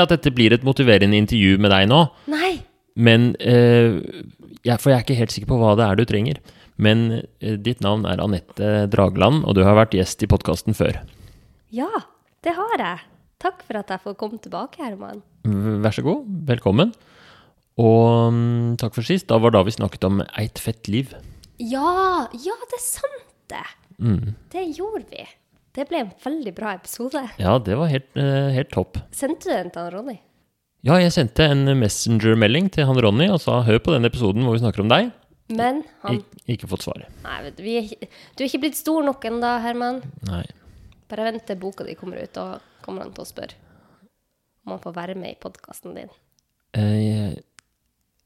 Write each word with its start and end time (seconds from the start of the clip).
at 0.00 0.12
dette 0.14 0.32
blir 0.34 0.54
et 0.54 0.64
motiverende 0.64 1.18
intervju 1.18 1.58
med 1.60 1.72
deg 1.74 1.88
nå, 1.90 2.00
Nei! 2.32 2.54
men 2.96 3.32
eh, 3.40 3.98
jeg, 4.62 4.78
For 4.78 4.92
jeg 4.92 4.98
er 4.98 5.04
ikke 5.04 5.18
helt 5.18 5.34
sikker 5.34 5.50
på 5.50 5.58
hva 5.60 5.74
det 5.76 5.86
er 5.88 5.98
du 5.98 6.04
trenger. 6.08 6.40
Men 6.82 7.04
eh, 7.42 7.56
ditt 7.60 7.82
navn 7.84 8.06
er 8.08 8.22
Anette 8.22 8.86
Dragland, 8.92 9.42
og 9.44 9.56
du 9.58 9.62
har 9.66 9.76
vært 9.76 9.96
gjest 9.96 10.22
i 10.24 10.28
podkasten 10.30 10.76
før. 10.76 11.00
Ja, 11.74 11.90
det 12.44 12.54
har 12.56 12.76
jeg. 12.78 13.04
Takk 13.42 13.64
for 13.66 13.80
at 13.80 13.90
jeg 13.90 14.04
får 14.04 14.16
komme 14.20 14.38
tilbake, 14.42 14.80
Herman. 14.84 15.22
Vær 15.82 15.94
så 15.96 16.04
god, 16.06 16.24
velkommen. 16.46 16.92
Og 17.80 18.32
mm, 18.32 18.78
takk 18.80 18.94
for 18.94 19.06
sist. 19.06 19.26
Da 19.30 19.40
var 19.42 19.54
da 19.54 19.64
vi 19.66 19.74
snakket 19.74 20.04
om 20.06 20.22
Eit 20.38 20.60
fett 20.62 20.90
liv. 20.92 21.14
Ja, 21.58 22.28
ja, 22.30 22.56
det 22.70 22.78
er 22.78 22.84
sant, 22.84 23.24
det. 23.50 23.64
Mm. 23.98 24.34
Det 24.52 24.64
gjorde 24.76 25.06
vi. 25.10 25.26
Det 25.72 25.86
ble 25.88 26.02
en 26.04 26.10
veldig 26.24 26.52
bra 26.56 26.74
episode. 26.76 27.22
Ja, 27.40 27.54
det 27.58 27.76
var 27.80 27.88
helt, 27.88 28.08
eh, 28.20 28.50
helt 28.52 28.70
topp. 28.74 28.98
Sendte 29.10 29.48
du 29.48 29.54
den 29.54 29.70
til 29.72 29.80
han 29.86 29.92
Ronny? 29.94 30.18
Ja, 30.84 30.96
jeg 30.98 31.12
sendte 31.14 31.46
en 31.48 31.64
Messenger-melding 31.78 32.68
til 32.74 32.84
han 32.88 32.98
Ronny 33.00 33.28
og 33.30 33.40
sa 33.40 33.60
hør 33.62 33.78
på 33.78 33.92
den 33.94 34.04
episoden 34.04 34.42
hvor 34.44 34.52
vi 34.56 34.62
snakker 34.64 34.82
om 34.84 34.90
deg. 34.90 35.12
Men 35.52 35.82
han 36.02 36.18
Ik 36.46 36.58
ikke 36.58 36.68
fått 36.68 36.82
svar. 36.84 37.04
Nei, 37.24 37.38
vet 37.46 37.56
du, 37.56 37.62
vi 37.62 37.76
er, 37.78 37.82
ikke- 37.88 38.08
du 38.36 38.42
er 38.44 38.48
ikke 38.48 38.60
blitt 38.60 38.76
stor 38.76 39.02
nok 39.04 39.22
ennå, 39.24 39.52
Herman. 39.62 40.02
Nei. 40.28 40.44
Bare 41.08 41.24
vent 41.32 41.46
til 41.46 41.56
boka 41.56 41.84
di 41.84 41.94
kommer 41.94 42.20
ut, 42.22 42.36
og 42.36 42.60
kommer 42.82 43.02
han 43.02 43.12
til 43.12 43.24
å 43.24 43.28
spørre 43.32 43.54
om 44.66 44.72
han 44.76 44.78
får 44.80 44.94
være 44.94 45.14
med 45.16 45.30
i 45.30 45.40
podkasten 45.40 45.94
din. 45.94 46.08
Eh, 46.74 47.34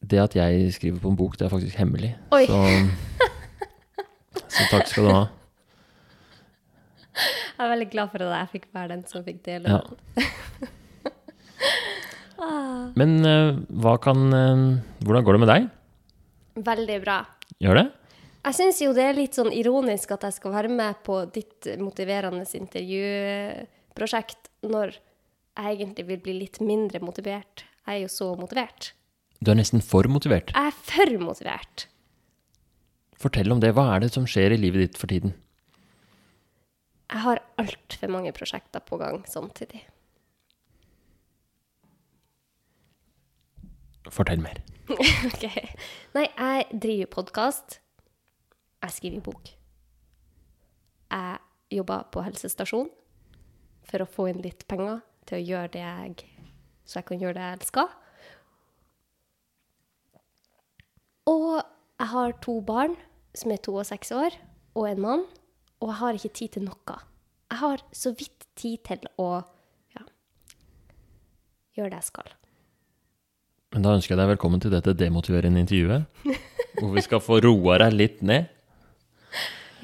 det 0.07 0.19
at 0.21 0.35
jeg 0.35 0.73
skriver 0.73 1.01
på 1.01 1.09
en 1.11 1.17
bok, 1.17 1.37
det 1.37 1.47
er 1.47 1.55
faktisk 1.55 1.77
hemmelig. 1.77 2.15
Oi. 2.33 2.47
Så, 2.47 2.91
så 4.49 4.67
takk 4.71 4.87
skal 4.91 5.05
du 5.09 5.11
ha. 5.15 5.25
Jeg 7.17 7.65
er 7.65 7.71
veldig 7.73 7.89
glad 7.93 8.11
for 8.13 8.25
at 8.27 8.35
jeg 8.37 8.49
fikk 8.57 8.67
være 8.77 8.89
den 8.93 9.05
som 9.09 9.25
fikk 9.25 9.39
dele 9.47 9.73
Ja. 9.73 9.81
den. 9.87 10.27
Ah. 12.37 12.91
Men 13.01 13.15
eh, 13.25 13.55
hva 13.81 13.95
kan 14.05 14.27
eh, 14.37 14.59
Hvordan 15.01 15.25
går 15.25 15.33
det 15.37 15.41
med 15.41 15.49
deg? 15.49 15.69
Veldig 16.67 16.99
bra. 17.01 17.15
Gjør 17.65 17.79
det? 17.81 17.85
Jeg 18.45 18.55
syns 18.59 18.81
jo 18.85 18.91
det 18.95 19.07
er 19.09 19.17
litt 19.17 19.39
sånn 19.39 19.49
ironisk 19.57 20.13
at 20.15 20.27
jeg 20.29 20.37
skal 20.37 20.53
være 20.53 20.69
med 20.71 21.01
på 21.07 21.17
ditt 21.33 21.67
motiverende 21.81 22.45
intervjuprosjekt 22.61 24.51
når 24.69 24.93
jeg 24.99 25.73
egentlig 25.79 26.05
vil 26.13 26.21
bli 26.23 26.35
litt 26.43 26.61
mindre 26.61 27.01
motivert. 27.03 27.65
Jeg 27.89 27.97
er 27.97 28.03
jo 28.05 28.13
så 28.13 28.29
motivert. 28.39 28.93
Du 29.41 29.51
er 29.53 29.59
nesten 29.59 29.81
for 29.85 30.05
motivert. 30.13 30.53
Jeg 30.53 30.71
er 30.71 30.77
for 30.93 31.17
motivert. 31.25 31.87
Fortell 33.17 33.49
om 33.57 33.65
det. 33.65 33.73
Hva 33.75 33.89
er 33.97 34.05
det 34.05 34.13
som 34.13 34.29
skjer 34.29 34.53
i 34.55 34.61
livet 34.61 34.85
ditt 34.85 35.01
for 35.01 35.09
tiden? 35.11 35.33
Jeg 37.07 37.23
har 37.23 37.43
altfor 37.61 38.11
mange 38.11 38.33
prosjekter 38.35 38.83
på 38.83 38.99
gang 38.99 39.23
samtidig. 39.31 39.85
Fortell 44.11 44.43
mer. 44.43 44.63
Ok. 45.27 45.45
Nei, 46.15 46.27
jeg 46.31 46.81
driver 46.83 47.11
podkast. 47.17 47.81
Jeg 48.83 48.95
skriver 48.95 49.23
bok. 49.27 49.51
Jeg 51.11 51.39
jobber 51.75 52.07
på 52.15 52.23
helsestasjon 52.23 52.91
for 53.87 54.03
å 54.03 54.11
få 54.11 54.29
inn 54.31 54.43
litt 54.45 54.67
penger 54.71 55.01
til 55.27 55.39
å 55.39 55.47
gjøre 55.47 55.73
det 55.75 55.83
jeg 55.83 56.27
Så 56.87 57.01
jeg 57.01 57.07
kan 57.09 57.23
gjøre 57.23 57.35
det 57.35 57.47
jeg 57.47 57.59
elsker. 57.59 57.95
Og 61.27 61.49
jeg 61.59 62.09
har 62.13 62.37
to 62.43 62.61
barn 62.63 62.95
som 63.35 63.51
er 63.51 63.59
to 63.59 63.75
og 63.75 63.87
seks 63.89 64.13
år, 64.15 64.37
og 64.79 64.87
en 64.87 65.03
mann. 65.03 65.25
Og 65.83 65.93
jeg 65.93 65.99
har 66.01 66.19
ikke 66.19 66.35
tid 66.41 66.57
til 66.57 66.67
noe. 66.67 66.97
Jeg 67.51 67.61
har 67.61 67.85
så 67.95 68.13
vidt 68.17 68.49
tid 68.59 68.81
til 68.89 69.07
å 69.23 69.29
ja, 69.95 70.03
gjøre 71.77 71.93
det 71.93 72.01
jeg 72.01 72.09
skal. 72.11 72.35
Men 73.77 73.85
da 73.85 73.95
ønsker 73.99 74.15
jeg 74.15 74.23
deg 74.23 74.31
velkommen 74.35 74.63
til 74.63 74.73
dette 74.73 74.97
demotiverende 74.97 75.61
intervjuet. 75.63 76.07
Hvor 76.81 76.93
vi 76.95 77.05
skal 77.05 77.23
få 77.25 77.41
roa 77.45 77.81
deg 77.85 77.97
litt 77.97 78.23
ned. 78.25 78.49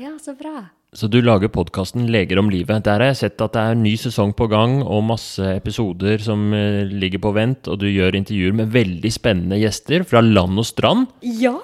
Ja, 0.00 0.14
så 0.20 0.34
bra. 0.36 0.70
Så 0.92 1.08
du 1.08 1.22
lager 1.24 1.48
podkasten 1.48 2.04
'Leger 2.12 2.36
om 2.40 2.50
livet'. 2.52 2.84
Der 2.84 3.00
har 3.00 3.12
jeg 3.12 3.20
sett 3.22 3.40
at 3.40 3.54
det 3.54 3.60
er 3.62 3.72
en 3.72 3.84
ny 3.84 3.94
sesong 3.96 4.34
på 4.36 4.44
gang, 4.52 4.82
og 4.84 5.06
masse 5.08 5.40
episoder 5.40 6.20
som 6.20 6.52
eh, 6.52 6.84
ligger 6.84 7.22
på 7.24 7.32
vent, 7.32 7.68
og 7.68 7.80
du 7.80 7.86
gjør 7.88 8.18
intervjuer 8.18 8.52
med 8.52 8.72
veldig 8.74 9.12
spennende 9.12 9.60
gjester 9.60 10.04
fra 10.04 10.20
land 10.20 10.60
og 10.60 10.68
strand. 10.68 11.08
Ja! 11.24 11.54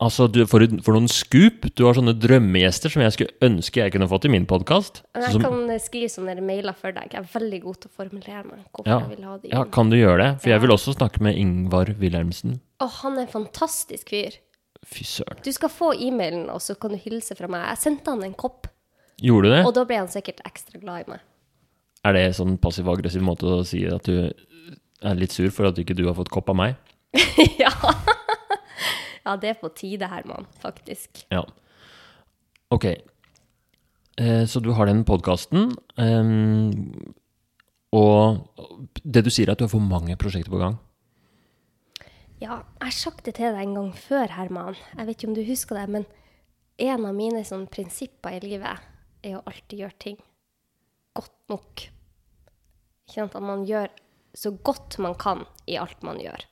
Altså, 0.00 0.30
du 0.32 0.38
for, 0.48 0.64
for, 0.80 0.96
noen 0.96 1.10
scoop. 1.12 1.66
Du 1.76 1.82
har 1.84 1.96
sånne 1.98 2.14
drømmegjester 2.16 2.92
som 2.92 3.02
jeg 3.04 3.12
skulle 3.12 3.34
ønske 3.44 3.82
jeg 3.82 3.92
kunne 3.92 4.08
fått 4.08 4.24
i 4.24 4.30
min 4.32 4.46
podkast. 4.48 5.02
Jeg 5.12 5.26
jeg 5.26 5.42
kan 5.44 5.58
eh, 5.68 5.80
skrive 5.82 6.08
sånne 6.08 6.40
mailer 6.44 6.76
for 6.78 6.96
deg. 6.96 7.12
Jeg 7.12 7.20
er 7.20 7.26
veldig 7.34 7.58
god 7.66 7.80
til 7.82 7.90
å 7.90 7.96
formulere 7.98 8.44
meg. 8.46 8.62
hvorfor 8.72 8.88
Ja, 8.88 9.00
jeg 9.04 9.18
vil 9.18 9.26
ha 9.28 9.34
de 9.42 9.50
ja, 9.52 9.64
kan 9.76 9.92
du 9.92 9.98
gjøre 9.98 10.22
det? 10.22 10.30
For 10.40 10.48
Ja. 10.48 10.54
jeg 10.54 10.64
vil 10.64 10.72
også 10.72 10.94
snakke 10.96 11.20
med 11.20 11.36
Ingvar 11.36 11.92
Wilhelmsen. 12.00 12.60
Å, 12.80 12.88
han 13.02 13.18
er 13.18 13.26
en 13.26 13.34
fantastisk 13.34 14.08
fyr. 14.14 14.38
Fy 14.88 15.04
søren. 15.04 15.42
Du 15.44 15.52
skal 15.52 15.68
få 15.68 15.92
e-mailen, 15.92 16.46
og 16.48 16.62
så 16.64 16.78
kan 16.80 16.96
du 16.96 16.96
hilse 16.96 17.36
fra 17.36 17.50
meg. 17.52 17.66
Jeg 17.74 17.82
sendte 17.84 18.14
han 18.14 18.24
en 18.24 18.32
kopp, 18.32 18.70
Gjorde 19.20 19.50
du 19.50 19.52
det? 19.52 19.64
og 19.68 19.74
da 19.76 19.84
ble 19.84 19.98
han 20.00 20.08
sikkert 20.08 20.40
ekstra 20.48 20.80
glad 20.80 21.04
i 21.04 21.10
meg. 21.12 21.26
Er 22.08 22.16
det 22.16 22.24
sånn 22.38 22.56
passiv-aggressiv 22.56 23.20
måte 23.20 23.44
å 23.44 23.60
si 23.68 23.84
at 23.84 24.08
du 24.08 24.32
er 24.32 25.20
litt 25.20 25.36
sur 25.36 25.52
for 25.52 25.68
at 25.68 25.76
ikke 25.76 25.92
du 25.98 26.06
har 26.08 26.16
fått 26.16 26.32
kopp 26.32 26.48
av 26.48 26.56
meg? 26.56 26.80
ja. 27.60 27.68
Ja, 29.24 29.36
det 29.36 29.52
er 29.52 29.58
på 29.60 29.70
tide, 29.76 30.08
Herman, 30.10 30.46
faktisk. 30.62 31.24
Ja. 31.32 31.44
Ok. 32.70 32.86
Eh, 34.20 34.44
så 34.46 34.62
du 34.62 34.72
har 34.76 34.90
den 34.90 35.04
podkasten, 35.08 35.72
og 37.90 38.62
det 39.02 39.24
du 39.26 39.30
sier 39.32 39.48
er 39.48 39.56
at 39.56 39.60
du 39.60 39.66
har 39.66 39.72
for 39.72 39.82
mange 39.82 40.16
prosjekter 40.20 40.52
på 40.52 40.62
gang. 40.62 40.78
Ja, 42.40 42.62
jeg 42.80 42.86
har 42.86 42.96
sagt 42.96 43.26
det 43.26 43.34
til 43.36 43.52
deg 43.52 43.66
en 43.66 43.76
gang 43.76 43.92
før, 43.96 44.30
Herman. 44.32 44.78
Jeg 44.96 45.06
vet 45.06 45.18
ikke 45.18 45.28
om 45.28 45.36
du 45.36 45.44
husker 45.44 45.76
det, 45.76 45.88
men 45.92 46.06
en 46.80 47.04
av 47.04 47.16
mine 47.16 47.42
sånn, 47.44 47.66
prinsipper 47.68 48.38
i 48.38 48.44
livet 48.44 48.86
er 49.26 49.36
å 49.36 49.44
alltid 49.44 49.82
gjøre 49.82 49.98
ting 50.00 50.20
godt 51.16 51.52
nok. 51.52 51.84
Ikke 53.04 53.16
sant? 53.18 53.36
At 53.36 53.44
man 53.44 53.66
gjør 53.68 53.90
så 54.36 54.52
godt 54.64 54.98
man 55.02 55.16
kan 55.20 55.44
i 55.68 55.76
alt 55.80 56.02
man 56.06 56.20
gjør. 56.22 56.46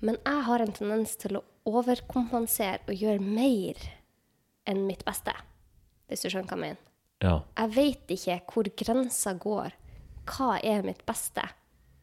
Men 0.00 0.18
jeg 0.20 0.42
har 0.48 0.62
en 0.62 0.74
tendens 0.76 1.14
til 1.20 1.38
å 1.38 1.44
overkompensere 1.66 2.84
og 2.86 3.00
gjøre 3.00 3.22
mer 3.22 3.80
enn 4.68 4.84
mitt 4.86 5.04
beste, 5.06 5.32
hvis 6.10 6.24
du 6.24 6.28
skjønner 6.28 6.50
hva 6.50 6.56
jeg 6.56 6.64
mener. 6.64 6.82
Ja. 7.24 7.36
Jeg 7.56 7.72
vet 7.76 8.12
ikke 8.12 8.40
hvor 8.52 8.68
grensa 8.76 9.32
går. 9.40 9.74
Hva 10.26 10.56
er 10.60 10.84
mitt 10.84 11.04
beste, 11.06 11.44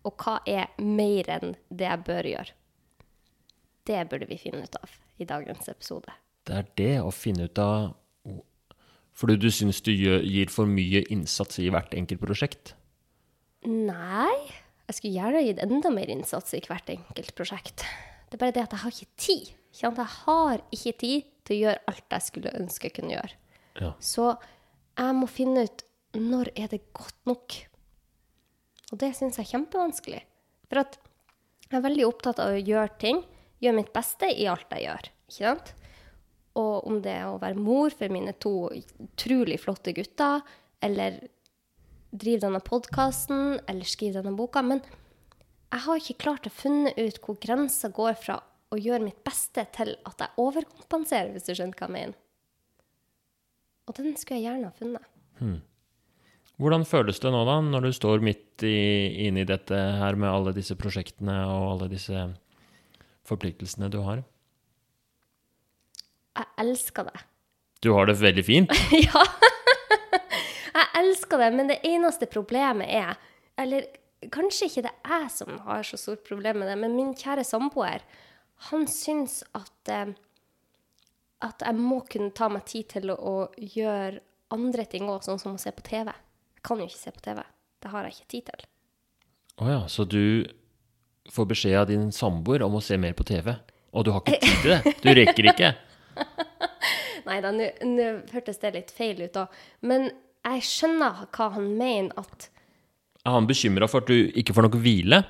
og 0.08 0.16
hva 0.24 0.40
er 0.50 0.72
mer 0.82 1.30
enn 1.36 1.58
det 1.70 1.90
jeg 1.90 2.06
bør 2.08 2.30
gjøre? 2.32 2.56
Det 3.84 4.00
burde 4.10 4.30
vi 4.30 4.40
finne 4.40 4.64
ut 4.64 4.78
av 4.80 4.94
i 5.20 5.28
dagens 5.28 5.68
episode. 5.70 6.14
Det 6.48 6.56
er 6.56 6.70
det 6.80 6.94
å 7.04 7.12
finne 7.16 7.48
ut 7.48 7.60
av 7.62 7.94
Fordi 9.14 9.36
du 9.38 9.52
syns 9.54 9.78
du 9.86 9.92
gir 9.94 10.50
for 10.50 10.66
mye 10.66 11.04
innsats 11.14 11.60
i 11.62 11.68
hvert 11.70 11.92
enkelt 11.94 12.24
prosjekt? 12.24 12.72
Nei, 13.70 14.34
jeg 14.94 15.00
skulle 15.00 15.18
gjerne 15.18 15.42
gitt 15.42 15.62
enda 15.64 15.90
mer 15.90 16.10
innsats 16.14 16.54
i 16.54 16.62
hvert 16.62 16.90
enkelt 16.94 17.34
prosjekt. 17.38 17.82
Det 18.30 18.38
er 18.38 18.42
bare 18.44 18.54
det 18.54 18.66
at 18.68 18.76
jeg 18.76 18.84
har 18.84 18.94
ikke 18.94 19.18
tid. 19.18 19.48
Ikke? 19.74 19.90
Jeg 19.90 20.10
har 20.14 20.62
ikke 20.78 20.94
tid 21.02 21.30
til 21.44 21.56
å 21.56 21.62
gjøre 21.64 21.84
alt 21.90 22.16
jeg 22.16 22.26
skulle 22.28 22.54
ønske 22.60 22.90
jeg 22.90 22.96
kunne 23.00 23.16
gjøre. 23.16 23.40
Ja. 23.82 23.90
Så 23.98 24.28
jeg 25.00 25.16
må 25.18 25.30
finne 25.32 25.66
ut 25.66 25.86
når 26.14 26.52
er 26.54 26.70
det 26.70 26.84
godt 26.94 27.18
nok. 27.26 27.58
Og 28.94 29.02
det 29.02 29.16
syns 29.18 29.40
jeg 29.40 29.48
er 29.48 29.52
kjempevanskelig. 29.56 30.22
For 30.70 30.84
at 30.84 31.00
jeg 31.72 31.80
er 31.80 31.88
veldig 31.88 32.06
opptatt 32.06 32.42
av 32.44 32.54
å 32.54 32.62
gjøre 32.62 32.94
ting, 33.02 33.24
gjøre 33.64 33.80
mitt 33.80 33.94
beste 33.96 34.30
i 34.30 34.46
alt 34.52 34.70
jeg 34.78 34.86
gjør. 34.86 35.10
Ikke 35.32 35.40
sant? 35.40 35.74
Og 36.62 36.86
om 36.86 37.00
det 37.02 37.16
er 37.18 37.32
å 37.32 37.42
være 37.42 37.58
mor 37.58 37.96
for 37.98 38.14
mine 38.14 38.36
to 38.38 38.70
utrolig 38.78 39.58
flotte 39.64 39.96
gutter, 39.98 40.46
eller 40.86 41.18
drive 42.14 42.44
denne 42.46 42.62
podkasten, 42.64 43.60
eller 43.68 43.90
skrive 43.90 44.22
denne 44.22 44.38
boka. 44.38 44.62
Men 44.66 44.84
jeg 45.74 45.86
har 45.86 46.02
ikke 46.02 46.22
klart 46.22 46.48
å 46.48 46.54
funne 46.54 46.94
ut 46.98 47.20
hvor 47.24 47.40
grensa 47.42 47.90
går 47.94 48.18
fra 48.22 48.40
å 48.74 48.80
gjøre 48.80 49.06
mitt 49.06 49.22
beste 49.26 49.66
til 49.76 49.96
at 50.06 50.22
jeg 50.22 50.42
overkompenserer, 50.42 51.34
hvis 51.34 51.48
du 51.50 51.54
skjønner 51.54 51.78
hva 51.78 51.90
jeg 51.90 51.96
mener. 51.98 52.18
Og 53.90 53.98
den 53.98 54.14
skulle 54.18 54.40
jeg 54.40 54.48
gjerne 54.48 54.70
ha 54.70 54.78
funnet. 54.78 55.64
Hvordan 56.62 56.86
føles 56.88 57.20
det 57.20 57.32
nå, 57.34 57.42
da, 57.50 57.58
når 57.66 57.90
du 57.90 57.96
står 57.98 58.24
midt 58.24 58.64
i, 58.66 58.78
inne 59.28 59.44
i 59.44 59.50
dette 59.50 59.78
her 60.00 60.18
med 60.20 60.30
alle 60.30 60.54
disse 60.56 60.78
prosjektene 60.80 61.42
og 61.50 61.72
alle 61.74 61.90
disse 61.92 62.28
forpliktelsene 63.28 63.90
du 63.92 64.00
har? 64.06 64.24
Jeg 66.38 66.50
elsker 66.64 67.10
det. 67.10 67.26
Du 67.84 67.92
har 67.98 68.08
det 68.08 68.16
veldig 68.22 68.46
fint. 68.46 68.78
ja! 69.06 69.26
Jeg 70.74 70.90
elsker 71.04 71.42
det, 71.42 71.50
men 71.54 71.70
det 71.70 71.82
eneste 71.86 72.30
problemet 72.30 72.90
er 72.90 73.18
Eller 73.60 73.86
kanskje 74.34 74.66
ikke 74.66 74.86
det 74.88 74.92
er 75.06 75.26
jeg 75.26 75.32
som 75.36 75.60
har 75.68 75.84
så 75.86 75.98
stort 76.00 76.24
problem 76.26 76.62
med 76.62 76.72
det, 76.72 76.78
men 76.82 76.96
min 76.98 77.12
kjære 77.14 77.44
samboer, 77.46 78.02
han 78.72 78.88
syns 78.90 79.44
at 79.54 79.92
eh, 79.94 80.14
at 81.44 81.64
jeg 81.66 81.76
må 81.80 82.02
kunne 82.08 82.32
ta 82.36 82.48
meg 82.52 82.66
tid 82.70 82.90
til 82.96 83.12
å, 83.14 83.18
å 83.18 83.36
gjøre 83.58 84.22
andre 84.56 84.86
ting 84.90 85.10
òg, 85.12 85.24
sånn 85.26 85.42
som 85.42 85.58
å 85.58 85.62
se 85.62 85.74
på 85.76 85.84
TV. 85.86 86.12
Jeg 86.56 86.66
kan 86.66 86.80
jo 86.80 86.88
ikke 86.88 87.02
se 87.02 87.14
på 87.16 87.24
TV. 87.26 87.42
Det 87.84 87.92
har 87.92 88.08
jeg 88.08 88.16
ikke 88.16 88.32
tid 88.34 88.52
til. 88.52 88.68
Å 89.64 89.70
ja, 89.70 89.82
så 89.92 90.06
du 90.08 90.24
får 91.34 91.50
beskjed 91.52 91.80
av 91.82 91.90
din 91.90 92.10
samboer 92.16 92.64
om 92.66 92.78
å 92.80 92.84
se 92.84 92.98
mer 93.00 93.16
på 93.18 93.26
TV, 93.28 93.54
og 93.94 94.06
du 94.06 94.14
har 94.14 94.24
ikke 94.24 94.40
tid 94.44 94.62
til 94.64 94.72
det? 94.74 94.96
Du 95.04 95.10
rekker 95.14 95.50
ikke? 95.52 95.74
Nei 97.28 97.40
da, 97.44 97.52
nå 97.54 98.08
hørtes 98.34 98.60
det 98.64 98.74
litt 98.76 98.92
feil 98.96 99.22
ut, 99.24 99.36
da. 99.36 99.48
Men 99.86 100.10
jeg 100.44 100.66
skjønner 100.68 101.26
hva 101.32 101.50
han 101.56 101.70
mener 101.80 102.20
at 102.20 102.50
Er 103.24 103.38
han 103.38 103.48
bekymra 103.48 103.88
for 103.88 104.04
at 104.04 104.12
du 104.12 104.32
ikke 104.36 104.56
får 104.56 104.68
nok 104.68 104.80
hvile? 104.84 105.22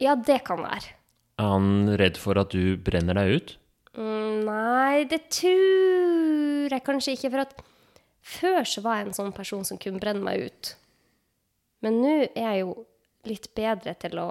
Ja, 0.00 0.14
det 0.16 0.40
kan 0.46 0.62
være. 0.64 0.94
Er 1.38 1.50
han 1.52 1.90
redd 2.00 2.16
for 2.20 2.40
at 2.40 2.54
du 2.54 2.78
brenner 2.80 3.18
deg 3.18 3.36
ut? 3.36 3.52
Mm, 3.92 4.46
nei, 4.48 5.04
det 5.08 5.26
tror 5.36 6.72
jeg 6.72 6.84
kanskje 6.86 7.16
ikke. 7.16 7.30
For 7.34 7.44
at 7.44 7.58
før 8.22 8.64
så 8.68 8.84
var 8.84 9.00
jeg 9.00 9.10
en 9.10 9.18
sånn 9.18 9.34
person 9.36 9.66
som 9.68 9.80
kunne 9.80 10.00
brenne 10.00 10.24
meg 10.24 10.48
ut. 10.48 10.72
Men 11.84 12.00
nå 12.00 12.14
er 12.22 12.46
jeg 12.46 12.62
jo 12.62 12.74
litt 13.28 13.52
bedre 13.58 13.94
til 14.00 14.18
å 14.22 14.30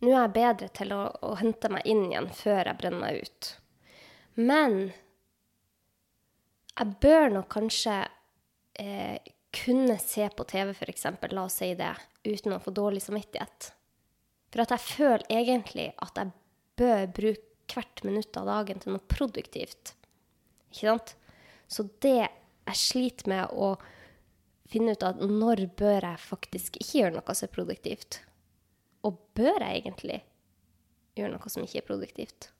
Nå 0.00 0.08
er 0.14 0.22
jeg 0.22 0.32
bedre 0.32 0.66
til 0.72 0.94
å, 0.96 1.02
å 1.28 1.34
hente 1.36 1.68
meg 1.68 1.84
inn 1.84 2.06
igjen 2.06 2.30
før 2.32 2.70
jeg 2.70 2.78
brenner 2.80 3.02
meg 3.02 3.18
ut. 3.20 3.48
Men 4.40 4.78
jeg 6.72 6.94
bør 7.04 7.26
nok 7.34 7.50
kanskje 7.52 7.98
eh, 8.80 9.18
kunne 9.50 9.98
se 9.98 10.28
på 10.36 10.46
TV, 10.48 10.70
f.eks., 10.70 11.06
la 11.30 11.44
oss 11.44 11.60
si 11.60 11.72
det, 11.78 11.92
uten 12.24 12.54
å 12.54 12.62
få 12.62 12.72
dårlig 12.74 13.02
samvittighet. 13.04 13.70
For 14.50 14.64
at 14.64 14.74
jeg 14.74 14.86
føler 14.86 15.26
egentlig 15.30 15.90
at 16.02 16.18
jeg 16.18 16.32
bør 16.80 17.06
bruke 17.20 17.46
hvert 17.70 18.02
minutt 18.02 18.34
av 18.38 18.48
dagen 18.50 18.80
til 18.82 18.96
noe 18.96 19.10
produktivt. 19.10 19.94
Ikke 20.72 20.88
sant? 20.88 21.14
Så 21.70 21.86
det 22.02 22.18
jeg 22.18 22.78
sliter 22.78 23.30
med 23.30 23.52
å 23.54 23.76
finne 24.70 24.94
ut 24.94 25.06
av 25.06 25.22
når 25.22 25.68
bør 25.78 26.06
jeg 26.06 26.22
faktisk 26.22 26.78
ikke 26.80 26.98
gjøre 27.00 27.16
noe 27.18 27.36
som 27.36 27.46
er 27.46 27.54
produktivt. 27.54 28.20
Og 29.06 29.18
bør 29.38 29.62
jeg 29.62 29.82
egentlig 29.82 30.20
gjøre 31.18 31.34
noe 31.34 31.52
som 31.52 31.64
ikke 31.64 31.82
er 31.82 31.88
produktivt? 31.88 32.50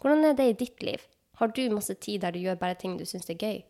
Hvordan 0.00 0.30
er 0.30 0.36
det 0.38 0.48
i 0.48 0.58
ditt 0.64 0.84
liv? 0.84 1.04
Har 1.38 1.52
du 1.54 1.62
masse 1.70 1.94
tid 2.02 2.22
der 2.24 2.34
du 2.34 2.40
gjør 2.42 2.58
bare 2.60 2.78
ting 2.78 2.96
du 2.98 3.04
syns 3.08 3.28
er 3.30 3.38
gøy? 3.38 3.62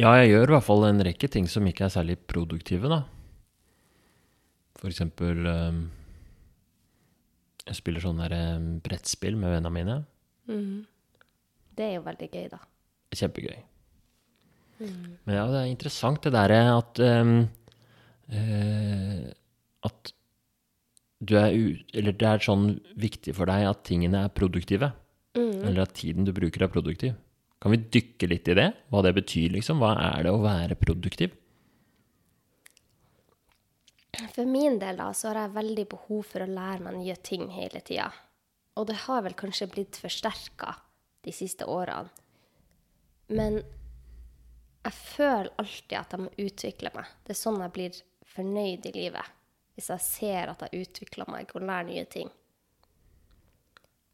Ja, 0.00 0.14
jeg 0.16 0.30
gjør 0.30 0.48
i 0.48 0.54
hvert 0.54 0.64
fall 0.64 0.86
en 0.88 1.02
rekke 1.04 1.28
ting 1.28 1.48
som 1.50 1.66
ikke 1.68 1.84
er 1.84 1.92
særlig 1.92 2.16
produktive, 2.30 2.88
da. 2.88 3.02
For 4.80 4.88
eksempel 4.88 5.44
um, 5.44 5.80
Jeg 7.66 7.76
spiller 7.76 8.00
sånn 8.00 8.22
der 8.22 8.32
ehm, 8.32 8.70
brettspill 8.80 9.36
med 9.36 9.52
vennene 9.52 9.74
mine. 9.74 9.96
Det 11.76 11.84
er 11.84 11.98
jo 11.98 12.06
veldig 12.06 12.30
gøy, 12.32 12.46
da. 12.54 12.62
Kjempegøy. 13.12 13.58
Men 14.80 15.36
ja, 15.36 15.44
det 15.52 15.60
er 15.60 15.68
interessant 15.68 16.24
det 16.24 16.32
derre 16.32 16.62
at 16.72 17.02
um, 17.04 17.34
uh, 18.32 19.28
At 19.84 20.14
du 21.20 21.36
er. 21.36 21.52
Eller 21.92 22.16
det 22.16 22.30
er 22.30 22.46
sånn 22.46 22.70
viktig 22.96 23.36
for 23.36 23.52
deg 23.52 23.68
at 23.68 23.84
tingene 23.84 24.24
er 24.24 24.32
produktive. 24.32 24.94
Eller 25.36 25.84
at 25.84 25.92
tiden 25.98 26.24
du 26.24 26.32
bruker, 26.32 26.64
er 26.64 26.72
produktiv. 26.72 27.12
Kan 27.60 27.74
vi 27.74 27.82
dykke 27.92 28.28
litt 28.30 28.48
i 28.48 28.56
det? 28.56 28.70
Hva 28.88 29.02
det 29.04 29.12
betyr, 29.18 29.50
liksom? 29.52 29.82
Hva 29.82 29.92
er 30.00 30.24
det 30.24 30.32
å 30.32 30.40
være 30.40 30.78
produktiv? 30.80 31.34
For 34.34 34.48
min 34.48 34.78
del 34.80 34.96
da, 35.00 35.10
så 35.16 35.30
har 35.30 35.42
jeg 35.42 35.56
veldig 35.58 35.84
behov 35.92 36.22
for 36.28 36.44
å 36.44 36.48
lære 36.48 36.84
meg 36.86 36.96
nye 36.98 37.16
ting 37.20 37.46
hele 37.52 37.82
tida. 37.84 38.08
Og 38.80 38.88
det 38.88 38.96
har 39.04 39.24
vel 39.26 39.36
kanskje 39.36 39.68
blitt 39.70 39.98
forsterka 40.00 40.74
de 41.26 41.34
siste 41.36 41.68
årene. 41.68 42.08
Men 43.30 43.60
jeg 44.80 44.96
føler 44.96 45.52
alltid 45.60 45.96
at 45.98 46.14
jeg 46.16 46.24
må 46.24 46.30
utvikle 46.40 46.92
meg. 46.96 47.08
Det 47.26 47.34
er 47.34 47.38
sånn 47.42 47.60
jeg 47.60 47.74
blir 47.76 48.02
fornøyd 48.32 48.88
i 48.88 48.94
livet. 48.96 49.36
Hvis 49.76 49.90
jeg 49.92 50.06
ser 50.06 50.52
at 50.52 50.64
jeg 50.64 50.86
utvikler 50.86 51.28
meg 51.30 51.52
og 51.54 51.64
lærer 51.64 51.90
nye 51.90 52.06
ting. 52.10 52.30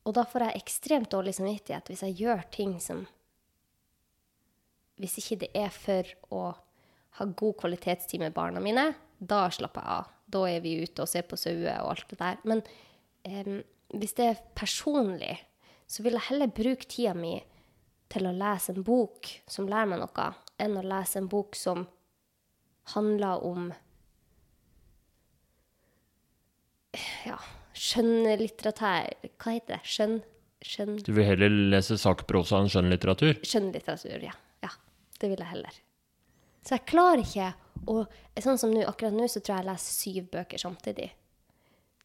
Og 0.06 0.14
da 0.14 0.26
får 0.26 0.48
jeg 0.48 0.62
ekstremt 0.62 1.10
dårlig 1.14 1.34
samvittighet 1.38 1.88
hvis 1.90 2.04
jeg 2.06 2.18
gjør 2.20 2.44
ting 2.54 2.76
som 2.82 3.06
Hvis 5.00 5.18
ikke 5.20 5.40
det 5.44 5.50
er 5.56 5.72
for 5.74 6.12
å 6.32 6.42
ha 7.18 7.26
god 7.26 7.56
kvalitetstid 7.62 8.20
med 8.22 8.34
barna 8.36 8.62
mine, 8.64 8.90
da 9.18 9.46
slapper 9.52 9.84
jeg 9.84 9.96
av. 10.00 10.12
Da 10.26 10.42
er 10.50 10.62
vi 10.64 10.76
ute 10.82 11.04
og 11.04 11.10
ser 11.10 11.26
på 11.28 11.38
sauer 11.38 11.82
og 11.82 11.92
alt 11.92 12.08
det 12.10 12.18
der. 12.20 12.40
Men 12.48 12.62
em, 13.28 13.60
hvis 13.94 14.16
det 14.18 14.30
er 14.30 14.42
personlig, 14.58 15.36
så 15.86 16.02
vil 16.02 16.16
jeg 16.18 16.28
heller 16.30 16.52
bruke 16.52 16.88
tida 16.90 17.14
mi 17.16 17.38
til 18.12 18.26
å 18.26 18.34
lese 18.34 18.74
en 18.74 18.86
bok 18.86 19.30
som 19.50 19.68
lærer 19.70 19.90
meg 19.90 20.02
noe, 20.02 20.28
enn 20.62 20.78
å 20.78 20.84
lese 20.86 21.20
en 21.20 21.28
bok 21.30 21.58
som 21.58 21.86
handler 22.94 23.42
om 23.46 23.68
ja, 27.26 27.36
skjønnlitteratur 27.76 29.10
Hva 29.36 29.52
heter 29.52 29.76
det? 29.76 29.80
Skjønn... 29.84 30.18
Skjønn... 30.64 30.96
Du 31.04 31.12
vil 31.12 31.26
heller 31.28 31.52
lese 31.74 31.98
sakprosa 32.00 32.62
enn 32.62 32.70
skjønnlitteratur? 32.72 33.42
Skjønnlitteratur, 33.44 34.22
ja. 34.24 34.32
Det 35.20 35.30
vil 35.32 35.42
jeg 35.42 35.52
heller. 35.52 35.78
Så 36.66 36.76
jeg 36.76 36.88
klarer 36.90 37.22
ikke 37.22 37.52
å 37.86 38.06
Sånn 38.42 38.58
som 38.60 38.72
nå, 38.72 38.82
akkurat 38.84 39.14
nå 39.14 39.26
så 39.30 39.40
tror 39.40 39.54
jeg 39.54 39.62
jeg 39.62 39.68
leser 39.70 39.94
syv 39.96 40.24
bøker 40.32 40.60
samtidig. 40.60 41.06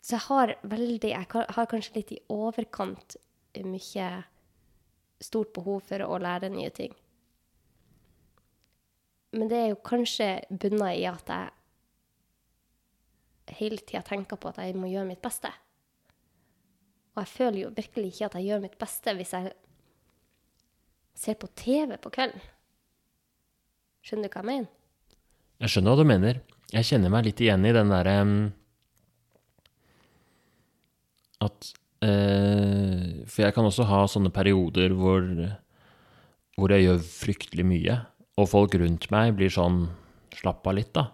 Så 0.01 0.15
jeg 0.15 0.25
har 0.29 0.53
veldig 0.63 1.09
Jeg 1.11 1.27
har 1.29 1.69
kanskje 1.69 1.95
litt 1.97 2.11
i 2.15 2.21
overkant 2.31 3.17
mye 3.67 4.07
stort 5.21 5.51
behov 5.53 5.81
for 5.85 6.01
å 6.05 6.17
lære 6.21 6.49
nye 6.49 6.69
ting. 6.73 6.93
Men 9.31 9.49
det 9.51 9.57
er 9.57 9.67
jo 9.71 9.83
kanskje 9.85 10.29
bunna 10.49 10.93
i 10.95 11.05
at 11.07 11.29
jeg 11.31 11.51
hele 13.59 13.77
tida 13.83 14.01
tenker 14.07 14.39
på 14.39 14.49
at 14.51 14.61
jeg 14.63 14.79
må 14.79 14.89
gjøre 14.91 15.09
mitt 15.11 15.21
beste. 15.23 15.51
Og 17.11 17.21
jeg 17.23 17.31
føler 17.33 17.59
jo 17.65 17.75
virkelig 17.75 18.13
ikke 18.13 18.27
at 18.29 18.37
jeg 18.39 18.47
gjør 18.49 18.63
mitt 18.63 18.79
beste 18.79 19.13
hvis 19.17 19.33
jeg 19.35 19.53
ser 21.21 21.37
på 21.39 21.47
TV 21.59 21.97
på 22.01 22.11
kvelden. 22.13 22.41
Skjønner 24.01 24.29
du 24.29 24.33
hva 24.33 24.41
jeg 24.41 24.49
mener? 24.49 24.71
Jeg 25.61 25.73
skjønner 25.73 25.93
hva 25.93 26.01
du 26.01 26.09
mener. 26.09 26.41
Jeg 26.71 26.87
kjenner 26.87 27.11
meg 27.13 27.27
litt 27.27 27.41
igjen 27.43 27.67
i 27.67 27.73
den 27.75 27.91
derre 27.91 28.15
um, 28.23 28.35
At 31.43 31.71
uh, 32.05 33.25
For 33.27 33.43
jeg 33.43 33.55
kan 33.57 33.67
også 33.67 33.87
ha 33.89 34.05
sånne 34.09 34.31
perioder 34.33 34.95
hvor, 34.95 35.27
hvor 36.55 36.73
jeg 36.73 36.87
gjør 36.87 37.01
fryktelig 37.03 37.65
mye, 37.67 37.97
og 38.39 38.47
folk 38.53 38.77
rundt 38.79 39.09
meg 39.13 39.35
blir 39.39 39.51
sånn 39.53 39.83
Slapp 40.31 40.63
av 40.71 40.77
litt, 40.77 40.93
da. 40.95 41.09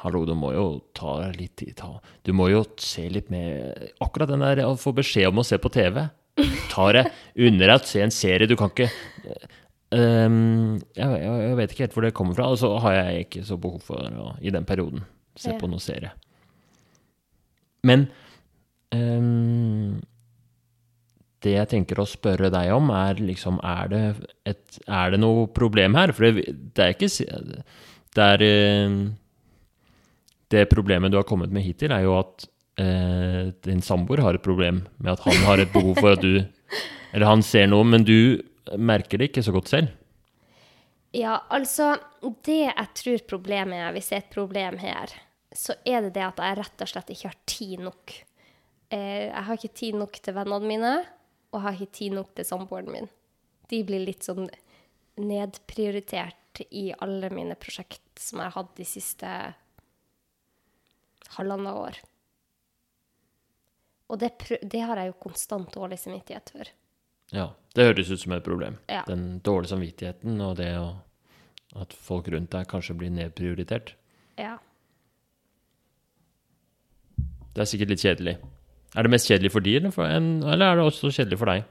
Hallo, 0.00 0.22
du 0.24 0.32
må 0.36 0.54
jo 0.54 0.64
ta 0.96 1.18
deg 1.20 1.36
litt 1.36 1.52
tid. 1.60 1.74
Ta. 1.76 1.98
Du 2.24 2.32
må 2.32 2.48
jo 2.48 2.62
se 2.80 3.04
litt 3.12 3.28
mer 3.32 3.92
Akkurat 4.00 4.32
den 4.32 4.40
der 4.44 4.62
å 4.64 4.72
få 4.80 4.94
beskjed 4.96 5.28
om 5.28 5.42
å 5.42 5.46
se 5.46 5.58
på 5.60 5.70
TV. 5.72 6.00
Ta 6.72 6.88
det 6.96 7.04
under 7.36 7.74
deg, 7.74 7.84
se 7.88 8.02
en 8.04 8.12
serie. 8.12 8.48
Du 8.48 8.56
kan 8.56 8.72
ikke 8.72 8.88
Ehm, 9.94 10.80
jeg, 10.98 11.18
jeg, 11.22 11.56
vet 11.60 11.72
ikke 11.72 11.84
helt 11.84 11.94
hvor 11.94 12.06
det 12.06 12.14
kommer 12.16 12.34
fra, 12.34 12.48
og 12.50 12.58
så 12.58 12.72
har 12.82 12.96
jeg 12.98 13.26
ikke 13.26 13.44
så 13.46 13.58
behov 13.60 13.84
for 13.86 14.02
å 14.02 14.32
i 14.42 14.50
den 14.54 14.66
perioden 14.66 15.04
se 15.38 15.52
Ja. 15.52 15.58
på 15.60 15.68
noe 15.70 15.82
serie. 15.82 16.10
Men 17.86 18.08
um, 18.90 20.00
det 21.44 21.52
jeg 21.54 21.70
tenker 21.70 22.00
å 22.00 22.08
spørre 22.08 22.50
deg 22.50 22.72
om, 22.74 22.90
er 22.90 23.20
liksom 23.22 23.60
Er 23.62 23.90
det, 23.92 24.02
et, 24.48 24.78
er 24.88 25.12
det 25.12 25.20
noe 25.20 25.46
problem 25.46 25.94
her? 25.94 26.10
For 26.16 26.26
det, 26.26 26.56
det 26.74 26.82
er 26.82 26.96
ikke 26.96 27.10
Det 28.16 28.24
er 28.24 28.42
eh, 28.42 28.96
Det 30.50 30.64
problemet 30.72 31.12
du 31.12 31.20
har 31.20 31.28
kommet 31.28 31.52
med 31.52 31.62
hittil, 31.62 31.92
er 31.92 32.02
jo 32.08 32.16
at 32.18 32.48
uh, 32.80 33.52
din 33.62 33.84
samboer 33.84 34.24
har 34.24 34.34
et 34.34 34.42
problem 34.42 34.86
med 34.98 35.12
at 35.12 35.22
han 35.28 35.44
har 35.46 35.62
et 35.62 35.72
behov 35.72 36.00
for 36.00 36.16
at 36.16 36.24
du 36.24 36.42
Eller 37.12 37.26
han 37.28 37.42
ser 37.42 37.68
noe, 37.70 37.84
men 37.84 38.02
du 38.02 38.42
merker 38.78 39.20
det 39.20 39.30
ikke 39.30 39.44
så 39.46 39.54
godt 39.54 39.70
selv. 39.72 39.94
Ja, 41.16 41.38
altså 41.48 41.94
Det 42.44 42.58
jeg 42.66 42.88
tror 42.98 43.22
problemet 43.30 43.78
er, 43.78 43.92
hvis 43.94 44.10
det 44.10 44.16
er 44.16 44.24
et 44.24 44.34
problem 44.34 44.78
her, 44.82 45.12
så 45.54 45.76
er 45.86 46.02
det 46.04 46.14
det 46.16 46.24
at 46.26 46.40
jeg 46.42 46.58
rett 46.58 46.82
og 46.84 46.90
slett 46.90 47.12
ikke 47.14 47.30
har 47.30 47.38
tid 47.48 47.84
nok. 47.86 48.14
Eh, 48.92 49.28
jeg 49.30 49.44
har 49.46 49.56
ikke 49.56 49.78
tid 49.80 49.96
nok 49.96 50.18
til 50.20 50.36
vennene 50.36 50.68
mine, 50.68 50.94
og 51.52 51.58
jeg 51.58 51.64
har 51.64 51.78
ikke 51.78 51.98
tid 52.00 52.16
nok 52.18 52.34
til 52.36 52.48
samboeren 52.48 52.90
min. 52.92 53.08
De 53.70 53.80
blir 53.86 54.04
litt 54.04 54.26
sånn 54.26 54.50
nedprioritert 55.16 56.60
i 56.68 56.90
alle 57.00 57.30
mine 57.32 57.56
prosjekt 57.58 58.20
som 58.20 58.42
jeg 58.42 58.50
har 58.50 58.58
hatt 58.58 58.76
de 58.76 58.86
siste 58.88 59.30
halvannet 61.38 61.80
år. 61.80 62.00
Og 64.12 64.20
det, 64.20 64.34
det 64.62 64.82
har 64.86 65.00
jeg 65.00 65.10
jo 65.10 65.22
konstant 65.24 65.72
dårlig 65.74 65.98
samvittighet 65.98 66.52
for. 66.52 66.70
Ja, 67.34 67.50
Det 67.76 67.84
høres 67.84 68.10
ut 68.10 68.20
som 68.22 68.32
et 68.32 68.44
problem. 68.44 68.78
Ja. 68.88 69.02
Den 69.08 69.40
dårlige 69.44 69.74
samvittigheten 69.74 70.40
og 70.40 70.56
det 70.56 70.70
å, 70.80 70.94
at 71.76 71.92
folk 71.92 72.28
rundt 72.32 72.54
deg 72.54 72.68
kanskje 72.70 72.96
blir 72.96 73.10
nedprioritert. 73.12 73.92
Ja. 74.40 74.56
Det 77.52 77.64
er 77.64 77.68
sikkert 77.68 77.92
litt 77.92 78.04
kjedelig. 78.04 78.36
Er 78.96 79.04
det 79.04 79.12
mest 79.12 79.28
kjedelig 79.28 79.52
for 79.52 79.64
de, 79.64 79.74
eller, 79.76 79.92
for 79.92 80.08
en, 80.08 80.30
eller 80.44 80.70
er 80.70 80.78
det 80.80 80.86
også 80.88 81.12
kjedelig 81.12 81.38
for 81.40 81.52
deg? 81.52 81.66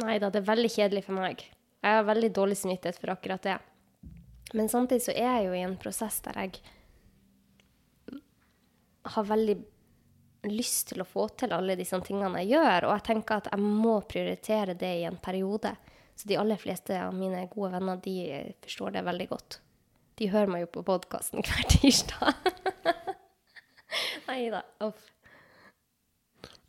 Nei 0.00 0.16
da, 0.22 0.30
det 0.32 0.40
er 0.40 0.48
veldig 0.48 0.70
kjedelig 0.72 1.04
for 1.04 1.20
meg. 1.20 1.44
Jeg 1.84 1.98
har 1.98 2.06
veldig 2.08 2.30
dårlig 2.36 2.56
samvittighet 2.60 3.00
for 3.00 3.12
akkurat 3.12 3.44
det. 3.44 3.58
Men 4.56 4.68
samtidig 4.72 5.04
så 5.04 5.12
er 5.14 5.28
jeg 5.36 5.48
jo 5.48 5.56
i 5.56 5.64
en 5.66 5.76
prosess 5.80 6.20
der 6.24 6.40
jeg 6.40 6.62
har 9.14 9.24
veldig 9.24 9.56
lyst 10.48 10.92
til 10.92 11.02
å 11.02 11.08
få 11.08 11.26
til 11.36 11.52
alle 11.52 11.76
disse 11.76 11.98
tingene 12.06 12.42
jeg 12.42 12.54
gjør, 12.54 12.88
og 12.88 12.94
jeg 12.94 13.06
tenker 13.10 13.40
at 13.40 13.50
jeg 13.52 13.60
må 13.60 13.98
prioritere 14.08 14.76
det 14.78 14.92
i 15.00 15.06
en 15.08 15.18
periode. 15.20 15.74
Så 16.16 16.28
de 16.28 16.36
aller 16.40 16.60
fleste 16.60 16.96
av 17.00 17.14
mine 17.16 17.46
gode 17.52 17.72
venner, 17.76 18.00
de 18.04 18.16
forstår 18.64 18.96
det 18.96 19.06
veldig 19.06 19.28
godt. 19.30 19.60
De 20.20 20.28
hører 20.28 20.52
meg 20.52 20.66
jo 20.66 20.74
på 20.74 20.84
podkasten 20.84 21.44
hver 21.46 21.68
tirsdag. 21.72 22.50
Nei 24.28 24.42
da. 24.52 24.64
Uff. 24.84 25.08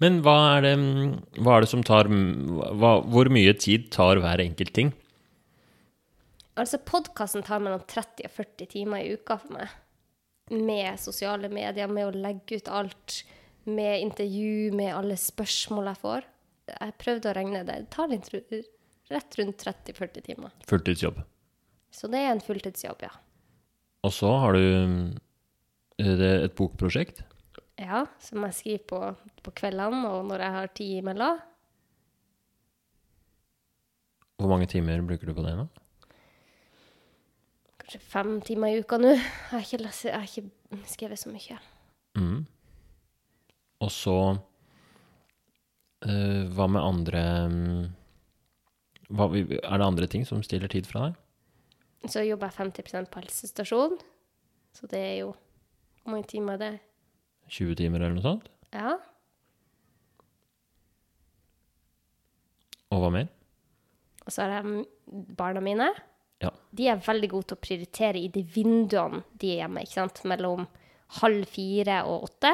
Men 0.01 0.21
hva 0.25 0.35
er 0.55 0.65
det, 0.65 0.73
hva 1.43 1.57
er 1.57 1.65
det 1.65 1.69
som 1.69 1.83
tar 1.85 2.07
hva, 2.09 2.93
Hvor 3.05 3.29
mye 3.29 3.53
tid 3.53 3.91
tar 3.93 4.17
hver 4.23 4.41
enkelt 4.41 4.73
ting? 4.73 4.89
Altså, 6.57 6.79
podkasten 6.83 7.45
tar 7.45 7.61
mellom 7.63 7.83
30 7.87 8.25
og 8.27 8.33
40 8.33 8.71
timer 8.73 9.03
i 9.03 9.13
uka 9.13 9.37
for 9.39 9.59
meg. 9.59 9.75
Med 10.51 10.99
sosiale 10.99 11.47
medier, 11.53 11.87
med 11.87 12.09
å 12.09 12.23
legge 12.23 12.59
ut 12.59 12.71
alt, 12.71 13.21
med 13.69 14.01
intervju, 14.01 14.71
med 14.75 14.93
alle 14.95 15.17
spørsmål 15.19 15.91
jeg 15.91 16.01
får. 16.01 16.29
Jeg 16.71 16.95
prøvde 17.01 17.31
å 17.31 17.35
regne 17.35 17.63
det. 17.67 17.75
Det 17.83 17.91
tar 17.93 18.11
litt, 18.11 18.29
rett 19.11 19.37
rundt 19.39 19.65
30-40 19.65 20.25
timer. 20.29 20.55
Fulltidsjobb. 20.69 21.19
Så 21.91 22.07
det 22.11 22.21
er 22.23 22.31
en 22.31 22.43
fulltidsjobb, 22.43 23.03
ja. 23.03 23.11
Og 24.07 24.13
så 24.15 24.31
har 24.41 24.55
du 24.57 25.19
et 26.01 26.55
bokprosjekt. 26.57 27.21
Ja, 27.81 28.05
Som 28.21 28.45
jeg 28.45 28.57
skriver 28.57 28.83
på, 28.89 28.99
på 29.45 29.53
kveldene 29.57 30.09
og 30.09 30.25
når 30.29 30.43
jeg 30.45 30.55
har 30.55 30.73
tid 30.77 30.97
imellom. 31.01 31.39
Hvor 34.41 34.49
mange 34.49 34.67
timer 34.69 35.01
bruker 35.05 35.29
du 35.29 35.35
på 35.37 35.45
det 35.45 35.53
nå? 35.57 35.67
Kanskje 37.81 38.01
fem 38.01 38.35
timer 38.45 38.73
i 38.73 38.81
uka 38.81 38.97
nå. 39.01 39.13
Jeg 39.13 39.51
har 39.51 39.65
ikke, 39.65 39.91
jeg 40.07 40.15
har 40.15 40.29
ikke 40.29 40.81
skrevet 40.89 41.21
så 41.21 41.33
mye. 41.33 41.57
Mm. 42.17 42.39
Og 43.81 43.91
så 43.93 44.17
uh, 46.05 46.43
Hva 46.53 46.67
med 46.69 46.81
andre 46.81 47.23
hva, 49.11 49.27
Er 49.33 49.81
det 49.81 49.87
andre 49.87 50.07
ting 50.07 50.25
som 50.27 50.43
stiller 50.45 50.71
tid 50.71 50.87
fra 50.89 51.09
deg? 51.09 51.19
Så 52.09 52.23
jobber 52.25 52.49
jeg 52.49 52.57
50% 52.73 53.11
på 53.13 53.21
helsestasjon. 53.21 53.97
Så 54.73 54.87
det 54.89 55.01
er 55.01 55.17
jo 55.21 55.33
Hvor 56.01 56.15
mange 56.15 56.29
timer 56.31 56.57
er 56.57 56.61
det? 56.63 56.73
20 57.51 57.75
timer 57.81 57.99
eller 58.01 58.15
noe 58.15 58.25
sånt? 58.25 58.47
Ja. 58.71 58.95
Og 62.91 63.03
hva 63.03 63.11
mer? 63.11 63.27
Og 64.25 64.31
så 64.31 64.45
har 64.45 64.61
jeg 64.61 64.85
barna 65.37 65.61
mine. 65.63 65.89
Ja. 66.41 66.51
De 66.71 66.87
er 66.89 67.01
veldig 67.03 67.29
gode 67.33 67.49
til 67.49 67.57
å 67.57 67.63
prioritere 67.65 68.21
i 68.21 68.29
de 68.33 68.43
vinduene 68.55 69.21
de 69.37 69.53
er 69.53 69.63
hjemme. 69.63 69.83
ikke 69.83 69.99
sant? 69.99 70.23
Mellom 70.29 70.65
halv 71.19 71.45
fire 71.51 72.01
og 72.09 72.29
åtte. 72.29 72.53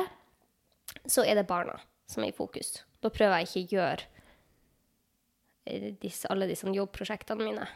Så 1.08 1.24
er 1.24 1.40
det 1.40 1.48
barna 1.50 1.78
som 2.08 2.24
er 2.24 2.32
i 2.32 2.36
fokus. 2.36 2.84
Da 3.04 3.12
prøver 3.14 3.42
jeg 3.42 3.50
ikke 3.50 3.64
å 3.64 3.76
gjøre 3.78 4.08
eh, 5.68 5.90
disse, 6.02 6.30
alle 6.32 6.48
disse 6.50 6.68
jobbprosjektene 6.68 7.48
mine. 7.48 7.68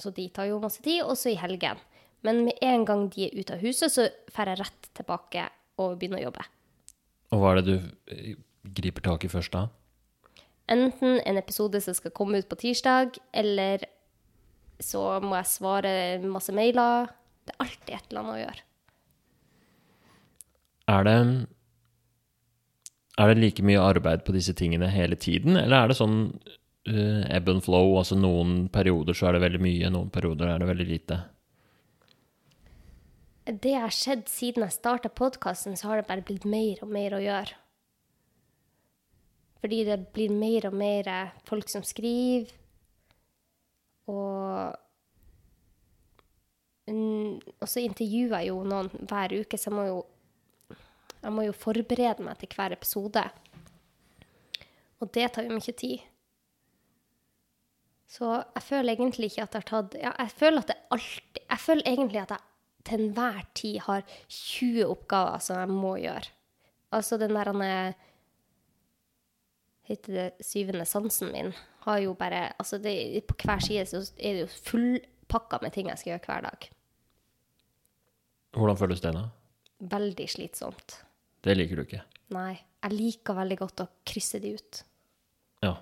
Så 0.00 0.12
de 0.12 0.26
tar 0.28 0.50
jo 0.50 0.60
masse 0.60 0.82
tid, 0.84 1.02
også 1.04 1.32
i 1.32 1.40
helgen. 1.40 1.80
Men 2.26 2.42
med 2.48 2.60
en 2.64 2.84
gang 2.88 3.06
de 3.12 3.28
er 3.28 3.36
ute 3.38 3.56
av 3.56 3.64
huset, 3.64 3.92
så 3.92 4.08
drar 4.32 4.52
jeg 4.52 4.60
rett 4.64 4.90
tilbake 4.98 5.48
og 5.80 5.96
begynner 6.00 6.20
å 6.20 6.28
jobbe. 6.28 6.46
Og 7.32 7.42
hva 7.42 7.52
er 7.52 7.60
det 7.60 7.66
du 7.66 8.12
eh, 8.12 8.36
griper 8.76 9.04
tak 9.06 9.26
i 9.26 9.32
først 9.32 9.56
da? 9.56 9.66
Enten 10.72 11.20
en 11.22 11.38
episode 11.38 11.78
som 11.82 11.94
skal 11.94 12.14
komme 12.16 12.40
ut 12.42 12.48
på 12.50 12.58
tirsdag, 12.58 13.20
eller 13.36 13.84
så 14.82 15.20
må 15.22 15.36
jeg 15.38 15.52
svare 15.52 15.92
masse 16.26 16.52
mailer. 16.54 17.12
Det 17.46 17.54
er 17.54 17.62
alltid 17.62 17.92
et 17.94 18.08
eller 18.10 18.22
annet 18.22 18.34
å 18.34 18.40
gjøre. 18.42 18.64
Er 20.88 21.04
det 21.06 21.18
Er 23.18 23.32
det 23.32 23.40
like 23.40 23.62
mye 23.64 23.80
arbeid 23.80 24.24
på 24.26 24.32
disse 24.36 24.52
tingene 24.52 24.90
hele 24.92 25.16
tiden, 25.16 25.56
eller 25.56 25.76
er 25.78 25.88
det 25.88 25.96
sånn 25.96 26.18
uh, 26.36 27.22
ebb 27.32 27.48
and 27.48 27.64
flow, 27.64 27.94
altså 27.96 28.18
noen 28.18 28.68
perioder 28.68 29.16
så 29.16 29.30
er 29.30 29.36
det 29.36 29.46
veldig 29.46 29.60
mye, 29.64 29.90
noen 29.90 30.10
perioder 30.12 30.50
er 30.52 30.60
det 30.60 30.68
veldig 30.68 30.86
lite? 30.90 31.18
Det 33.46 33.72
har 33.72 33.94
skjedd 33.94 34.26
siden 34.28 34.66
jeg 34.66 34.74
starta 34.74 35.08
podkasten, 35.08 35.78
så 35.78 35.88
har 35.88 36.02
det 36.02 36.08
bare 36.10 36.26
blitt 36.28 36.44
mer 36.44 36.82
og 36.84 36.92
mer 36.92 37.16
å 37.16 37.22
gjøre. 37.24 37.56
Fordi 39.64 39.78
det 39.88 39.98
blir 40.12 40.34
mer 40.34 40.66
og 40.68 40.76
mer 40.76 41.10
folk 41.48 41.70
som 41.72 41.86
skriver, 41.86 42.52
og 44.12 44.76
Og 46.86 47.66
så 47.66 47.82
intervjuer 47.82 48.36
jeg 48.38 48.52
jo 48.52 48.60
noen 48.62 48.86
hver 49.10 49.32
uke, 49.34 49.58
så 49.58 49.72
jeg 49.72 49.74
må 49.74 49.86
jo, 49.88 49.96
jeg 51.26 51.34
må 51.34 51.42
jo 51.42 51.54
forberede 51.56 52.22
meg 52.22 52.38
til 52.38 52.52
hver 52.54 52.74
episode. 52.76 53.22
Og 55.02 55.10
det 55.14 55.26
tar 55.34 55.46
jo 55.46 55.56
mye 55.56 55.74
tid. 55.74 56.04
Så 58.06 58.28
jeg 58.38 58.62
føler 58.62 58.94
egentlig 58.94 59.32
ikke 59.32 59.42
at 59.42 59.56
jeg 59.56 59.64
har 59.64 59.68
tatt 59.68 59.96
ja, 59.98 60.12
Jeg 60.14 60.30
føler 60.30 60.62
at 60.62 60.68
det 60.70 60.76
alltid 60.94 61.40
Jeg 61.42 61.58
føler 61.58 61.88
egentlig 61.90 62.20
at 62.20 62.34
jeg 62.36 62.44
til 62.86 63.00
enhver 63.02 63.40
tid 63.58 63.80
har 63.82 64.04
20 64.30 64.84
oppgaver 64.86 65.40
som 65.42 65.58
jeg 65.58 65.70
må 65.74 65.96
gjøre. 65.98 66.30
Altså 66.94 67.18
den 67.18 67.34
der 67.34 67.50
han 67.50 67.64
er 67.66 67.96
Heter 69.86 70.12
det 70.14 70.46
syvende 70.46 70.86
sansen 70.86 71.32
min? 71.34 71.50
Har 71.82 71.98
jo 71.98 72.14
bare 72.14 72.52
Altså 72.58 72.78
det, 72.78 73.26
på 73.26 73.34
hver 73.42 73.58
side 73.58 73.86
så 73.90 74.04
er 74.18 74.38
det 74.38 74.46
jo 74.46 74.54
fullpakka 74.70 75.58
med 75.62 75.74
ting 75.74 75.90
jeg 75.90 75.98
skal 75.98 76.14
gjøre 76.14 76.26
hver 76.26 76.46
dag. 76.46 76.70
Hvordan 78.54 78.78
føles 78.78 79.02
det 79.02 79.14
da? 79.18 79.26
Veldig 79.80 80.28
slitsomt. 80.30 81.00
Det 81.44 81.56
liker 81.56 81.78
du 81.78 81.84
ikke. 81.86 82.04
Nei. 82.34 82.54
Jeg 82.86 82.94
liker 82.94 83.34
veldig 83.34 83.56
godt 83.58 83.82
å 83.82 83.88
krysse 84.06 84.38
de 84.42 84.52
ut. 84.54 84.80
Ja. 85.64 85.72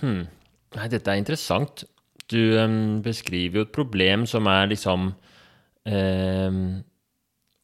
Hm. 0.00 0.24
Nei, 0.74 0.86
dette 0.90 1.12
er 1.12 1.20
interessant. 1.20 1.84
Du 2.30 2.38
um, 2.58 3.00
beskriver 3.04 3.60
jo 3.60 3.66
et 3.66 3.74
problem 3.74 4.26
som 4.30 4.46
er 4.50 4.70
liksom 4.70 5.10
um, 5.12 6.60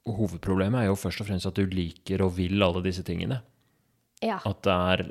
Hovedproblemet 0.07 0.85
er 0.85 0.89
jo 0.91 0.99
først 0.99 1.23
og 1.23 1.27
fremst 1.27 1.49
at 1.51 1.59
du 1.59 1.67
liker 1.67 2.23
og 2.23 2.37
vil 2.37 2.63
alle 2.63 2.85
disse 2.85 3.03
tingene. 3.07 3.41
Ja. 4.23 4.39
At 4.47 4.63
det 4.63 4.77
er, 4.93 5.03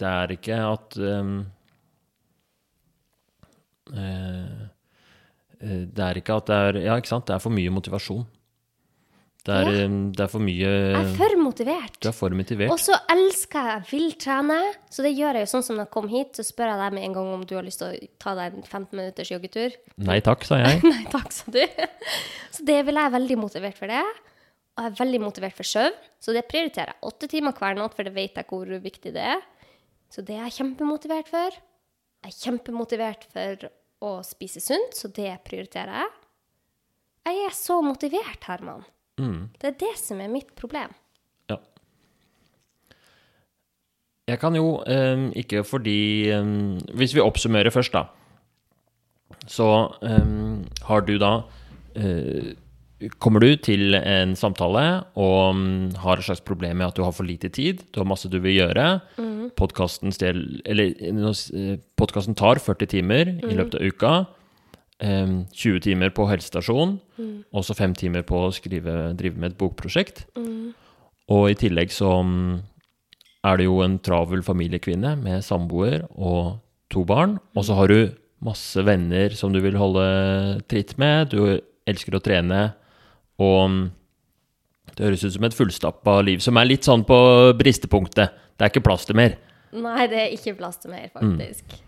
det 0.00 0.10
er 0.10 0.34
ikke 0.34 0.58
at 0.66 0.98
um, 1.00 1.32
eh, 3.96 4.60
Det 5.62 6.04
er 6.04 6.20
ikke 6.20 6.36
at 6.36 6.52
det 6.52 6.58
er 6.68 6.78
Ja, 6.84 6.98
ikke 7.00 7.10
sant? 7.14 7.26
Det 7.26 7.34
er 7.38 7.42
for 7.42 7.54
mye 7.54 7.72
motivasjon. 7.72 8.26
Det 9.42 9.54
er, 9.54 9.68
Ja. 9.74 9.86
det 10.14 10.20
er 10.22 10.28
for 10.30 10.38
mye 10.44 10.68
Jeg 10.70 10.94
er 10.94 11.14
for 11.18 11.32
motivert. 11.42 11.96
Du 12.00 12.08
er 12.08 12.14
for 12.14 12.30
motivert. 12.30 12.70
Og 12.70 12.78
så 12.78 12.94
elsker 13.10 13.70
jeg 13.72 13.86
vil 13.90 14.12
trene, 14.14 14.58
så 14.88 15.02
det 15.02 15.16
gjør 15.18 15.34
jeg 15.34 15.46
jo 15.48 15.50
sånn 15.50 15.64
som 15.66 15.76
når 15.76 15.86
jeg 15.88 15.90
kom 15.96 16.06
hit, 16.12 16.32
så 16.38 16.44
spør 16.46 16.70
jeg 16.70 16.78
deg 16.78 16.92
med 16.94 17.04
en 17.08 17.16
gang 17.16 17.30
om 17.34 17.42
du 17.44 17.54
har 17.56 17.64
lyst 17.66 17.82
til 17.82 17.88
å 17.90 18.08
ta 18.22 18.34
deg 18.38 18.54
en 18.54 18.62
15 18.62 18.94
minutters 19.00 19.32
joggetur. 19.34 19.74
Nei 19.98 20.20
takk, 20.20 20.44
sa 20.46 20.60
jeg. 20.62 20.78
Nei 20.94 21.04
takk, 21.10 21.32
sa 21.34 21.50
du. 21.50 21.58
Så 22.54 22.62
det 22.68 22.78
vil 22.86 22.94
jeg 22.94 23.10
er 23.10 23.16
veldig 23.18 23.38
motivert 23.42 23.78
for 23.82 23.90
det. 23.90 24.04
Og 24.72 24.84
jeg 24.86 24.92
er 24.92 24.96
veldig 25.02 25.20
motivert 25.20 25.56
for 25.58 25.68
søvn, 25.68 25.98
så 26.22 26.32
det 26.32 26.46
prioriterer 26.48 26.94
jeg. 26.94 27.00
Åtte 27.04 27.28
timer 27.28 27.52
hver 27.52 27.74
natt, 27.76 27.92
for 27.98 28.04
det 28.08 28.14
vet 28.16 28.38
jeg 28.40 28.46
hvor 28.48 28.70
viktig 28.80 29.12
det 29.12 29.26
er. 29.34 29.42
Så 30.08 30.22
det 30.24 30.36
er 30.38 30.46
jeg 30.46 30.54
kjempemotivert 30.62 31.28
for. 31.28 31.58
Jeg 32.22 32.30
er 32.30 32.38
kjempemotivert 32.38 33.26
for 33.34 33.66
å 34.06 34.12
spise 34.24 34.62
sunt, 34.64 34.94
så 34.96 35.10
det 35.12 35.34
prioriterer 35.44 35.98
jeg. 36.04 36.10
Jeg 37.28 37.44
er 37.50 37.54
så 37.58 37.82
motivert, 37.84 38.48
Herman. 38.48 38.86
Mm. 39.20 39.50
Det 39.60 39.68
er 39.68 39.78
det 39.82 39.92
som 40.00 40.20
er 40.22 40.30
mitt 40.32 40.54
problem. 40.58 40.92
Ja. 41.50 41.58
Jeg 44.30 44.40
kan 44.40 44.56
jo 44.56 44.80
um, 44.80 45.28
ikke 45.36 45.64
fordi 45.66 46.32
um, 46.32 46.78
Hvis 46.96 47.14
vi 47.14 47.20
oppsummerer 47.20 47.70
først, 47.74 47.92
da. 47.92 48.06
Så 49.50 49.66
um, 50.00 50.64
har 50.86 51.00
du 51.04 51.18
da 51.20 51.42
uh, 51.98 52.52
Kommer 53.18 53.42
du 53.42 53.56
til 53.58 53.96
en 53.98 54.36
samtale 54.38 55.02
og 55.18 55.56
mm, 55.58 55.94
har 56.04 56.20
et 56.20 56.24
slags 56.24 56.40
problem 56.46 56.76
med 56.78 56.86
at 56.86 56.96
du 56.96 57.02
har 57.02 57.10
for 57.10 57.26
lite 57.26 57.48
tid, 57.50 57.82
du 57.90 57.98
har 57.98 58.06
masse 58.06 58.30
du 58.30 58.38
vil 58.38 58.60
gjøre 58.60 59.00
mm. 59.18 59.50
Podkasten 61.98 62.38
tar 62.38 62.62
40 62.62 62.86
timer 62.86 63.32
i 63.42 63.56
løpet 63.58 63.74
av 63.74 63.82
uka. 63.82 64.12
Eh, 65.02 65.32
20 65.52 65.82
timer 65.84 66.12
på 66.14 66.28
helsestasjon, 66.30 66.96
og 67.52 67.66
så 67.66 67.76
5 67.78 67.94
timer 67.98 68.24
på 68.26 68.46
å 68.46 68.52
skrive, 68.54 69.12
drive 69.18 69.38
med 69.38 69.52
et 69.52 69.58
bokprosjekt. 69.60 70.24
Og 71.32 71.48
i 71.52 71.58
tillegg 71.58 71.92
så 71.94 72.10
mm, 72.26 72.60
er 73.48 73.58
du 73.58 73.66
jo 73.66 73.78
en 73.84 73.98
travel 74.02 74.42
familiekvinne 74.46 75.14
med 75.20 75.44
samboer 75.46 76.06
og 76.12 76.58
to 76.92 77.04
barn. 77.08 77.38
Og 77.56 77.66
så 77.66 77.76
har 77.78 77.92
du 77.92 78.12
masse 78.42 78.82
venner 78.84 79.34
som 79.38 79.54
du 79.54 79.60
vil 79.62 79.78
holde 79.78 80.04
tritt 80.70 80.96
med. 81.00 81.32
Du 81.32 81.60
elsker 81.88 82.16
å 82.18 82.22
trene. 82.22 82.72
Og 83.42 83.62
mm, 83.70 83.82
det 84.96 85.06
høres 85.06 85.24
ut 85.24 85.36
som 85.36 85.46
et 85.48 85.56
fullstappa 85.56 86.18
liv 86.26 86.42
som 86.44 86.58
er 86.60 86.68
litt 86.68 86.88
sånn 86.88 87.06
på 87.08 87.18
bristepunktet. 87.58 88.34
Det 88.58 88.66
er 88.66 88.74
ikke 88.74 88.84
plass 88.84 89.06
til 89.08 89.18
mer. 89.18 89.38
Nei, 89.72 90.04
det 90.10 90.18
er 90.20 90.34
ikke 90.34 90.58
plass 90.58 90.82
til 90.82 90.92
mer, 90.92 91.08
faktisk. 91.14 91.78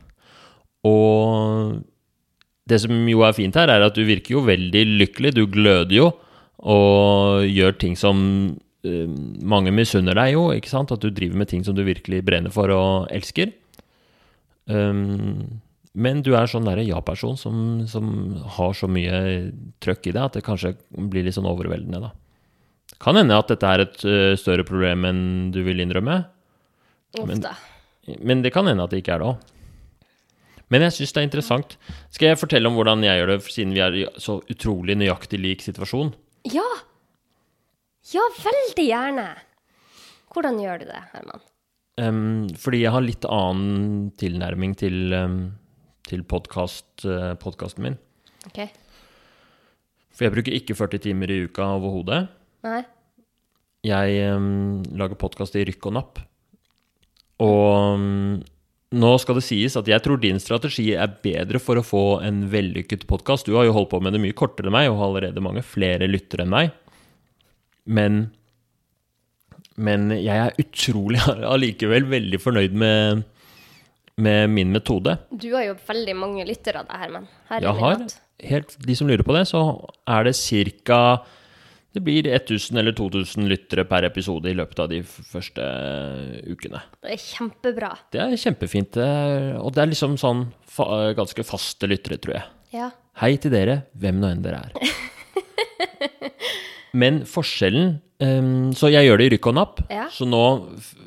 Og 0.89 1.83
det 2.71 2.79
som 2.81 2.93
jo 3.11 3.21
er 3.27 3.35
fint 3.37 3.57
her, 3.59 3.69
er 3.69 3.83
at 3.85 3.97
du 3.97 4.05
virker 4.09 4.39
jo 4.39 4.45
veldig 4.47 4.85
lykkelig. 5.03 5.35
Du 5.37 5.45
gløder 5.53 5.93
jo 5.99 6.07
og 6.65 7.45
gjør 7.45 7.75
ting 7.83 7.97
som 7.99 8.19
uh, 8.87 9.09
mange 9.45 9.73
misunner 9.75 10.17
deg 10.17 10.33
jo, 10.37 10.47
ikke 10.57 10.71
sant? 10.73 10.93
At 10.95 11.03
du 11.05 11.11
driver 11.13 11.37
med 11.43 11.51
ting 11.51 11.65
som 11.67 11.77
du 11.77 11.83
virkelig 11.85 12.23
brenner 12.25 12.55
for 12.55 12.73
og 12.73 13.11
elsker. 13.13 13.53
Um, 14.67 15.61
men 15.95 16.23
du 16.27 16.33
er 16.35 16.49
sånn 16.51 16.65
derre 16.67 16.83
ja-person 16.87 17.37
som, 17.39 17.57
som 17.87 18.09
har 18.57 18.73
så 18.75 18.89
mye 18.91 19.19
trøkk 19.85 20.09
i 20.11 20.15
deg 20.17 20.23
at 20.25 20.39
det 20.39 20.45
kanskje 20.47 20.73
blir 21.13 21.27
litt 21.27 21.37
sånn 21.37 21.47
overveldende, 21.51 22.01
da. 22.09 22.15
Kan 23.05 23.19
hende 23.21 23.37
at 23.37 23.51
dette 23.53 23.69
er 23.69 23.83
et 23.85 24.01
uh, 24.09 24.33
større 24.41 24.65
problem 24.67 25.05
enn 25.11 25.23
du 25.55 25.61
vil 25.67 25.83
innrømme, 25.85 26.23
Ofte. 27.15 27.29
Men- 27.31 28.19
men 28.27 28.41
det 28.43 28.51
kan 28.53 28.67
hende 28.67 28.83
at 28.85 28.91
det 28.91 28.99
ikke 29.05 29.15
er 29.15 29.21
det 29.23 29.27
òg. 29.31 29.45
Men 30.75 30.83
jeg 30.89 30.97
syns 30.97 31.13
det 31.15 31.21
er 31.21 31.27
interessant. 31.29 31.75
Skal 32.11 32.33
jeg 32.33 32.41
fortelle 32.41 32.67
om 32.67 32.75
hvordan 32.75 33.05
jeg 33.07 33.21
gjør 33.21 33.31
det, 33.31 33.39
siden 33.47 33.75
vi 33.77 33.83
er 33.85 33.95
i 33.95 34.05
så 34.19 34.41
utrolig 34.51 34.97
nøyaktig 34.99 35.39
lik 35.39 35.63
situasjon? 35.63 36.11
Ja! 36.51 36.67
Ja, 38.11 38.25
veldig 38.43 38.87
gjerne. 38.89 39.29
Hvordan 40.35 40.59
gjør 40.59 40.83
du 40.83 40.89
det, 40.89 41.03
Herman? 41.13 41.45
Um, 42.03 42.49
fordi 42.59 42.81
jeg 42.83 42.91
har 42.91 43.05
litt 43.07 43.27
annen 43.31 44.09
tilnærming 44.19 44.75
til, 44.81 45.15
um, 45.15 45.37
til 46.11 46.25
podcast, 46.27 46.91
uh, 47.07 47.37
podkasten 47.39 47.87
min. 47.87 47.99
Ok. 48.51 48.65
For 50.11 50.27
jeg 50.27 50.35
bruker 50.35 50.59
ikke 50.59 50.75
40 50.75 51.05
timer 51.07 51.31
i 51.31 51.39
uka 51.47 51.69
overhodet. 51.77 52.25
Jeg 53.87 54.35
um, 54.35 54.83
lager 54.99 55.23
podkast 55.23 55.55
i 55.55 55.63
rykk 55.71 55.87
og 55.93 55.97
napp. 56.01 56.21
Og 57.47 58.43
nå 58.95 59.11
skal 59.21 59.39
det 59.39 59.45
sies 59.47 59.77
at 59.79 59.89
jeg 59.91 60.03
tror 60.05 60.21
din 60.23 60.41
strategi 60.43 60.93
er 60.95 61.19
bedre 61.25 61.61
for 61.63 61.81
å 61.81 61.85
få 61.87 62.05
en 62.25 62.45
vellykket 62.53 63.07
podkast. 63.11 63.49
Du 63.49 63.59
har 63.59 63.67
jo 63.69 63.75
holdt 63.77 63.93
på 63.93 64.01
med 64.05 64.15
det 64.15 64.23
mye 64.23 64.37
kortere 64.37 64.71
enn 64.71 64.77
meg 64.77 64.91
og 64.91 64.99
har 65.01 65.11
allerede 65.11 65.45
mange 65.45 65.65
flere 65.67 66.09
lyttere 66.11 66.47
enn 66.47 66.55
meg. 66.55 66.73
Men, 67.85 68.21
men 69.77 70.09
jeg 70.17 70.35
er 70.47 70.59
utrolig 70.63 71.23
allikevel 71.55 72.09
veldig 72.13 72.41
fornøyd 72.43 72.77
med, 72.85 73.25
med 74.17 74.55
min 74.55 74.75
metode. 74.75 75.19
Du 75.31 75.51
har 75.57 75.69
jo 75.69 75.79
veldig 75.89 76.19
mange 76.19 76.47
lyttere 76.49 76.85
av 76.85 76.91
deg, 76.91 77.01
Herman. 77.05 77.31
Herre 77.51 77.67
Jeg 77.67 77.83
har, 77.83 78.05
helt, 78.55 78.77
de 78.87 78.99
som 78.99 79.11
lurer 79.11 79.27
på 79.27 79.37
det, 79.37 79.47
så 79.51 79.65
er 80.11 80.29
det 80.29 80.37
ca. 80.87 81.01
Det 81.95 82.03
blir 82.03 82.27
1000 82.27 82.79
eller 82.81 82.95
2000 82.99 83.47
lyttere 83.47 83.85
per 83.87 84.03
episode 84.09 84.51
i 84.51 84.57
løpet 84.59 84.81
av 84.83 84.89
de 84.91 84.99
første 85.07 85.63
ukene. 86.51 86.81
Det 86.99 87.13
er 87.15 87.21
kjempebra. 87.23 87.91
Det 88.11 88.23
er 88.25 88.35
kjempefint. 88.41 88.99
Og 89.61 89.71
det 89.77 89.85
er 89.85 89.93
liksom 89.93 90.17
sånn 90.19 90.49
fa 90.67 91.13
ganske 91.15 91.47
faste 91.47 91.87
lyttere, 91.87 92.19
tror 92.19 92.35
jeg. 92.41 92.49
Ja. 92.75 92.91
Hei 93.23 93.37
til 93.39 93.55
dere, 93.55 93.85
hvem 93.95 94.19
nå 94.19 94.33
enn 94.35 94.43
dere 94.43 94.65
er. 94.67 94.75
Men 96.99 97.23
forskjellen 97.27 97.97
um, 98.23 98.73
Så 98.75 98.91
jeg 98.91 99.07
gjør 99.07 99.21
det 99.21 99.29
i 99.29 99.35
rykk 99.37 99.49
og 99.53 99.59
napp. 99.61 99.87
Ja. 99.87 100.09
Så 100.11 100.27
nå 100.27 100.45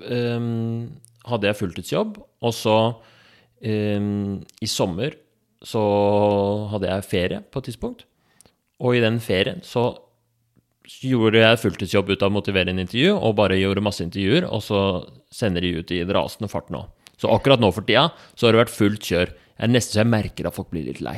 um, 0.07 0.87
hadde 1.27 1.51
jeg 1.51 1.59
fulltidsjobb, 1.65 2.17
og 2.47 2.55
så 2.55 2.79
um, 2.95 4.39
i 4.63 4.71
sommer 4.71 5.19
så 5.67 5.83
hadde 6.71 6.91
jeg 6.93 7.09
ferie 7.11 7.43
på 7.43 7.59
et 7.59 7.73
tidspunkt. 7.73 8.07
Og 8.79 8.95
i 8.95 9.03
den 9.03 9.19
ferien 9.19 9.59
så 9.65 9.89
gjorde 10.87 11.41
jeg 11.41 11.59
fulltidsjobb 11.63 12.09
ut 12.13 12.21
av 12.23 12.29
å 12.31 12.35
motivere 12.37 12.71
en 12.73 12.79
intervju, 12.83 13.13
og 13.17 13.35
bare 13.39 13.57
gjorde 13.59 13.83
masse 13.83 14.03
intervjuer, 14.05 14.45
og 14.49 14.61
så 14.63 14.79
sender 15.33 15.61
de 15.65 15.73
ut 15.81 15.91
i 15.91 16.01
en 16.03 16.13
rasende 16.15 16.49
fart 16.51 16.69
nå. 16.73 16.85
Så 17.17 17.29
akkurat 17.33 17.59
nå 17.59 17.71
for 17.73 17.81
tida 17.87 18.09
så 18.37 18.47
har 18.47 18.53
det 18.55 18.61
vært 18.65 18.75
fullt 18.75 19.01
kjør. 19.09 19.31
Er 19.57 19.71
nesten 19.73 19.95
så 19.97 20.03
jeg 20.03 20.11
merker 20.11 20.47
at 20.47 20.55
folk 20.55 20.69
blir 20.69 20.85
litt 20.85 21.01
lei 21.01 21.17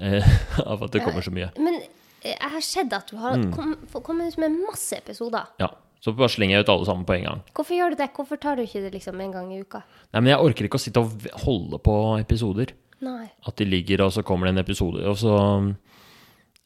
eh, 0.00 0.26
av 0.70 0.82
at 0.84 0.92
det 0.92 1.00
kommer 1.04 1.24
så 1.24 1.32
mye. 1.32 1.48
Men 1.58 1.78
eh, 1.80 2.34
jeg 2.34 2.50
har 2.52 2.60
sett 2.66 2.92
at 2.92 3.08
du 3.10 3.16
har 3.22 3.38
Mm. 3.40 3.48
kom, 3.56 3.72
kommet 4.04 4.34
ut 4.34 4.38
med 4.44 4.58
masse 4.68 4.92
episoder. 5.00 5.48
Ja, 5.58 5.70
så 6.04 6.12
bare 6.14 6.28
slenger 6.30 6.58
jeg 6.58 6.66
ut 6.66 6.72
alle 6.74 6.84
sammen 6.86 7.06
på 7.08 7.14
en 7.16 7.24
gang. 7.30 7.40
Hvorfor 7.56 7.74
gjør 7.78 7.94
du 7.94 8.00
det? 8.02 8.10
Hvorfor 8.14 8.36
tar 8.42 8.56
du 8.60 8.62
ikke 8.66 8.82
det 8.84 8.92
liksom 8.94 9.20
en 9.24 9.32
gang 9.32 9.48
i 9.56 9.62
uka? 9.64 9.80
Nei, 10.12 10.20
men 10.20 10.32
jeg 10.34 10.44
orker 10.44 10.68
ikke 10.68 10.78
å 10.78 10.84
sitte 10.84 11.00
og 11.00 11.26
holde 11.46 11.80
på 11.82 11.96
episoder. 12.20 12.74
Nei. 13.02 13.30
At 13.48 13.56
de 13.58 13.64
ligger, 13.66 14.04
og 14.04 14.12
så 14.14 14.22
kommer 14.22 14.46
det 14.46 14.52
en 14.58 14.62
episode, 14.62 15.00
og 15.08 15.16
så 15.18 15.32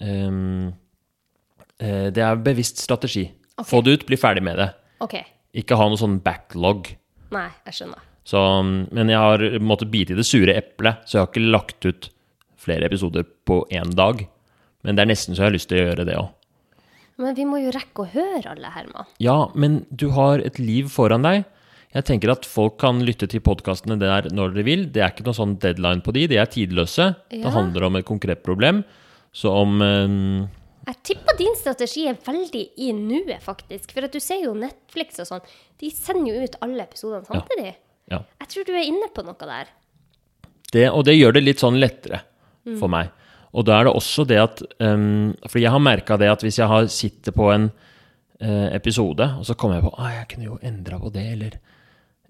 eh, 0.00 0.72
Det 1.76 2.22
er 2.24 2.38
bevisst 2.40 2.80
strategi. 2.80 3.26
Okay. 3.56 3.68
Få 3.68 3.82
det 3.84 3.92
ut, 3.96 4.04
bli 4.08 4.16
ferdig 4.20 4.42
med 4.46 4.56
det. 4.60 4.70
OK. 5.04 5.18
Ikke 5.60 5.76
ha 5.76 5.88
noe 5.88 6.00
sånn 6.00 6.18
backlog. 6.24 6.88
Nei, 7.34 7.48
jeg 7.68 7.78
skjønner. 7.78 8.04
Så, 8.26 8.40
men 8.64 9.12
jeg 9.12 9.22
har 9.22 9.44
måttet 9.62 9.92
bite 9.92 10.14
i 10.14 10.18
det 10.18 10.26
sure 10.26 10.54
eplet, 10.56 11.04
så 11.06 11.18
jeg 11.18 11.22
har 11.22 11.30
ikke 11.30 11.52
lagt 11.54 11.86
ut 11.86 12.08
flere 12.58 12.88
episoder 12.88 13.26
på 13.46 13.60
én 13.70 13.92
dag. 13.94 14.24
Men 14.82 14.98
det 14.98 15.04
er 15.04 15.12
nesten 15.12 15.36
så 15.36 15.44
jeg 15.44 15.50
har 15.50 15.56
lyst 15.56 15.70
til 15.70 15.80
å 15.80 15.86
gjøre 15.86 16.06
det 16.08 16.16
òg. 16.18 16.32
Men 17.22 17.36
vi 17.38 17.46
må 17.48 17.60
jo 17.62 17.72
rekke 17.72 18.04
å 18.04 18.10
høre 18.12 18.50
alle, 18.52 18.70
Herman. 18.74 19.06
Ja, 19.22 19.46
men 19.56 19.84
du 19.88 20.10
har 20.16 20.42
et 20.44 20.58
liv 20.60 20.90
foran 20.92 21.24
deg. 21.24 21.46
Jeg 21.96 22.04
tenker 22.10 22.34
at 22.34 22.44
folk 22.44 22.76
kan 22.82 22.98
lytte 23.06 23.28
til 23.30 23.40
podkastene 23.40 23.96
der 24.00 24.28
når 24.34 24.52
de 24.58 24.64
vil. 24.66 24.84
Det 24.92 25.00
er 25.00 25.14
ikke 25.14 25.24
noe 25.30 25.38
sånn 25.38 25.54
deadline 25.62 26.04
på 26.04 26.12
de, 26.12 26.26
de 26.28 26.40
er 26.42 26.50
tidløse. 26.52 27.08
Ja. 27.32 27.40
Det 27.46 27.54
handler 27.54 27.86
om 27.88 27.96
et 27.96 28.08
konkret 28.08 28.42
problem. 28.44 28.82
Så 29.32 29.54
om 29.54 29.80
eh, 29.84 30.18
Jeg 30.86 31.02
tipper 31.02 31.34
din 31.38 31.56
strategi 31.58 32.04
er 32.06 32.18
veldig 32.22 32.62
i 32.78 32.92
nuet, 32.94 33.40
faktisk. 33.42 33.90
For 33.96 34.06
at 34.06 34.14
du 34.14 34.22
ser 34.22 34.44
jo 34.44 34.54
Netflix 34.54 35.18
og 35.22 35.26
sånn. 35.32 35.48
De 35.82 35.90
sender 35.90 36.30
jo 36.30 36.46
ut 36.46 36.58
alle 36.62 36.86
episodene 36.86 37.26
samtidig. 37.26 37.74
Ja. 38.12 38.20
Jeg 38.44 38.52
tror 38.52 38.66
du 38.68 38.72
er 38.76 38.86
inne 38.86 39.08
på 39.10 39.24
noe 39.26 39.50
der. 39.50 39.72
det, 40.72 40.88
Og 40.90 41.04
det 41.08 41.16
gjør 41.16 41.34
det 41.34 41.42
litt 41.42 41.62
sånn 41.64 41.80
lettere 41.82 42.22
for 42.78 42.90
meg. 42.90 43.10
Og 43.56 43.66
da 43.66 43.78
er 43.78 43.88
det 43.88 43.96
også 43.96 44.26
det 44.28 44.38
at 44.42 44.62
um, 44.82 45.32
For 45.48 45.62
jeg 45.62 45.72
har 45.72 45.82
merka 45.82 46.18
det 46.20 46.28
at 46.28 46.42
hvis 46.44 46.58
jeg 46.60 46.68
har 46.70 46.88
sitter 46.92 47.34
på 47.34 47.48
en 47.54 47.70
uh, 47.70 48.68
episode, 48.74 49.26
og 49.38 49.46
så 49.48 49.56
kommer 49.58 49.78
jeg 49.78 49.86
på 49.86 49.94
ah, 49.96 50.12
jeg 50.20 50.28
kunne 50.34 50.48
jo 50.50 50.58
endra 50.62 51.00
på 51.02 51.12
det, 51.14 51.26
eller 51.36 51.58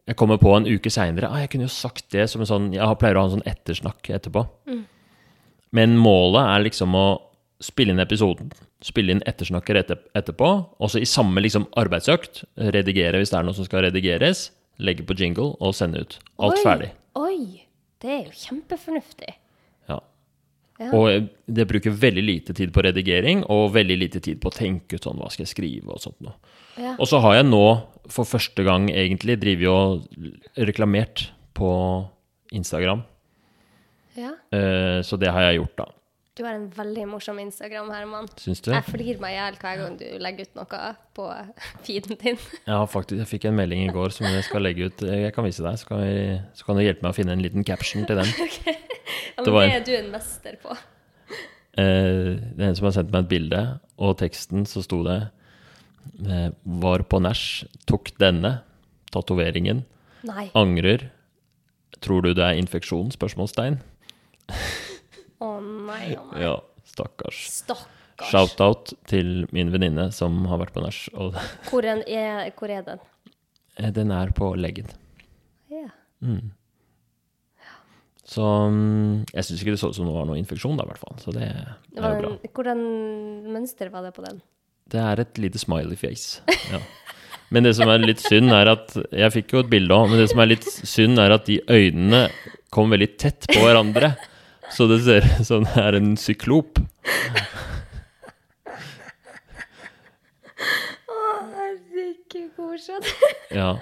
jeg 0.07 0.17
kommer 0.17 0.39
på 0.39 0.53
en 0.55 0.69
uke 0.71 0.91
seinere 0.93 1.27
ah, 1.27 1.41
jeg 1.43 1.51
kunne 1.51 1.67
jo 1.67 1.73
sagt 1.73 2.13
det 2.15 2.29
som 2.31 2.45
en 2.45 2.47
sånn 2.47 2.69
Jeg 2.77 2.99
pleier 3.01 3.19
å 3.19 3.25
ha 3.25 3.31
en 3.31 3.39
sånn 3.39 3.49
ettersnakk 3.49 4.13
etterpå. 4.15 4.45
Men 5.77 5.97
målet 5.99 6.47
er 6.47 6.63
liksom 6.69 6.95
å 6.95 7.07
spille 7.63 7.95
inn 7.95 8.03
episoden, 8.03 8.51
spille 8.85 9.15
inn 9.15 9.23
ettersnakker 9.27 9.79
etter, 9.81 10.01
etterpå, 10.19 10.51
og 10.77 10.93
så 10.93 11.01
i 11.01 11.09
samme 11.09 11.41
liksom 11.41 11.69
arbeidsøkt 11.81 12.43
redigere 12.75 13.21
hvis 13.23 13.33
det 13.33 13.39
er 13.41 13.47
noe 13.49 13.57
som 13.57 13.69
skal 13.69 13.87
redigeres, 13.87 14.51
legge 14.83 15.07
på 15.09 15.17
jingle 15.17 15.55
og 15.57 15.73
sende 15.77 16.03
ut. 16.05 16.19
Alt 16.37 16.59
Oi, 16.59 16.65
ferdig. 16.67 16.91
Oi! 17.17 17.39
Det 18.03 18.13
er 18.13 18.23
jo 18.27 18.35
kjempefornuftig. 18.37 19.33
Ja. 19.89 19.97
Ja. 20.77 20.91
Og 20.93 21.07
eh, 21.09 21.23
det 21.49 21.65
bruker 21.71 21.95
veldig 21.97 22.25
lite 22.27 22.57
tid 22.57 22.75
på 22.77 22.85
redigering, 22.85 23.41
og 23.49 23.73
veldig 23.73 23.97
lite 24.03 24.21
tid 24.21 24.43
på 24.43 24.53
å 24.53 24.57
tenke 24.57 24.99
ut 24.99 25.09
sånn, 25.09 25.17
hva 25.23 25.31
skal 25.33 25.47
jeg 25.47 25.55
skrive 25.55 25.97
og 25.97 26.03
sånt 26.05 26.21
noe. 26.25 26.37
Ja. 26.77 26.93
Og 27.01 27.09
så 27.09 27.23
har 27.25 27.39
jeg 27.39 27.49
nå, 27.49 27.65
for 28.13 28.29
første 28.29 28.67
gang 28.67 28.91
egentlig, 28.93 29.39
drivet 29.41 29.73
og 29.73 30.61
reklamert 30.69 31.31
på 31.57 31.71
Instagram. 32.53 33.01
ja. 34.21 34.35
Eh, 34.53 35.01
så 35.01 35.17
det 35.17 35.33
har 35.33 35.49
jeg 35.49 35.63
gjort, 35.63 35.79
da. 35.81 35.89
Du 36.37 36.43
har 36.45 36.53
en 36.53 36.67
veldig 36.69 37.07
morsom 37.09 37.39
Instagram, 37.41 37.87
Herman. 37.95 38.27
Syns 38.37 38.61
du? 38.61 38.69
Jeg 38.75 38.85
flirer 38.85 39.21
meg 39.23 39.33
i 39.33 39.37
hjel 39.39 39.55
hver 39.63 39.79
gang 39.81 39.95
du 39.97 40.05
legger 40.21 40.45
ut 40.45 40.59
noe 40.59 40.81
på 41.17 41.29
feeden 41.87 42.19
din. 42.21 42.37
Ja, 42.69 42.83
faktisk. 42.93 43.23
Jeg 43.23 43.31
fikk 43.31 43.47
en 43.49 43.57
melding 43.57 43.87
i 43.87 43.93
går 43.95 44.13
som 44.13 44.29
jeg 44.29 44.45
skal 44.45 44.67
legge 44.67 44.91
ut. 44.91 45.05
Jeg 45.09 45.33
kan 45.33 45.47
vise 45.47 45.65
deg, 45.65 45.79
så 45.81 45.89
kan, 45.89 46.03
vi, 46.05 46.35
så 46.59 46.67
kan 46.69 46.77
du 46.77 46.83
hjelpe 46.85 47.07
meg 47.07 47.15
å 47.15 47.17
finne 47.17 47.33
en 47.33 47.45
liten 47.45 47.65
caption 47.65 48.05
til 48.09 48.21
den. 48.21 48.35
Ja, 49.37 49.45
Det 49.45 49.53
men 49.53 49.55
var 49.55 49.67
det 49.69 49.75
er 49.77 49.83
du 49.87 49.91
en 49.95 50.07
mester 50.11 50.55
på. 50.63 50.75
Eh, 51.79 52.31
det 52.57 52.63
er 52.65 52.71
en 52.71 52.77
som 52.79 52.87
har 52.89 52.95
sendt 52.97 53.13
meg 53.13 53.27
et 53.27 53.31
bilde, 53.31 53.61
og 54.01 54.15
teksten 54.19 54.65
så 54.67 54.81
sto 54.83 55.03
det 55.07 55.19
eh, 56.25 56.49
Var 56.85 57.05
på 57.13 57.21
nach, 57.23 57.43
tok 57.87 58.11
denne, 58.21 58.55
tatoveringen, 59.13 59.85
angrer. 60.57 61.07
Tror 62.03 62.25
du 62.25 62.33
det 62.35 62.45
er 62.49 62.59
infeksjon? 62.61 63.13
Spørsmålstegn. 63.15 63.79
Nei, 65.87 66.11
å 66.19 66.25
nei. 66.33 66.43
Ja, 66.45 66.55
stakkars. 66.93 67.41
Stakkars. 67.63 67.95
Shout-out 68.31 68.95
til 69.11 69.45
min 69.53 69.69
venninne 69.75 70.09
som 70.17 70.39
har 70.51 70.59
vært 70.63 70.73
på 70.77 70.83
nach. 70.85 71.01
Og 71.21 71.35
Hvor, 71.71 71.85
er, 71.85 72.51
hvor 72.57 72.73
er 72.73 72.83
den? 72.87 73.03
eh, 73.77 73.91
den 73.93 74.11
er 74.17 74.33
på 74.37 74.55
leggen. 74.57 74.89
Ja. 75.69 75.91
Så 78.27 78.43
mm, 78.43 79.27
jeg 79.37 79.45
syns 79.47 79.61
ikke 79.63 79.75
det 79.77 79.81
så 79.81 79.91
ut 79.93 79.99
som 79.99 80.09
det 80.09 80.15
var 80.17 80.27
noe 80.27 80.39
infeksjon, 80.41 80.75
da, 80.79 80.87
i 80.87 80.91
hvert 80.91 81.03
fall. 81.03 81.19
Så 81.23 81.35
det 81.37 81.47
er 81.47 81.77
var 82.03 82.17
jo 82.17 82.23
bra. 82.25 82.53
hvordan 82.57 82.81
mønster 83.55 83.93
var 83.93 84.03
det 84.09 84.15
på 84.17 84.25
den? 84.25 84.41
Det 84.91 84.99
er 85.03 85.23
et 85.23 85.39
lite 85.43 85.61
smiley 85.63 85.99
face. 85.99 86.41
Ja. 86.73 86.81
Men 87.55 87.63
det 87.63 87.77
som 87.79 87.87
er 87.93 88.03
litt 88.03 88.19
synd, 88.25 88.51
er 88.51 88.67
at 88.73 88.91
Jeg 89.15 89.31
fikk 89.37 89.53
jo 89.55 89.61
et 89.63 89.69
bilde 89.71 89.95
òg, 89.95 90.09
men 90.11 90.19
det 90.19 90.27
som 90.33 90.41
er 90.43 90.49
litt 90.51 90.65
synd, 90.67 91.21
er 91.23 91.31
at 91.37 91.45
de 91.47 91.61
øynene 91.71 92.25
kom 92.75 92.91
veldig 92.91 93.13
tett 93.23 93.47
på 93.53 93.61
hverandre. 93.63 94.17
Så 94.73 94.87
det 94.91 95.01
ser 95.07 95.27
ut 95.27 95.47
som 95.47 95.65
det 95.67 95.83
er 95.83 95.99
en 95.99 96.17
syklop. 96.21 96.81
Å, 101.07 101.19
herregud, 101.57 102.51
morsomt. 102.59 103.13
Ja. 103.55 103.77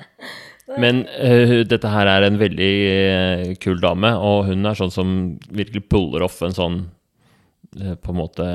Men 0.81 1.05
uh, 1.21 1.61
dette 1.69 1.91
her 1.93 2.09
er 2.09 2.25
en 2.27 2.41
veldig 2.41 2.73
uh, 2.89 3.55
kul 3.61 3.81
dame, 3.83 4.15
og 4.17 4.47
hun 4.49 4.65
er 4.69 4.79
sånn 4.79 4.93
som 4.95 5.15
virkelig 5.53 5.85
puller 5.93 6.25
off 6.25 6.41
en 6.45 6.57
sånn 6.57 6.79
uh, 7.81 7.95
på 8.01 8.15
en 8.15 8.21
måte 8.21 8.49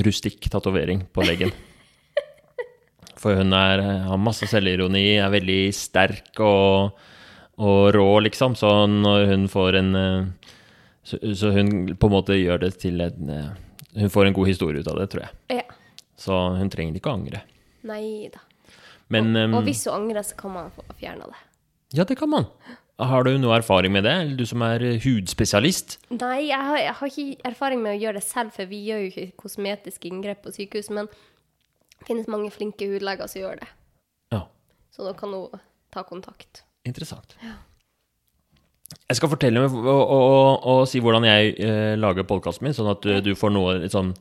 rustikk 0.00 0.48
tatovering 0.50 1.04
på 1.12 1.24
leggen. 1.26 1.52
For 3.22 3.38
hun 3.38 3.54
er, 3.54 3.82
har 4.08 4.20
masse 4.20 4.48
selvironi, 4.50 5.18
er 5.20 5.32
veldig 5.32 5.62
sterk 5.76 6.40
og, 6.42 6.98
og 7.62 7.82
rå, 7.94 8.08
liksom. 8.26 8.56
Så 8.58 8.72
når 8.90 9.28
hun 9.30 9.46
får 9.52 9.78
en 9.78 9.92
eh, 9.98 10.52
så, 11.04 11.18
så 11.34 11.50
hun 11.54 11.94
på 11.98 12.06
en 12.08 12.14
måte 12.14 12.36
gjør 12.38 12.60
det 12.62 12.72
til 12.82 13.00
en 13.02 13.30
eh, 13.30 13.48
Hun 13.98 14.08
får 14.12 14.26
en 14.30 14.36
god 14.36 14.46
historie 14.48 14.80
ut 14.80 14.88
av 14.88 14.96
det, 15.00 15.08
tror 15.12 15.24
jeg. 15.26 15.58
Ja. 15.58 15.64
Så 16.16 16.36
hun 16.56 16.70
trenger 16.72 16.96
ikke 16.96 17.10
å 17.10 17.16
angre. 17.18 17.42
Nei 17.84 18.28
da. 18.32 18.40
Men 19.12 19.34
Og 19.36 19.58
og, 19.58 19.64
hvis 19.66 19.82
hun 19.84 19.96
angrer, 19.98 20.22
så 20.24 20.36
kan 20.38 20.54
man 20.54 20.70
få 20.72 20.84
fjerna 20.96 21.26
det. 21.28 21.40
Ja, 21.98 22.04
det 22.08 22.16
kan 22.16 22.30
man. 22.32 22.46
Har 23.02 23.24
du 23.26 23.32
noe 23.40 23.56
erfaring 23.58 23.92
med 23.92 24.04
det? 24.06 24.12
Eller 24.22 24.36
du 24.38 24.46
som 24.48 24.62
er 24.64 24.80
hudspesialist? 25.02 25.98
Nei, 26.14 26.46
jeg 26.48 26.56
har, 26.68 26.78
jeg 26.78 26.94
har 27.00 27.10
ikke 27.10 27.48
erfaring 27.50 27.82
med 27.82 27.96
å 27.96 28.00
gjøre 28.00 28.20
det 28.20 28.24
selv, 28.24 28.54
for 28.54 28.70
vi 28.70 28.78
gjør 28.86 29.02
jo 29.02 29.10
ikke 29.10 29.26
kosmetiske 29.42 30.08
inngrep 30.08 30.40
på 30.46 30.52
sykehus. 30.54 30.88
Men 30.94 31.10
det 31.10 32.06
finnes 32.08 32.30
mange 32.32 32.48
flinke 32.54 32.88
hudleger 32.88 33.28
som 33.28 33.42
gjør 33.42 33.60
det. 33.60 33.68
Ja, 34.32 34.44
Så 34.94 35.04
da 35.04 35.12
kan 35.18 35.34
hun 35.36 35.60
ta 35.92 36.04
kontakt. 36.08 36.62
interessant. 36.88 37.36
Jeg 39.08 39.18
skal 39.18 39.30
fortelle 39.32 39.60
og, 39.66 39.74
og, 39.84 40.02
og, 40.16 40.66
og 40.72 40.82
si 40.90 41.00
hvordan 41.04 41.24
jeg 41.28 41.54
eh, 41.60 41.94
lager 42.00 42.26
podkasten 42.28 42.66
min, 42.68 42.74
sånn 42.76 42.90
at 42.92 43.02
du, 43.04 43.12
du 43.24 43.32
får 43.38 43.52
noe 43.54 43.74
litt 43.82 43.94
sånn 43.94 44.12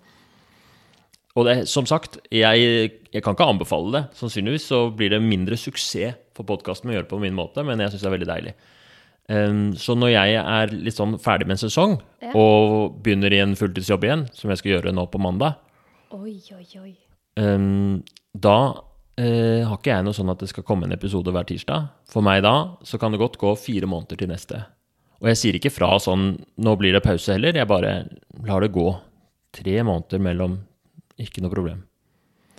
Og 1.40 1.48
det, 1.48 1.56
som 1.72 1.86
sagt, 1.88 2.18
jeg, 2.34 2.92
jeg 3.14 3.24
kan 3.24 3.36
ikke 3.38 3.48
anbefale 3.54 3.94
det. 3.96 4.02
Sannsynligvis 4.20 4.66
så 4.68 4.82
blir 4.92 5.14
det 5.14 5.22
mindre 5.24 5.56
suksess 5.60 6.18
for 6.36 6.44
podkasten 6.48 6.88
med 6.90 6.94
å 6.94 6.98
gjøre 7.00 7.08
det 7.08 7.14
på 7.14 7.22
min 7.24 7.38
måte, 7.38 7.64
men 7.64 7.80
jeg 7.80 7.94
syns 7.94 8.04
det 8.04 8.10
er 8.10 8.16
veldig 8.18 8.30
deilig. 8.32 8.54
Um, 9.32 9.62
så 9.80 9.96
når 9.96 10.12
jeg 10.12 10.36
er 10.42 10.74
litt 10.76 10.98
sånn 10.98 11.14
ferdig 11.24 11.48
med 11.48 11.56
en 11.56 11.62
sesong, 11.62 11.94
Ja. 12.20 12.34
og 12.36 12.98
begynner 13.06 13.32
i 13.32 13.40
en 13.40 13.56
fulltidsjobb 13.56 14.04
igjen, 14.04 14.26
som 14.36 14.52
jeg 14.52 14.60
skal 14.60 14.74
gjøre 14.74 14.92
nå 14.96 15.06
på 15.12 15.22
mandag, 15.24 15.56
Oi, 16.12 16.36
oi, 16.52 16.66
oi. 16.82 16.92
Um, 17.40 18.02
da 18.36 18.58
eh, 19.22 19.68
har 19.68 19.78
ikke 19.78 19.94
jeg 19.94 20.06
noe 20.06 20.18
sånn 20.18 20.32
at 20.34 20.42
det 20.42 20.50
skal 20.52 20.66
komme 20.68 20.88
en 20.88 20.96
episode 20.96 21.32
hver 21.34 21.48
tirsdag. 21.48 21.90
For 22.10 22.26
meg 22.26 22.42
da 22.46 22.56
så 22.88 23.00
kan 23.02 23.14
det 23.14 23.22
godt 23.22 23.40
gå 23.42 23.54
fire 23.60 23.90
måneder 23.90 24.20
til 24.20 24.32
neste. 24.32 24.64
Og 25.22 25.30
jeg 25.30 25.38
sier 25.38 25.58
ikke 25.58 25.74
fra 25.74 25.94
sånn 26.02 26.42
'nå 26.58 26.76
blir 26.78 26.94
det 26.98 27.04
pause' 27.06 27.34
heller. 27.34 27.54
Jeg 27.54 27.70
bare 27.70 28.10
lar 28.44 28.62
det 28.62 28.74
gå. 28.74 28.90
Tre 29.54 29.84
måneder 29.84 30.20
mellom. 30.20 30.60
Ikke 31.20 31.42
noe 31.42 31.54
problem. 31.54 31.84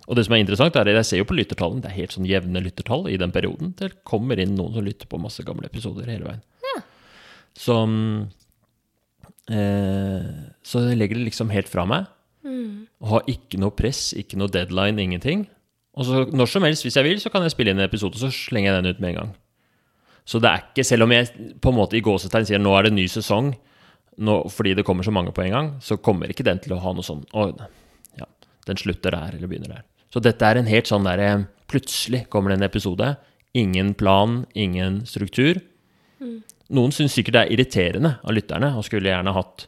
Og 0.07 0.17
det 0.17 0.27
som 0.27 0.35
er 0.35 0.43
interessant, 0.43 0.77
er 0.77 0.89
at 0.89 0.95
jeg 0.95 1.05
ser 1.07 1.19
jo 1.19 1.29
på 1.31 1.37
lyttertallene. 1.39 1.83
Det 1.83 1.91
er 1.91 2.01
helt 2.01 2.13
sånn 2.13 2.27
jevne 2.27 2.63
lyttertall 2.63 3.09
i 3.09 3.17
den 3.17 3.33
perioden. 3.33 3.75
Det 3.77 4.05
kommer 4.05 4.39
inn 4.39 4.55
noen 4.55 4.75
som 4.75 4.85
lytter 4.85 5.07
på 5.07 5.21
masse 5.21 5.43
gamle 5.43 5.67
episoder 5.67 6.07
hele 6.11 6.27
veien. 6.27 6.43
Så 7.55 7.75
mm, 7.87 8.31
eh, 9.51 10.31
Så 10.63 10.89
jeg 10.89 10.99
legger 10.99 11.19
det 11.19 11.29
liksom 11.31 11.51
helt 11.51 11.69
fra 11.69 11.85
meg. 11.85 12.07
Og 13.03 13.09
har 13.09 13.31
ikke 13.31 13.59
noe 13.59 13.75
press, 13.75 14.13
ikke 14.15 14.39
noe 14.39 14.51
deadline, 14.53 14.99
ingenting. 15.03 15.47
Og 15.93 16.09
så 16.09 16.23
når 16.33 16.49
som 16.49 16.65
helst, 16.65 16.87
hvis 16.87 16.97
jeg 16.97 17.05
vil, 17.05 17.21
så 17.21 17.31
kan 17.33 17.45
jeg 17.45 17.53
spille 17.53 17.73
inn 17.73 17.81
en 17.81 17.89
episode, 17.89 18.17
og 18.17 18.23
så 18.23 18.31
slenger 18.33 18.71
jeg 18.73 18.83
den 18.83 18.95
ut 18.95 19.03
med 19.03 19.11
en 19.13 19.19
gang. 19.19 19.33
Så 20.25 20.39
det 20.41 20.49
er 20.49 20.63
ikke, 20.63 20.85
selv 20.87 21.05
om 21.05 21.13
jeg 21.13 21.29
på 21.61 21.73
en 21.73 21.77
måte 21.77 21.99
i 21.99 22.05
gåsetegn 22.05 22.47
sier 22.49 22.63
nå 22.63 22.73
er 22.77 22.87
det 22.87 22.93
en 22.93 23.01
ny 23.01 23.07
sesong, 23.11 23.53
nå, 24.23 24.37
fordi 24.53 24.75
det 24.79 24.85
kommer 24.87 25.05
så 25.05 25.13
mange 25.15 25.33
på 25.35 25.43
en 25.45 25.57
gang, 25.57 25.71
så 25.83 25.99
kommer 26.01 26.31
ikke 26.31 26.47
den 26.47 26.61
til 26.63 26.77
å 26.77 26.81
ha 26.83 26.93
noe 26.95 27.05
sånn 27.07 27.25
Å, 27.33 27.49
ja, 28.21 28.29
den 28.69 28.81
slutter 28.81 29.15
der, 29.15 29.35
eller 29.37 29.51
begynner 29.51 29.79
der. 29.79 29.85
Så 30.13 30.21
dette 30.21 30.47
er 30.47 30.61
en 30.61 30.69
helt 30.69 30.91
sånn 30.91 31.09
derre 31.09 31.47
Plutselig 31.73 32.27
kommer 32.29 32.53
det 32.53 32.59
en 32.59 32.67
episode. 32.67 33.07
Ingen 33.57 33.95
plan, 33.97 34.43
ingen 34.53 34.99
struktur. 35.09 35.57
Noen 36.73 36.93
syns 36.93 37.15
sikkert 37.17 37.37
det 37.39 37.45
er 37.47 37.53
irriterende 37.55 38.11
av 38.21 38.37
lytterne, 38.37 38.75
og 38.77 38.85
skulle 38.85 39.09
gjerne 39.09 39.33
hatt 39.33 39.67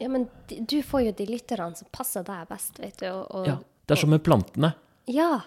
Ja, 0.00 0.08
men 0.08 0.24
du 0.48 0.78
får 0.80 1.04
jo 1.06 1.12
de 1.20 1.26
lytterne 1.28 1.76
som 1.76 1.90
passer 1.92 2.24
deg 2.24 2.48
best, 2.48 2.80
vet 2.80 2.96
du. 3.04 3.10
Og, 3.10 3.26
og, 3.28 3.50
Ja, 3.50 3.58
det 3.60 3.98
er 3.98 4.00
som 4.00 4.12
med 4.12 4.24
plantene. 4.24 4.72
ja. 5.12 5.42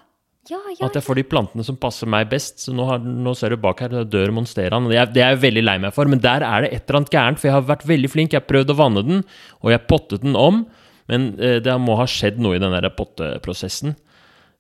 Ja, 0.49 0.59
ja, 0.69 0.85
At 0.85 0.93
jeg 0.93 1.01
får 1.07 1.17
de 1.17 1.23
plantene 1.25 1.63
som 1.65 1.77
passer 1.81 2.05
meg 2.11 2.27
best. 2.29 2.59
Så 2.61 2.73
nå, 2.75 2.85
har, 2.85 2.99
nå 3.01 3.33
ser 3.37 3.49
du 3.55 3.57
bak 3.57 3.79
her, 3.81 3.89
det 3.89 4.03
dør 4.13 4.33
monsteraen. 4.35 4.85
Det 4.91 4.99
er, 5.01 5.09
det 5.09 5.23
er 5.25 5.33
jeg 5.33 5.41
veldig 5.47 5.63
lei 5.65 5.77
meg 5.81 5.93
for, 5.95 6.05
men 6.11 6.21
der 6.21 6.45
er 6.45 6.65
det 6.67 6.69
et 6.75 6.83
eller 6.85 6.99
annet 7.01 7.13
gærent. 7.15 7.41
For 7.41 7.49
jeg 7.49 7.55
har 7.57 7.65
vært 7.71 7.85
veldig 7.89 8.11
flink. 8.13 8.33
Jeg 8.35 8.43
har 8.43 8.49
prøvd 8.49 8.73
å 8.73 8.77
vanne 8.77 9.03
den, 9.07 9.23
og 9.63 9.71
jeg 9.73 9.85
pottet 9.89 10.21
den 10.25 10.37
om. 10.37 10.63
Men 11.09 11.31
eh, 11.41 11.57
det 11.65 11.73
må 11.81 11.97
ha 11.97 12.05
skjedd 12.09 12.37
noe 12.41 12.57
i 12.57 12.61
den 12.61 12.73
der 12.77 12.87
potteprosessen. 12.93 13.95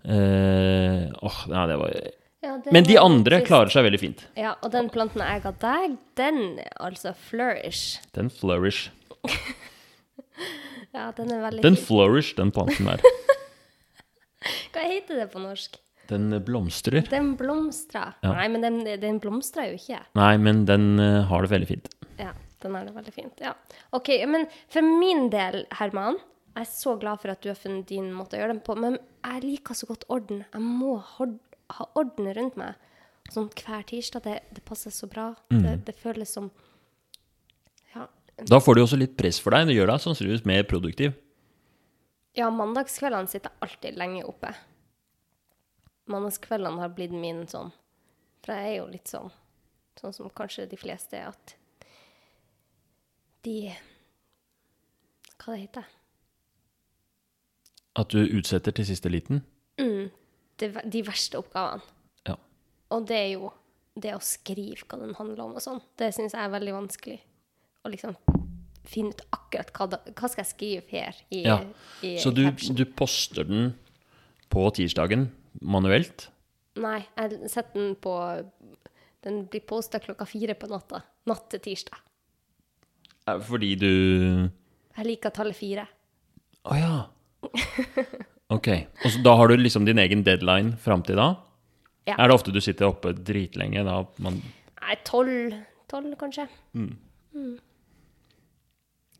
Eh, 0.05 1.05
åh, 1.25 1.39
ja, 1.49 1.65
det 1.69 1.77
var 1.81 1.93
Ja, 2.45 2.57
Men 2.69 2.85
de 2.85 2.97
andre 3.01 3.39
trist. 3.39 3.47
klarer 3.49 3.73
seg 3.73 3.87
veldig 3.87 3.99
fint. 4.01 4.19
Ja, 4.37 4.51
og 4.61 4.69
den 4.73 4.89
planten 4.93 5.21
jeg 5.25 5.41
ga 5.41 5.53
deg, 5.63 5.95
den 6.19 6.41
altså 6.77 7.13
flourish. 7.29 7.99
Den 8.17 8.29
flourish. 8.33 8.89
Ja, 10.95 11.09
den 11.11 11.31
er 11.31 11.41
veldig 11.43 11.63
Den 11.63 11.75
fin. 11.75 11.85
flourish, 11.89 12.35
den 12.37 12.51
planten 12.55 12.87
der. 12.87 13.01
Hva 14.75 14.85
heter 14.85 15.21
det 15.23 15.27
på 15.33 15.41
norsk? 15.43 15.79
Den 16.09 16.29
blomstrer. 16.45 17.05
Den 17.09 17.33
blomstrer. 17.39 18.13
Ja. 18.21 18.33
Nei, 18.37 18.45
men 18.53 18.61
den, 18.65 18.81
den 19.01 19.19
blomstrer 19.23 19.71
jo 19.71 19.79
ikke. 19.79 20.03
Nei, 20.19 20.35
men 20.37 20.65
den 20.69 20.99
eh, 21.01 21.23
har 21.31 21.45
det 21.45 21.49
veldig 21.53 21.69
fint. 21.71 21.89
Ja, 22.19 22.29
den 22.61 22.77
har 22.77 22.85
det 22.85 22.93
veldig 22.93 23.13
fint. 23.15 23.41
Ja. 23.41 23.55
OK, 23.97 24.11
men 24.29 24.45
for 24.71 24.85
min 24.85 25.31
del, 25.33 25.63
Herman, 25.79 26.19
jeg 26.55 26.61
er 26.61 26.69
så 26.71 26.93
glad 27.01 27.19
for 27.23 27.33
at 27.33 27.41
du 27.43 27.49
har 27.51 27.57
funnet 27.59 27.89
din 27.89 28.11
måte 28.15 28.37
å 28.37 28.43
gjøre 28.43 28.53
den 28.53 28.61
på, 28.63 28.77
men 28.79 28.99
jeg 29.25 29.41
liker 29.43 29.75
så 29.75 29.89
godt 29.89 30.05
orden. 30.13 30.45
Jeg 30.53 30.61
må 30.63 30.93
ha 31.01 31.89
orden 31.97 32.29
rundt 32.37 32.61
meg. 32.61 32.77
Sånn 33.33 33.49
hver 33.57 33.81
tirsdag, 33.89 34.21
det, 34.27 34.37
det 34.53 34.61
passer 34.67 34.93
så 34.93 35.09
bra. 35.09 35.31
Det, 35.49 35.79
det 35.87 35.95
føles 35.97 36.29
som 36.37 36.51
Ja, 37.95 38.05
Da 38.45 38.59
får 38.61 38.77
du 38.77 38.83
også 38.83 38.99
litt 39.01 39.17
press 39.17 39.39
for 39.41 39.55
deg. 39.57 39.71
Det 39.71 39.75
gjør 39.79 39.89
deg 39.95 40.03
sannsynligvis 40.05 40.45
mer 40.45 40.67
produktiv. 40.69 41.15
Ja 42.35 42.49
mandagskveldene 42.51 43.31
sitter 43.31 43.51
jeg 43.53 43.65
alltid 43.65 43.99
lenge 43.99 44.23
oppe. 44.27 44.51
Mandagskveldene 46.11 46.83
har 46.83 46.93
blitt 46.93 47.13
min 47.15 47.45
sånn 47.49 47.71
For 48.45 48.53
jeg 48.53 48.67
er 48.67 48.75
jo 48.77 48.89
litt 48.91 49.09
sånn 49.09 49.31
Sånn 49.97 50.13
som 50.13 50.29
kanskje 50.29 50.67
de 50.69 50.77
fleste 50.77 51.17
er, 51.17 51.31
at 51.31 51.55
de 53.45 53.71
Hva 55.39 55.55
det 55.55 55.61
heter 55.63 55.87
At 57.95 58.13
du 58.13 58.19
utsetter 58.21 58.75
til 58.75 58.85
siste 58.89 59.09
liten. 59.09 59.41
det, 60.59 60.67
De 60.83 61.01
verste 61.07 61.39
oppgavene. 61.39 61.81
Ja. 62.27 62.35
Og 62.91 63.05
det 63.07 63.17
er 63.21 63.29
jo 63.37 63.53
det 63.95 64.11
å 64.17 64.19
skrive 64.19 64.83
hva 64.83 64.99
den 64.99 65.15
handler 65.15 65.45
om 65.45 65.55
og 65.55 65.63
sånn. 65.63 65.79
Det 65.95 66.09
syns 66.11 66.35
jeg 66.35 66.43
er 66.43 66.51
veldig 66.51 66.73
vanskelig. 66.75 67.21
Å 67.85 67.91
liksom 67.93 68.17
finne 68.89 69.11
ut 69.15 69.21
akkurat 69.35 69.71
hva, 69.75 69.87
da, 69.91 69.99
hva 70.13 70.29
skal 70.31 70.43
jeg 70.43 70.51
skrive 70.51 70.83
her 70.93 71.17
i, 71.31 71.43
Ja. 71.45 71.57
i 72.05 72.15
Så 72.21 72.31
du, 72.33 72.43
du 72.51 72.85
poster 72.85 73.43
den 73.47 73.73
på 74.53 74.65
tirsdagen 74.77 75.29
manuelt? 75.61 76.29
Nei, 76.75 76.99
jeg 77.17 77.49
setter 77.49 77.79
den 77.79 77.95
på 77.95 78.13
Den 79.25 79.45
blir 79.49 79.63
posta 79.65 79.97
klokka 80.03 80.25
fire 80.29 80.53
på 80.59 80.67
natta. 80.69 80.99
Natt 81.25 81.47
til 81.49 81.59
tirsdag. 81.63 81.97
Fordi 83.47 83.71
du 83.81 83.89
Jeg 84.95 85.05
liker 85.07 85.33
tallet 85.33 85.55
fire. 85.57 85.87
Å 86.69 86.75
ja. 86.77 86.91
Ok. 88.53 88.67
Og 89.03 89.09
så 89.09 89.21
da 89.25 89.33
har 89.39 89.49
du 89.49 89.55
liksom 89.57 89.85
din 89.87 89.97
egen 90.03 90.21
deadline 90.25 90.75
fram 90.77 91.01
til 91.05 91.17
da? 91.17 91.31
Ja. 92.05 92.19
Er 92.19 92.29
det 92.29 92.35
ofte 92.37 92.53
du 92.53 92.61
sitter 92.61 92.85
oppe 92.91 93.15
dritlenge 93.17 93.81
da 93.87 94.03
man 94.21 94.37
Nei, 94.85 94.95
tolv, 95.07 95.55
tolv 95.89 96.13
kanskje. 96.21 96.45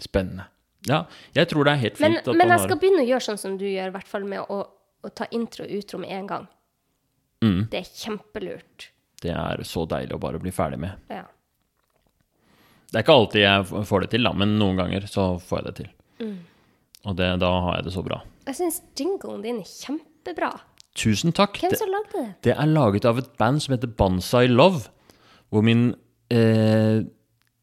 Spennende. 0.01 0.49
Ja, 0.85 1.05
jeg 1.33 1.49
tror 1.49 1.65
det 1.65 1.73
er 1.73 1.81
helt 1.81 1.99
Men, 1.99 2.17
fint 2.17 2.27
at 2.27 2.35
men 2.35 2.47
man 2.47 2.53
jeg 2.53 2.67
skal 2.67 2.79
begynne 2.81 3.01
å 3.01 3.07
gjøre 3.09 3.25
sånn 3.25 3.39
som 3.41 3.55
du 3.57 3.65
gjør, 3.65 3.89
i 3.89 3.95
hvert 3.95 4.09
fall 4.09 4.27
med 4.29 4.51
å, 4.53 4.59
å 5.01 5.13
ta 5.17 5.25
intro 5.33 5.65
og 5.65 5.71
utro 5.79 6.01
med 6.01 6.13
en 6.13 6.27
gang. 6.29 6.45
Mm. 7.45 7.61
Det 7.71 7.79
er 7.79 7.87
kjempelurt. 7.89 8.89
Det 9.23 9.33
er 9.33 9.63
så 9.65 9.85
deilig 9.89 10.13
å 10.13 10.21
bare 10.21 10.41
bli 10.41 10.53
ferdig 10.53 10.77
med. 10.83 10.99
Ja. 11.09 11.23
Det 12.91 12.99
er 12.99 13.05
ikke 13.05 13.17
alltid 13.17 13.41
jeg 13.41 13.85
får 13.89 14.05
det 14.05 14.11
til, 14.13 14.27
da, 14.27 14.33
men 14.37 14.53
noen 14.59 14.77
ganger 14.79 15.07
så 15.09 15.25
får 15.41 15.61
jeg 15.61 15.65
det 15.65 15.75
til. 15.79 15.89
Mm. 16.21 16.37
Og 17.05 17.17
det, 17.17 17.31
da 17.41 17.51
har 17.65 17.79
jeg 17.79 17.87
det 17.87 17.93
så 17.95 18.03
bra. 18.05 18.21
Jeg 18.45 18.59
syns 18.59 18.79
jinglen 18.97 19.41
din 19.45 19.61
er 19.63 19.69
kjempebra. 19.69 20.51
Tusen 20.95 21.33
takk. 21.35 21.57
Hvem 21.59 21.75
som 21.75 21.91
lagde 21.91 22.13
det? 22.15 22.27
Det 22.47 22.53
er 22.55 22.71
laget 22.71 23.07
av 23.09 23.19
et 23.19 23.33
band 23.41 23.59
som 23.63 23.75
heter 23.75 23.91
Banzai 23.99 24.45
Love, 24.47 24.85
hvor 25.51 25.65
min 25.65 25.89
eh, 26.33 27.03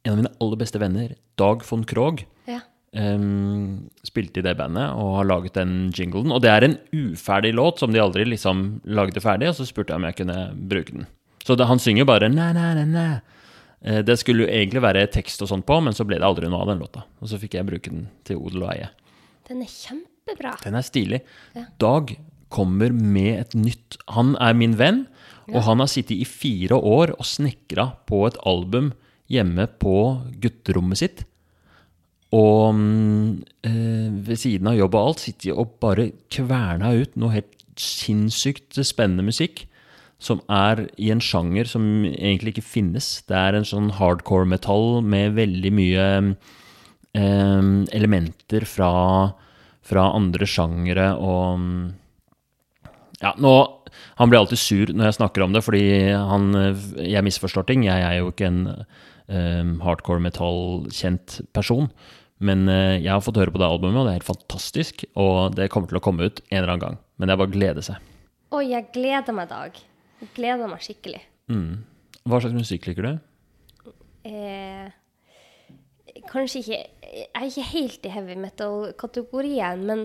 En 0.03 0.11
av 0.11 0.19
mine 0.19 0.31
aller 0.43 0.59
beste 0.59 0.81
venner, 0.83 1.13
Dag 1.43 1.65
von 1.69 1.83
Krogh, 1.89 2.23
Ja. 2.49 2.61
um, 2.95 3.89
spilte 4.07 4.41
i 4.43 4.47
det 4.47 4.55
bandet 4.59 4.91
og 4.95 5.17
har 5.19 5.29
laget 5.29 5.57
den 5.59 5.75
jinglen. 5.97 6.31
Og 6.33 6.43
det 6.45 6.51
er 6.53 6.67
en 6.69 6.79
uferdig 6.93 7.53
låt 7.57 7.83
som 7.83 7.93
de 7.95 8.01
aldri 8.03 8.25
liksom 8.29 8.81
lagde 8.85 9.21
ferdig, 9.25 9.49
og 9.51 9.59
så 9.59 9.67
spurte 9.69 9.93
jeg 9.95 10.01
om 10.01 10.07
jeg 10.11 10.19
kunne 10.23 10.39
bruke 10.71 10.93
den. 10.97 11.07
Så 11.43 11.57
det, 11.59 11.67
han 11.67 11.81
synger 11.83 12.07
bare 12.07 12.29
næ, 12.31 12.53
næ, 12.55 12.67
næ, 12.79 12.85
næ. 12.93 13.07
Eh, 13.85 14.03
Det 14.07 14.15
skulle 14.21 14.45
jo 14.45 14.51
egentlig 14.53 14.83
være 14.85 15.07
tekst 15.11 15.43
og 15.43 15.49
sånt 15.51 15.67
på, 15.67 15.81
men 15.83 15.93
så 15.93 16.05
ble 16.07 16.21
det 16.21 16.29
aldri 16.29 16.47
noe 16.49 16.61
av 16.63 16.69
den 16.71 16.79
låta. 16.85 17.03
Og 17.21 17.27
så 17.33 17.39
fikk 17.43 17.57
jeg 17.59 17.67
bruke 17.67 17.91
den 17.91 18.05
til 18.25 18.37
odel 18.39 18.63
og 18.69 18.71
eie. 18.77 18.91
Den 19.49 19.63
er 19.65 19.67
kjempebra. 19.73 20.53
Den 20.63 20.77
er 20.79 20.87
stilig. 20.87 21.19
Ja. 21.57 21.65
Dag 21.83 22.15
kommer 22.53 22.93
med 22.93 23.41
et 23.41 23.55
nytt 23.59 23.97
Han 24.15 24.37
er 24.39 24.55
min 24.55 24.77
venn, 24.79 25.07
Og 25.49 25.63
han 25.67 25.81
har 25.83 25.89
sittet 25.91 26.21
i 26.23 26.25
fire 26.25 26.77
år 26.79 27.11
og 27.19 27.27
snekra 27.27 27.89
på 28.07 28.21
et 28.29 28.37
album 28.47 28.93
hjemme 29.29 29.67
på 29.83 29.95
gutterommet 30.41 31.01
sitt. 31.01 31.25
Og 32.33 32.79
eh, 33.69 34.09
ved 34.25 34.41
siden 34.41 34.71
av 34.71 34.79
jobb 34.79 34.97
og 34.97 35.11
alt 35.11 35.27
sitter 35.27 35.59
og 35.61 35.77
bare 35.83 36.11
kverna 36.33 36.95
ut 36.97 37.19
noe 37.21 37.35
helt 37.37 37.59
sinnssykt 37.81 38.81
spennende 38.89 39.27
musikk. 39.27 39.67
Som 40.23 40.41
er 40.53 40.87
i 41.03 41.11
en 41.11 41.21
sjanger 41.21 41.67
som 41.67 42.07
egentlig 42.07 42.55
ikke 42.55 42.69
finnes. 42.77 43.09
Det 43.27 43.37
er 43.37 43.59
en 43.59 43.67
sånn 43.67 43.91
hardcore 43.99 44.47
metall 44.49 45.03
med 45.03 45.35
veldig 45.35 45.73
mye 45.75 46.07
eh, 46.23 47.71
elementer 47.99 48.69
fra, 48.71 48.93
fra 49.83 50.07
andre 50.15 50.49
sjangere 50.49 51.13
og 51.19 51.59
mm, 51.59 51.83
Ja, 53.23 53.37
nå 53.39 53.53
Han 54.19 54.31
blir 54.31 54.41
alltid 54.41 54.59
sur 54.59 54.91
når 54.91 55.11
jeg 55.11 55.17
snakker 55.19 55.45
om 55.45 55.53
det, 55.55 55.61
fordi 55.63 55.85
han 56.11 56.49
Jeg 56.97 57.23
misforstår 57.27 57.67
ting. 57.69 57.85
Jeg 57.85 58.01
er 58.03 58.17
jo 58.23 58.33
ikke 58.33 58.49
en 58.49 58.65
eh, 58.73 59.63
hardcore 59.85 60.23
metall-kjent 60.23 61.43
person. 61.53 61.91
Men 62.43 62.65
eh, 62.71 62.99
jeg 62.99 63.13
har 63.13 63.23
fått 63.23 63.39
høre 63.39 63.55
på 63.55 63.61
det 63.63 63.69
albumet, 63.69 64.01
og 64.01 64.09
det 64.09 64.13
er 64.13 64.21
helt 64.21 64.31
fantastisk. 64.31 65.05
Og 65.21 65.55
det 65.57 65.71
kommer 65.73 65.91
til 65.91 66.01
å 66.01 66.05
komme 66.05 66.27
ut 66.27 66.43
en 66.49 66.59
eller 66.59 66.75
annen 66.75 66.85
gang. 66.87 66.97
Men 67.17 67.31
det 67.31 67.35
er 67.35 67.43
bare 67.43 67.53
å 67.53 67.57
glede 67.57 67.85
seg. 67.87 68.09
Oi, 68.53 68.65
jeg 68.73 68.91
gleder 68.95 69.37
meg, 69.37 69.53
Dag. 69.53 69.79
Jeg 70.23 70.33
gleder 70.37 70.71
meg 70.71 70.83
skikkelig. 70.85 71.23
Hva 72.23 72.39
slags 72.43 72.55
musikk 72.57 72.89
liker 72.89 73.07
du? 73.07 73.13
Eh, 74.29 74.91
kanskje 76.31 76.61
ikke 76.63 76.77
Jeg 77.13 77.25
er 77.35 77.47
ikke 77.49 77.65
helt 77.73 78.07
i 78.07 78.13
heavy 78.15 78.37
metal-kategorien, 78.39 79.83
men 79.89 80.05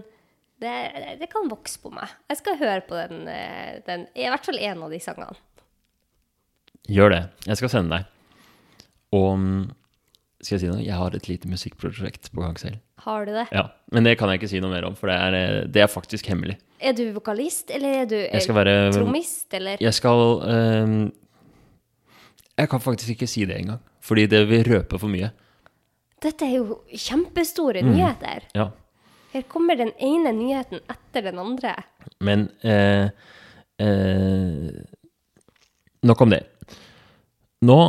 det, 0.59 0.73
det 1.21 1.29
kan 1.31 1.49
vokse 1.51 1.79
på 1.79 1.91
meg. 1.93 2.09
Jeg 2.31 2.39
skal 2.41 2.57
høre 2.59 2.81
på 2.87 2.97
den, 2.97 3.27
eh, 3.31 3.77
den 3.85 4.07
I 4.17 4.29
hvert 4.31 4.47
fall 4.47 4.57
én 4.59 4.81
av 4.83 4.93
de 4.93 4.99
sangene. 5.03 5.37
Gjør 6.87 7.13
det. 7.13 7.21
Jeg 7.45 7.59
skal 7.59 7.71
sende 7.71 7.99
deg. 7.99 8.09
Og 9.15 9.29
mm, 9.39 9.61
skal 10.41 10.55
jeg 10.55 10.61
si 10.61 10.69
noe? 10.69 10.83
Jeg 10.85 10.97
har 10.99 11.15
et 11.17 11.27
lite 11.29 11.49
musikkprosjekt 11.49 12.29
på 12.33 12.43
gang 12.43 12.57
selv. 12.61 12.77
Har 13.01 13.25
du 13.25 13.31
det? 13.33 13.47
Ja, 13.55 13.67
Men 13.91 14.05
det 14.05 14.17
kan 14.19 14.29
jeg 14.29 14.41
ikke 14.41 14.49
si 14.51 14.59
noe 14.61 14.73
mer 14.73 14.85
om, 14.85 14.95
for 14.97 15.09
det 15.09 15.15
er, 15.17 15.37
eh, 15.37 15.67
det 15.67 15.81
er 15.81 15.89
faktisk 15.89 16.29
hemmelig. 16.29 16.57
Er 16.79 16.93
du 16.93 17.07
vokalist, 17.15 17.71
eller 17.73 18.03
er 18.03 18.05
du 18.05 18.15
Jeg 18.15 18.41
skal 18.45 18.55
være 18.55 18.75
trommist, 18.93 19.47
eller? 19.53 19.77
Jeg 19.81 19.93
skal 19.97 20.19
um, 20.45 21.11
Jeg 22.57 22.69
kan 22.69 22.79
faktisk 22.81 23.15
ikke 23.15 23.27
si 23.27 23.45
det 23.45 23.57
engang, 23.57 23.79
fordi 24.01 24.27
det 24.29 24.43
vil 24.49 24.65
røpe 24.69 24.99
for 24.99 25.09
mye. 25.09 25.31
Dette 26.21 26.45
er 26.45 26.57
jo 26.57 26.81
kjempestore 26.89 27.81
nyheter. 27.85 28.45
Ja. 28.57 28.69
Her 29.33 29.41
kommer 29.49 29.77
den 29.77 29.91
ene 30.01 30.31
nyheten 30.33 30.81
etter 30.89 31.25
den 31.29 31.39
andre. 31.41 31.75
Men 32.21 32.49
eh, 32.65 33.09
eh, 33.79 34.69
Nok 36.03 36.21
om 36.21 36.29
det. 36.29 36.43
Nå 37.65 37.79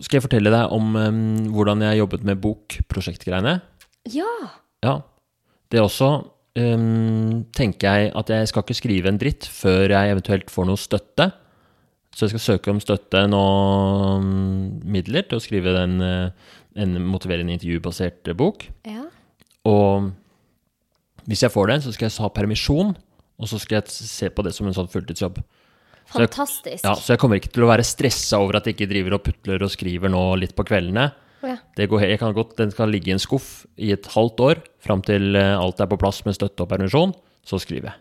skal 0.00 0.18
jeg 0.18 0.24
fortelle 0.24 0.52
deg 0.52 0.72
om 0.72 0.96
um, 0.96 1.20
hvordan 1.52 1.84
jeg 1.84 2.00
jobbet 2.00 2.24
med 2.24 2.40
bokprosjektgreiene. 2.44 3.58
Ja! 4.08 4.32
Ja. 4.84 4.94
Det 5.68 5.82
også 5.82 6.08
um, 6.56 7.42
tenker 7.52 7.92
jeg 7.92 8.12
at 8.16 8.32
jeg 8.32 8.48
skal 8.48 8.64
ikke 8.64 8.78
skrive 8.78 9.12
en 9.12 9.20
dritt 9.20 9.48
før 9.52 9.92
jeg 9.92 10.14
eventuelt 10.14 10.52
får 10.52 10.70
noe 10.70 10.80
støtte. 10.80 11.28
Så 12.16 12.24
jeg 12.24 12.34
skal 12.34 12.44
søke 12.46 12.72
om 12.72 12.80
støtte 12.82 13.26
nå 13.28 13.42
um, 14.22 14.78
midler 14.88 15.28
til 15.28 15.38
å 15.38 15.44
skrive 15.44 15.74
den, 15.76 16.00
eh, 16.02 16.54
en 16.80 16.96
motiverende 17.04 17.54
intervjubasert 17.54 18.32
bok. 18.38 18.64
ja. 18.88 19.04
Og 19.68 20.08
hvis 21.28 21.42
jeg 21.44 21.52
får 21.52 21.68
det, 21.68 21.82
så 21.84 21.92
skal 21.92 22.06
jeg 22.06 22.22
ha 22.24 22.28
permisjon, 22.32 22.94
og 23.36 23.48
så 23.50 23.58
skal 23.60 23.82
jeg 23.82 23.92
se 23.92 24.30
på 24.32 24.42
det 24.46 24.54
som 24.56 24.68
en 24.68 24.76
sånn 24.76 24.88
fulltidsjobb. 24.88 25.42
Så 26.08 26.20
jeg- 26.24 26.30
Ja, 26.84 26.94
så 26.94 27.12
jeg 27.12 27.18
kommer 27.20 27.36
ikke 27.36 27.52
til 27.52 27.62
å 27.64 27.68
være 27.68 27.84
stressa 27.84 28.38
over 28.40 28.56
at 28.56 28.64
jeg 28.64 28.76
ikke 28.76 28.88
driver 28.88 29.14
og 29.18 29.22
putler 29.24 29.62
og 29.62 29.70
skriver 29.70 30.08
nå 30.10 30.22
litt 30.40 30.54
på 30.56 30.64
kveldene. 30.64 31.12
Ja. 31.42 31.56
Det 31.76 31.88
går, 31.88 32.00
jeg 32.08 32.18
kan 32.18 32.32
godt, 32.34 32.56
Den 32.56 32.70
skal 32.72 32.88
ligge 32.88 33.08
i 33.08 33.12
en 33.12 33.18
skuff 33.22 33.66
i 33.76 33.92
et 33.92 34.02
halvt 34.06 34.40
år, 34.40 34.62
fram 34.80 35.02
til 35.02 35.36
eh, 35.36 35.54
alt 35.58 35.78
er 35.80 35.86
på 35.86 35.98
plass 35.98 36.24
med 36.24 36.34
støtte 36.34 36.60
og 36.64 36.68
permisjon. 36.68 37.14
Så 37.44 37.60
skriver 37.60 37.92
jeg. 37.92 37.94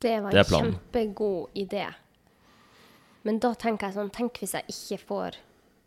Det 0.00 0.22
var 0.22 0.30
en 0.30 0.44
kjempegod 0.92 1.48
idé. 1.56 1.94
Men 3.24 3.38
da 3.38 3.52
tenker 3.54 3.88
jeg 3.88 3.94
sånn, 3.98 4.10
tenk 4.12 4.38
hvis 4.40 4.52
jeg 4.56 4.64
ikke 4.68 5.00
får 5.08 5.34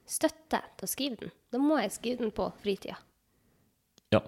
støtte 0.05 0.59
til 0.77 0.85
å 0.85 0.89
skrive 0.91 1.17
den. 1.23 1.31
Da 1.51 1.57
må 1.57 1.79
jeg 1.81 1.91
skrive 1.95 2.17
den 2.19 2.31
på 2.31 2.51
fritida. 2.61 2.97
Ja. 4.11 4.19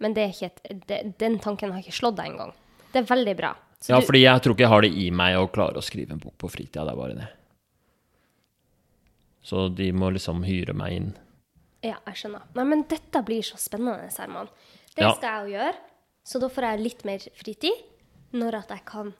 Men 0.00 0.12
det 0.12 0.24
er 0.26 0.34
ikke 0.34 0.50
et, 0.68 0.86
det, 0.86 0.98
den 1.18 1.38
tanken 1.38 1.72
har 1.72 1.80
ikke 1.80 1.96
slått 1.96 2.16
deg 2.18 2.32
engang. 2.34 2.52
Det 2.92 3.00
er 3.04 3.08
veldig 3.14 3.36
bra. 3.38 3.54
Så 3.86 3.92
ja, 3.94 4.00
du- 4.00 4.06
fordi 4.08 4.22
jeg 4.24 4.42
tror 4.42 4.54
ikke 4.56 4.64
jeg 4.66 4.72
har 4.72 4.82
det 4.82 4.92
i 4.98 5.10
meg 5.14 5.36
å 5.38 5.46
klare 5.52 5.78
å 5.78 5.84
skrive 5.84 6.10
en 6.16 6.18
bok 6.22 6.34
på 6.42 6.48
fritida. 6.50 6.82
Det 6.84 6.92
er 6.92 6.96
bare 6.98 7.14
det. 7.20 7.28
Så 9.46 9.68
de 9.74 9.92
må 9.94 10.08
liksom 10.10 10.42
hyre 10.46 10.74
meg 10.74 10.96
inn. 10.96 11.12
Ja, 11.86 11.98
jeg 12.08 12.18
skjønner. 12.18 12.42
Nei, 12.56 12.64
men 12.66 12.82
dette 12.90 13.20
blir 13.26 13.44
så 13.46 13.58
spennende, 13.62 14.08
Herman. 14.18 14.48
Det 14.96 15.04
Ja. 15.04 15.12
skal 15.14 15.44
jeg 15.44 15.52
jo 15.52 15.58
gjøre. 15.58 15.76
Så 16.24 16.40
da 16.40 16.48
får 16.48 16.62
jeg 16.66 16.80
litt 16.80 17.04
mer 17.04 17.18
fritid 17.36 17.84
når 18.32 18.54
at 18.58 18.68
jeg 18.74 18.84
kan 18.84 19.14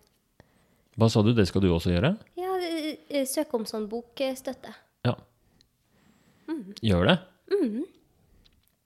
Hva 0.99 1.11
sa 1.11 1.21
du, 1.23 1.33
det 1.35 1.47
skal 1.47 1.61
du 1.61 1.69
også 1.69 1.93
gjøre? 1.93 2.19
ja, 2.37 2.57
eh, 2.57 2.97
eh, 3.11 3.25
søke 3.25 3.55
om 3.55 3.65
sånn 3.67 3.87
bokstøtte. 3.87 4.75
Ja. 5.05 5.15
Mm. 6.49 6.75
Gjør 6.83 7.07
det? 7.07 7.19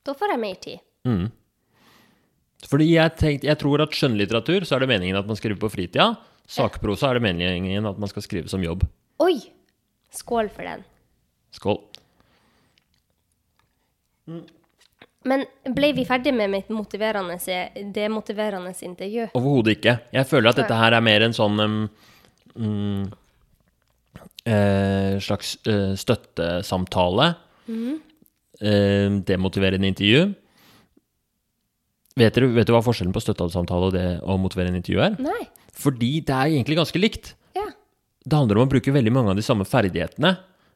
Da 0.04 0.12
får 0.14 0.28
jeg 0.28 0.40
mer 0.40 0.54
tid. 0.56 0.80
Fordi 2.68 2.90
jeg, 2.92 3.14
tenkte, 3.16 3.48
jeg 3.48 3.58
tror 3.60 3.84
at 3.84 3.94
skjønnlitteratur 3.96 4.66
så 4.68 4.76
er 4.76 4.84
det 4.84 4.90
meningen 4.92 5.18
at 5.20 5.28
man 5.28 5.38
skriver 5.38 5.60
på 5.60 5.70
fritida. 5.72 6.12
Sakprosa 6.50 7.10
er 7.10 7.20
det 7.20 7.24
meningen 7.28 7.88
at 7.88 8.00
man 8.00 8.10
skal 8.10 8.24
skrive 8.26 8.50
som 8.52 8.62
jobb. 8.64 8.84
Oi! 9.22 9.38
Skål 10.10 10.50
for 10.52 10.66
den. 10.66 10.82
Skål. 11.54 11.78
Men 15.30 15.44
ble 15.76 15.92
vi 15.94 16.04
ferdig 16.08 16.32
med 16.34 16.50
mitt 16.52 16.70
motiverende, 16.72 17.36
demotiverende 17.94 18.72
intervju? 18.86 19.30
Overhodet 19.38 19.78
ikke. 19.78 19.96
Jeg 20.16 20.28
føler 20.28 20.50
at 20.50 20.60
dette 20.62 20.78
her 20.80 20.96
er 20.96 21.04
mer 21.04 21.26
en 21.26 21.36
sånn 21.36 21.60
um, 21.62 21.80
um, 22.56 23.02
uh, 24.48 25.16
slags 25.22 25.56
uh, 25.68 25.92
støttesamtale. 25.98 27.34
Eh, 28.60 29.08
demotiverende 29.24 29.88
intervju. 29.88 30.34
Vet 32.18 32.34
du, 32.34 32.48
vet 32.50 32.66
du 32.66 32.74
hva 32.74 32.82
forskjellen 32.82 33.14
på 33.14 33.22
støttesamtale 33.22 33.88
og 33.90 33.94
det 33.94 34.06
å 34.26 34.36
motivere 34.40 34.72
en 34.72 34.78
intervju 34.80 35.02
er? 35.04 35.18
Nei. 35.22 35.44
Fordi 35.80 36.12
det 36.26 36.34
er 36.34 36.54
egentlig 36.56 36.78
ganske 36.80 37.00
likt. 37.00 37.34
Ja. 37.56 37.68
Det 38.26 38.36
handler 38.36 38.58
om 38.58 38.66
å 38.66 38.72
bruke 38.72 38.94
veldig 38.94 39.12
mange 39.14 39.32
av 39.32 39.38
de 39.38 39.46
samme 39.46 39.66
ferdighetene. 39.68 40.34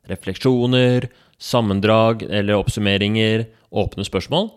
Refleksjoner, 0.09 1.09
sammendrag 1.40 2.23
eller 2.29 2.61
oppsummeringer, 2.61 3.49
åpne 3.75 4.07
spørsmål. 4.07 4.53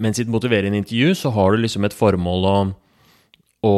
Mens 0.00 0.18
i 0.18 0.24
et 0.24 0.32
motiverende 0.32 0.80
intervju 0.80 1.14
så 1.18 1.30
har 1.36 1.52
du 1.52 1.62
liksom 1.62 1.86
et 1.86 1.94
formål 1.94 2.48
å, 2.48 2.56
å, 3.68 3.74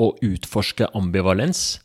å 0.00 0.06
utforske 0.24 0.88
ambivalens 0.96 1.82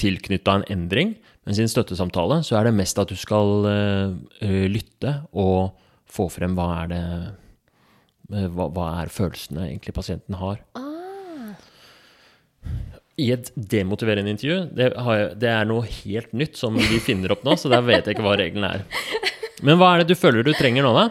tilknytta 0.00 0.58
en 0.58 0.66
endring. 0.72 1.14
Mens 1.46 1.60
i 1.60 1.64
en 1.64 1.72
støttesamtale 1.72 2.42
så 2.44 2.58
er 2.58 2.68
det 2.68 2.76
mest 2.76 2.98
at 3.00 3.12
du 3.12 3.16
skal 3.18 3.68
eh, 3.70 4.66
lytte 4.68 5.20
og 5.32 5.78
få 6.10 6.26
frem 6.32 6.56
hva 6.58 6.72
er 6.82 6.90
det 6.90 7.04
hva, 8.30 8.68
hva 8.70 8.88
er 9.02 9.12
følelsene 9.12 9.66
egentlig 9.68 9.94
pasienten 9.96 10.38
har. 10.40 10.62
I 13.20 13.26
et 13.34 13.50
demotiverende 13.54 14.32
intervju, 14.32 14.58
det, 14.76 14.92
har 14.96 15.18
jeg, 15.18 15.32
det 15.42 15.50
er 15.52 15.66
noe 15.68 15.84
helt 15.84 16.32
nytt 16.32 16.56
som 16.56 16.76
vi 16.78 17.00
finner 17.04 17.34
opp 17.34 17.42
nå, 17.44 17.56
så 17.58 17.68
der 17.72 17.84
vet 17.84 18.06
jeg 18.06 18.16
ikke 18.16 18.24
hva 18.24 18.36
reglene 18.40 18.70
er. 18.78 18.84
Men 19.66 19.76
hva 19.80 19.92
er 19.92 20.02
det 20.02 20.14
du 20.14 20.16
føler 20.16 20.46
du 20.46 20.54
trenger 20.56 20.86
nå, 20.86 20.94
da? 20.96 21.08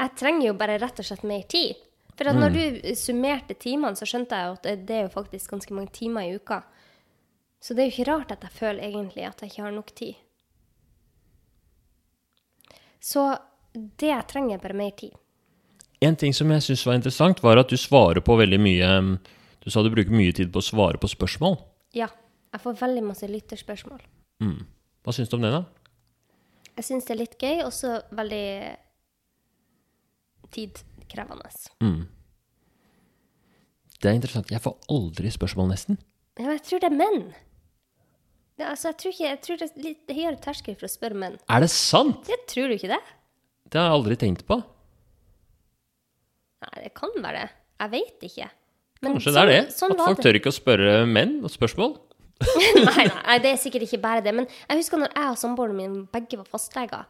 Jeg 0.00 0.14
trenger 0.20 0.46
jo 0.46 0.58
bare 0.60 0.78
rett 0.80 1.00
og 1.02 1.08
slett 1.08 1.24
mer 1.26 1.42
tid. 1.50 1.80
For 2.20 2.28
at 2.28 2.36
når 2.36 2.52
du 2.52 2.62
summerte 3.00 3.56
timene, 3.56 3.96
så 3.96 4.06
skjønte 4.08 4.36
jeg 4.36 4.46
jo 4.46 4.56
at 4.58 4.66
det, 4.66 4.74
det 4.88 4.96
er 4.98 5.06
jo 5.06 5.12
faktisk 5.14 5.54
ganske 5.54 5.74
mange 5.74 5.92
timer 5.96 6.28
i 6.28 6.34
uka. 6.36 6.60
Så 7.60 7.74
det 7.74 7.82
er 7.82 7.88
jo 7.88 7.94
ikke 7.94 8.10
rart 8.10 8.34
at 8.34 8.44
jeg 8.44 8.56
føler 8.56 8.84
egentlig 8.86 9.24
at 9.24 9.40
jeg 9.40 9.52
ikke 9.52 9.64
har 9.64 9.72
nok 9.74 9.92
tid. 9.96 10.20
Så 13.00 13.24
det 13.72 14.12
jeg 14.12 14.28
trenger, 14.28 14.58
er 14.58 14.62
bare 14.62 14.76
mer 14.76 14.92
tid. 15.00 15.16
En 16.00 16.16
ting 16.16 16.32
som 16.36 16.50
jeg 16.54 16.64
syns 16.64 16.86
var 16.88 16.96
interessant, 16.96 17.42
var 17.44 17.60
at 17.60 17.68
du 17.68 17.76
svarer 17.76 18.22
på 18.24 18.36
veldig 18.40 18.60
mye 18.62 18.90
Du 19.60 19.68
sa 19.68 19.82
du 19.84 19.90
bruker 19.92 20.14
mye 20.14 20.32
tid 20.32 20.48
på 20.52 20.62
å 20.62 20.64
svare 20.64 20.96
på 21.00 21.10
spørsmål. 21.12 21.58
Ja. 21.92 22.08
Jeg 22.50 22.62
får 22.64 22.78
veldig 22.80 23.02
masse 23.04 23.28
lytterspørsmål. 23.30 24.00
Hva 24.40 25.12
syns 25.14 25.28
du 25.30 25.36
om 25.36 25.44
det, 25.44 25.52
da? 25.54 25.60
Jeg 26.78 26.86
syns 26.88 27.04
det 27.06 27.12
er 27.14 27.20
litt 27.20 27.36
gøy, 27.38 27.60
og 27.66 27.70
så 27.76 27.98
veldig 28.16 28.46
tidkrevende. 30.56 31.52
Det 34.00 34.08
er 34.08 34.16
interessant. 34.16 34.50
Jeg 34.50 34.64
får 34.64 34.78
aldri 34.90 35.30
spørsmål, 35.30 35.70
nesten. 35.74 36.00
Ja, 36.40 36.48
jeg 36.56 36.64
tror 36.66 36.82
det 36.82 36.88
er 36.88 36.96
menn. 36.96 37.22
Det, 38.56 38.66
altså, 38.66 38.90
jeg 38.90 38.98
tror, 39.02 39.14
ikke, 39.14 39.28
jeg 39.28 39.40
tror 39.44 39.60
det 39.60 39.68
er 39.68 39.84
litt 39.84 40.12
høyere 40.16 40.40
terskel 40.42 40.74
for 40.80 40.88
å 40.88 40.92
spørre 40.92 41.20
menn. 41.20 41.36
Er 41.52 41.62
det 41.64 41.70
sant? 41.74 42.26
Jeg 42.32 42.42
tror 42.50 42.72
du 42.72 42.78
ikke 42.80 42.90
det? 42.96 43.00
Det 43.70 43.78
har 43.78 43.90
jeg 43.90 43.98
aldri 44.00 44.18
tenkt 44.24 44.46
på. 44.48 44.58
Nei, 46.64 46.84
det 46.84 46.92
kan 46.96 47.12
være 47.16 47.42
det. 47.44 47.50
Jeg 47.80 47.92
veit 47.94 48.26
ikke. 48.28 48.48
Men 49.00 49.16
Kanskje 49.16 49.32
det 49.32 49.42
er 49.42 49.50
det? 49.50 49.60
Sånn, 49.72 49.94
sånn 49.94 50.00
At 50.00 50.10
folk 50.10 50.24
tør 50.24 50.38
ikke 50.40 50.52
å 50.52 50.56
spørre 50.56 50.96
menn 51.08 51.38
og 51.46 51.52
spørsmål? 51.52 51.94
nei, 52.88 53.06
nei, 53.08 53.38
det 53.44 53.54
er 53.54 53.60
sikkert 53.60 53.86
ikke 53.86 54.00
bare 54.02 54.24
det. 54.24 54.34
Men 54.36 54.48
jeg 54.48 54.82
husker 54.82 55.00
når 55.00 55.14
jeg 55.14 55.32
og 55.32 55.40
samboeren 55.40 55.78
min 55.78 55.96
begge 56.12 56.40
var 56.40 56.48
fastleger, 56.48 57.08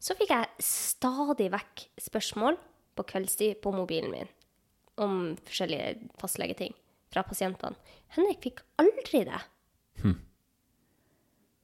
så 0.00 0.16
fikk 0.16 0.32
jeg 0.32 0.64
stadig 0.64 1.48
vekk 1.52 1.86
spørsmål 2.00 2.60
på 2.96 3.06
kveldstid 3.08 3.60
på 3.64 3.72
mobilen 3.72 4.12
min 4.12 4.30
om 5.00 5.20
forskjellige 5.48 6.10
fastlegeting 6.20 6.74
fra 7.12 7.24
pasientene. 7.24 7.76
Henrik 8.16 8.42
fikk 8.44 8.60
aldri 8.80 9.24
det. 9.28 9.40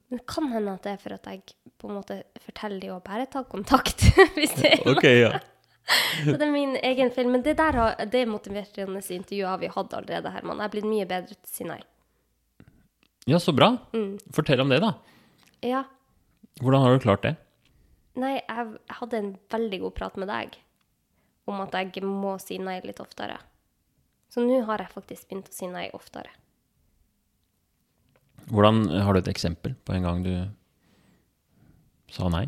Men 0.07 0.21
det 0.21 0.27
kan 0.31 0.47
hende 0.53 0.77
at 0.77 0.85
det 0.87 0.93
er 0.95 1.01
for 1.03 1.17
at 1.17 1.27
jeg 1.27 1.57
på 1.81 1.89
en 1.91 1.99
måte 1.99 2.21
forteller 2.45 2.79
dem 2.85 2.95
å 2.95 3.03
bare 3.05 3.27
ta 3.31 3.43
kontakt. 3.49 4.05
hvis 4.39 4.55
det 4.61 4.77
er 4.77 4.89
Ok, 4.93 5.05
ja. 5.05 5.33
Så 6.25 6.35
det 6.35 6.43
er 6.43 6.53
min 6.53 6.77
egen 6.83 7.13
feil. 7.15 7.29
Men 7.31 7.45
det 7.47 7.57
der 7.61 7.79
har, 7.79 8.07
det 8.11 8.25
motiverende 8.29 9.03
intervjuet 9.03 9.51
har 9.51 9.61
vi 9.63 9.71
hatt 9.71 9.95
allerede, 9.95 10.33
Herman. 10.35 10.63
Jeg 10.63 10.71
er 10.71 10.75
blitt 10.75 10.89
mye 10.91 11.09
bedre 11.09 11.37
til 11.37 11.47
å 11.47 11.53
si 11.53 11.67
nei. 11.69 11.81
Ja, 13.27 13.41
så 13.43 13.55
bra. 13.55 13.73
Mm. 13.95 14.17
Fortell 14.35 14.63
om 14.63 14.71
det, 14.71 14.81
da. 14.83 14.93
Ja. 15.67 15.83
Hvordan 16.61 16.83
har 16.83 16.95
du 16.95 17.03
klart 17.03 17.27
det? 17.27 17.35
Nei, 18.17 18.39
jeg 18.39 18.97
hadde 19.01 19.19
en 19.21 19.33
veldig 19.53 19.83
god 19.83 19.95
prat 19.99 20.17
med 20.21 20.31
deg 20.31 20.57
om 21.47 21.61
at 21.63 21.75
jeg 21.77 22.03
må 22.03 22.37
si 22.43 22.59
nei 22.59 22.79
litt 22.83 23.03
oftere. 23.03 23.37
Så 24.33 24.43
nå 24.43 24.63
har 24.67 24.83
jeg 24.83 24.93
faktisk 24.95 25.29
begynt 25.29 25.51
å 25.51 25.55
si 25.55 25.69
nei 25.71 25.87
oftere. 25.95 26.33
Hvordan 28.47 28.87
Har 29.03 29.15
du 29.15 29.21
et 29.21 29.31
eksempel 29.31 29.75
på 29.85 29.95
en 29.97 30.07
gang 30.07 30.23
du 30.23 30.35
sa 32.15 32.31
nei? 32.31 32.47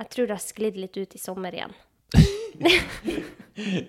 Jeg 0.00 0.08
tror 0.14 0.28
det 0.30 0.36
har 0.38 0.42
sklidd 0.42 0.76
litt 0.80 0.96
ut 0.96 1.14
i 1.14 1.20
sommer 1.20 1.56
igjen. 1.56 1.74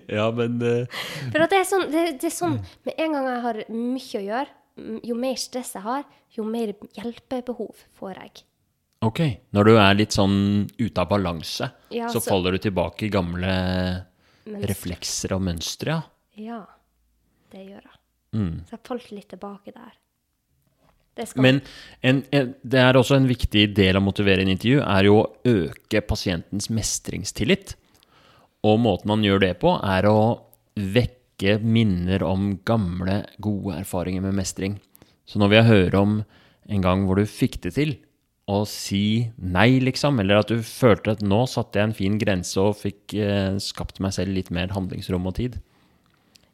Ja, 0.06 0.26
men 0.36 0.58
uh... 0.60 0.84
For 1.32 1.40
at 1.40 1.52
det 1.52 1.58
er 1.62 1.68
sånn, 1.68 1.86
det, 1.92 2.00
det 2.20 2.28
er 2.28 2.34
sånn 2.34 2.58
med 2.84 2.98
en 3.00 3.14
gang 3.16 3.28
jeg 3.30 3.42
har 3.46 3.58
mye 3.72 4.18
å 4.18 4.24
gjøre, 4.26 4.50
jo 5.08 5.16
mer 5.16 5.38
stress 5.40 5.70
jeg 5.78 5.84
har, 5.86 6.02
jo 6.36 6.44
mer 6.44 6.74
hjelpebehov 6.98 7.80
får 7.96 8.18
jeg. 8.20 8.42
Ok. 9.02 9.20
Når 9.56 9.70
du 9.70 9.72
er 9.80 9.96
litt 9.96 10.14
sånn 10.14 10.36
ute 10.76 11.00
av 11.02 11.08
balanse, 11.14 11.70
Ja, 11.94 12.10
så 12.12 12.20
så- 12.20 12.30
faller 12.34 12.52
du 12.52 12.58
tilbake 12.68 13.06
i 13.08 13.12
gamle 13.14 13.54
Men- 14.44 14.62
reflekser 14.68 15.32
og 15.38 15.42
mønstre, 15.48 15.96
ja. 15.96 16.02
Ja, 16.36 16.60
det 17.52 17.64
gjør 17.70 17.82
jeg. 17.88 17.98
Mm. 18.36 18.54
Så 18.68 18.76
jeg 18.76 18.84
falt 18.88 19.10
litt 19.12 19.28
tilbake 19.28 19.72
der. 19.72 19.92
Men 21.36 21.60
en, 22.00 22.22
en, 22.32 22.52
det 22.62 22.80
er 22.80 22.96
også 22.96 23.18
en 23.18 23.28
viktig 23.28 23.66
del 23.76 23.98
av 23.98 24.00
å 24.00 24.06
motivere 24.06 24.44
en 24.44 24.52
intervju, 24.52 24.80
er 24.80 25.08
jo 25.08 25.18
å 25.20 25.26
øke 25.48 26.00
pasientens 26.08 26.70
mestringstillit. 26.72 27.74
Og 28.64 28.78
måten 28.80 29.10
man 29.10 29.24
gjør 29.26 29.42
det 29.44 29.56
på, 29.60 29.74
er 29.76 30.08
å 30.08 30.22
vekke 30.78 31.58
minner 31.60 32.22
om 32.24 32.54
gamle, 32.64 33.22
gode 33.42 33.82
erfaringer 33.82 34.24
med 34.24 34.38
mestring. 34.38 34.78
Så 35.28 35.42
når 35.42 35.52
vi 35.52 35.66
hører 35.68 35.98
om 36.00 36.16
en 36.70 36.84
gang 36.84 37.04
hvor 37.06 37.20
du 37.20 37.28
fikk 37.28 37.60
det 37.66 37.74
til 37.76 37.96
å 38.50 38.62
si 38.68 39.28
nei, 39.36 39.82
liksom, 39.84 40.18
eller 40.22 40.42
at 40.42 40.50
du 40.50 40.64
følte 40.66 41.16
at 41.16 41.22
nå 41.24 41.44
satte 41.50 41.78
jeg 41.78 41.90
en 41.90 41.96
fin 41.96 42.18
grense 42.18 42.58
og 42.60 42.78
fikk 42.80 43.14
eh, 43.14 43.60
skapt 43.62 44.00
meg 44.02 44.16
selv 44.16 44.34
litt 44.34 44.50
mer 44.54 44.72
handlingsrom 44.74 45.28
og 45.28 45.36
tid. 45.38 45.60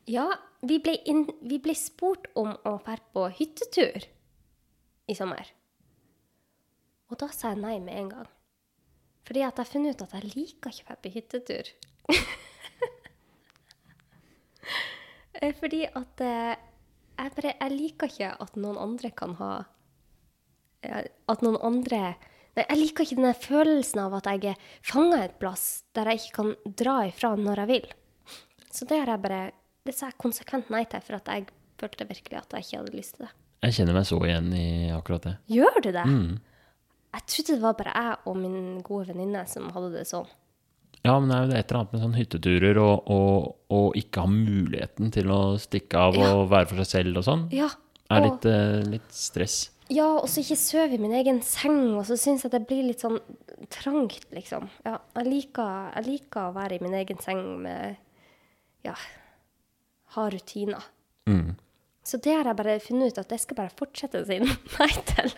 Ja, 0.08 0.26
vi 0.66 0.80
ble, 0.82 0.98
inn, 1.08 1.26
vi 1.46 1.60
ble 1.62 1.76
spurt 1.78 2.28
om 2.38 2.54
å 2.66 2.78
dra 2.84 2.98
på 3.14 3.28
hyttetur 3.38 4.08
i 5.08 5.16
sommer. 5.16 5.48
Og 7.08 7.16
da 7.20 7.30
sa 7.32 7.54
jeg 7.54 7.62
nei 7.62 7.78
med 7.80 7.96
en 7.96 8.10
gang. 8.12 8.28
Fordi 9.28 9.44
at 9.44 9.58
jeg 9.58 9.64
har 9.64 9.72
funnet 9.72 9.96
ut 9.96 10.04
at 10.06 10.16
jeg 10.16 10.32
liker 10.34 10.72
ikke 10.72 10.86
å 10.86 10.90
være 10.92 11.02
på 11.04 11.14
hyttetur. 11.16 11.72
Eh, 15.38 15.52
Fordi 15.54 15.84
at 15.86 16.20
eh, 16.24 16.56
jeg, 17.14 17.32
bare, 17.36 17.52
jeg 17.60 17.70
liker 17.70 18.10
ikke 18.10 18.30
at 18.42 18.56
noen 18.58 18.78
andre 18.82 19.10
kan 19.14 19.36
ha 19.38 19.50
eh, 20.82 21.06
At 21.30 21.44
noen 21.46 21.60
andre 21.62 22.00
Nei, 22.56 22.64
jeg 22.64 22.78
liker 22.80 23.06
ikke 23.06 23.20
den 23.20 23.38
følelsen 23.38 24.00
av 24.02 24.16
at 24.18 24.26
jeg 24.32 24.56
er 24.56 24.72
fanga 24.82 25.20
et 25.22 25.36
plass 25.38 25.84
der 25.94 26.10
jeg 26.10 26.24
ikke 26.24 26.40
kan 26.40 26.74
dra 26.82 26.96
ifra 27.06 27.30
når 27.38 27.62
jeg 27.62 27.70
vil. 27.70 27.86
Så 28.74 28.88
det 28.90 28.98
har 28.98 29.12
jeg 29.14 29.24
bare 29.28 29.42
Det 29.86 29.94
sa 29.94 30.10
jeg 30.10 30.18
konsekvent 30.18 30.74
nei 30.74 30.82
til, 30.90 31.04
for 31.06 31.20
at 31.20 31.30
jeg 31.30 31.46
følte 31.78 32.08
virkelig 32.08 32.40
at 32.40 32.58
jeg 32.58 32.66
ikke 32.66 32.80
hadde 32.82 32.98
lyst 32.98 33.14
til 33.14 33.28
det. 33.28 33.30
Jeg 33.62 33.74
kjenner 33.74 33.96
meg 33.98 34.06
så 34.06 34.18
igjen 34.22 34.52
i 34.54 34.66
akkurat 34.94 35.24
det. 35.26 35.36
Gjør 35.50 35.80
du 35.82 35.90
det? 35.92 36.04
Jeg 37.14 37.24
trodde 37.32 37.54
det 37.56 37.62
var 37.64 37.74
bare 37.78 37.94
jeg 37.96 38.18
og 38.30 38.36
min 38.36 38.58
gode 38.86 39.08
venninne 39.10 39.46
som 39.50 39.70
hadde 39.74 39.92
det 39.96 40.04
sånn. 40.06 40.28
Ja, 41.06 41.14
men 41.18 41.30
det 41.30 41.36
er 41.38 41.46
jo 41.46 41.56
et 41.58 41.70
eller 41.72 41.80
annet 41.80 41.92
med 41.94 42.02
sånn 42.02 42.16
hytteturer 42.18 42.78
og, 42.82 43.08
og, 43.10 43.48
og 43.74 43.96
ikke 43.98 44.22
ha 44.24 44.30
muligheten 44.30 45.10
til 45.14 45.30
å 45.32 45.40
stikke 45.62 45.94
av 46.08 46.14
Ja. 46.18 46.30
og 46.36 46.48
være 46.50 46.68
for 46.68 46.82
seg 46.82 46.90
selv 46.90 47.20
og 47.22 47.24
sånn, 47.26 47.44
Ja. 47.54 47.68
er 48.10 48.20
og- 48.20 48.26
litt, 48.28 48.46
eh, 48.46 48.82
litt 48.96 49.10
stress. 49.14 49.70
Ja, 49.90 50.04
og 50.18 50.26
så 50.28 50.42
ikke 50.42 50.56
sove 50.60 50.92
i 50.94 50.98
min 51.00 51.12
egen 51.16 51.40
seng, 51.40 51.96
og 51.96 52.04
så 52.04 52.18
syns 52.18 52.42
jeg 52.44 52.50
det 52.52 52.66
blir 52.68 52.84
litt 52.84 53.00
sånn 53.00 53.18
trangt, 53.70 54.26
liksom. 54.34 54.68
Ja, 54.84 54.98
jeg 55.16 55.26
liker, 55.26 55.92
jeg 55.96 56.04
liker 56.06 56.50
å 56.50 56.54
være 56.54 56.72
i 56.76 56.82
min 56.82 56.94
egen 56.94 57.18
seng 57.24 57.62
med 57.62 57.96
Ja, 58.84 58.94
ha 60.14 60.28
rutiner. 60.30 60.82
Mm. 61.26 61.56
Så 62.08 62.16
det 62.24 62.32
har 62.32 62.48
jeg 62.48 62.56
bare 62.56 62.78
funnet 62.80 63.12
ut 63.12 63.18
at 63.20 63.32
jeg 63.34 63.42
skal 63.42 63.58
bare 63.58 63.74
fortsette 63.76 64.22
å 64.22 64.26
si 64.28 64.38
nei 64.78 64.88
til. 65.10 65.34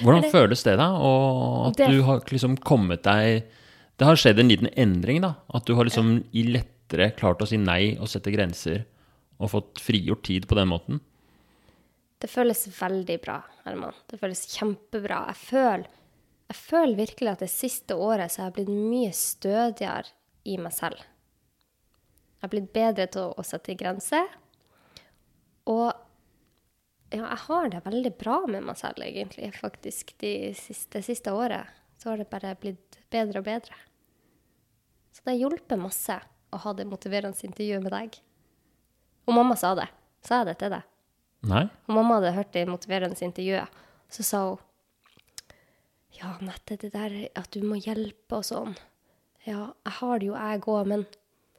Hvordan 0.00 0.24
føles 0.32 0.62
det, 0.64 0.76
da? 0.80 0.86
Og 0.96 1.66
at 1.68 1.76
Det- 1.82 1.90
du 1.92 1.98
har 2.06 2.22
liksom 2.32 2.56
kommet 2.64 3.02
deg 3.04 3.44
Det 4.00 4.06
har 4.08 4.16
skjedd 4.18 4.40
en 4.40 4.48
liten 4.50 4.70
endring, 4.80 5.20
da. 5.22 5.34
At 5.54 5.66
du 5.68 5.74
har 5.78 5.84
liksom 5.86 6.16
i 6.34 6.42
lettere 6.50 7.10
klart 7.14 7.44
å 7.44 7.46
si 7.46 7.58
nei 7.60 7.92
og 8.00 8.08
sette 8.10 8.32
grenser, 8.34 8.80
og 9.38 9.50
fått 9.52 9.78
frigjort 9.82 10.24
tid 10.26 10.48
på 10.50 10.56
den 10.58 10.66
måten. 10.72 10.98
Det 12.18 12.30
føles 12.32 12.64
veldig 12.74 13.18
bra, 13.22 13.36
Herman. 13.66 13.94
Det 14.10 14.18
føles 14.18 14.42
kjempebra. 14.50 15.20
Jeg 15.30 15.36
føler, 15.44 15.86
jeg 16.50 16.56
føler 16.58 16.96
virkelig 17.04 17.30
at 17.36 17.44
det 17.44 17.50
siste 17.52 17.94
året 17.94 18.32
så 18.32 18.42
har 18.42 18.50
jeg 18.50 18.56
blitt 18.64 18.74
mye 18.74 19.12
stødigere 19.14 20.10
i 20.50 20.56
meg 20.58 20.72
selv. 20.74 20.98
Jeg 20.98 22.48
har 22.48 22.52
blitt 22.56 22.72
bedre 22.74 23.06
til 23.14 23.28
å, 23.28 23.34
å 23.38 23.44
sette 23.46 23.76
grenser. 23.78 24.26
Og 25.70 25.92
ja, 27.14 27.24
jeg 27.30 27.40
har 27.46 27.70
det 27.72 27.80
veldig 27.84 28.12
bra 28.20 28.36
med 28.50 28.66
meg 28.66 28.78
selv, 28.80 29.02
egentlig, 29.06 29.50
faktisk. 29.56 30.14
De 30.20 30.52
siste, 30.58 30.98
det 30.98 31.04
siste 31.06 31.32
året 31.34 31.70
så 32.00 32.10
har 32.10 32.20
det 32.20 32.28
bare 32.32 32.54
blitt 32.60 32.98
bedre 33.12 33.40
og 33.40 33.46
bedre. 33.46 33.76
Så 35.14 35.22
det 35.28 35.38
hjelper 35.38 35.80
masse 35.80 36.16
å 36.54 36.60
ha 36.64 36.72
det 36.76 36.86
motiverende 36.90 37.46
intervjuet 37.46 37.84
med 37.84 37.94
deg. 37.94 38.18
Og 39.24 39.36
mamma 39.36 39.56
sa 39.56 39.72
det. 39.78 39.86
Sa 40.24 40.42
jeg 40.42 40.50
det 40.50 40.56
til 40.60 40.74
deg? 40.74 40.90
Nei? 41.48 41.64
Og 41.86 41.96
mamma 41.98 42.18
hadde 42.18 42.34
hørt 42.38 42.52
det 42.56 42.66
motiverende 42.68 43.26
intervjuet. 43.26 43.82
Så 44.12 44.26
sa 44.26 44.42
hun 44.50 44.62
Ja, 46.14 46.36
Nette, 46.44 46.76
det 46.78 46.92
der 46.94 47.14
at 47.34 47.50
du 47.54 47.64
må 47.66 47.78
hjelpe 47.80 48.38
og 48.38 48.46
sånn. 48.46 48.76
Ja, 49.44 49.74
jeg 49.84 49.96
har 49.98 50.20
det 50.20 50.28
jo, 50.30 50.36
jeg 50.38 50.64
òg, 50.64 50.88
men 50.88 51.06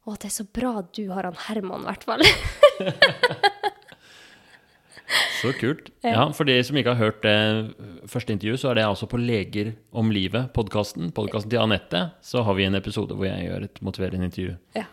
Å, 0.06 0.14
det 0.22 0.30
er 0.30 0.36
så 0.36 0.46
bra 0.46 0.76
at 0.84 0.92
du 0.94 1.08
har 1.10 1.26
han 1.26 1.38
Herman, 1.48 1.82
i 1.82 1.90
hvert 1.90 2.04
fall. 2.06 2.22
Så 5.42 5.52
kult. 5.60 5.92
Ja, 6.06 6.26
For 6.34 6.48
de 6.48 6.56
som 6.66 6.78
ikke 6.80 6.96
har 6.96 7.12
hørt 7.12 7.22
det 7.26 7.76
første 8.10 8.34
intervjuet, 8.34 8.62
så 8.62 8.72
er 8.72 8.80
det 8.80 8.86
altså 8.88 9.08
på 9.12 9.20
Leger 9.22 9.74
om 9.94 10.10
livet, 10.14 10.52
podkasten. 10.56 11.12
Til 11.14 11.60
Anette. 11.62 12.02
Så 12.26 12.44
har 12.48 12.58
vi 12.58 12.66
en 12.66 12.78
episode 12.78 13.14
hvor 13.18 13.28
jeg 13.28 13.48
gjør 13.48 13.68
et 13.68 13.82
motiverende 13.86 14.30
intervju. 14.32 14.58
ja. 14.78 14.86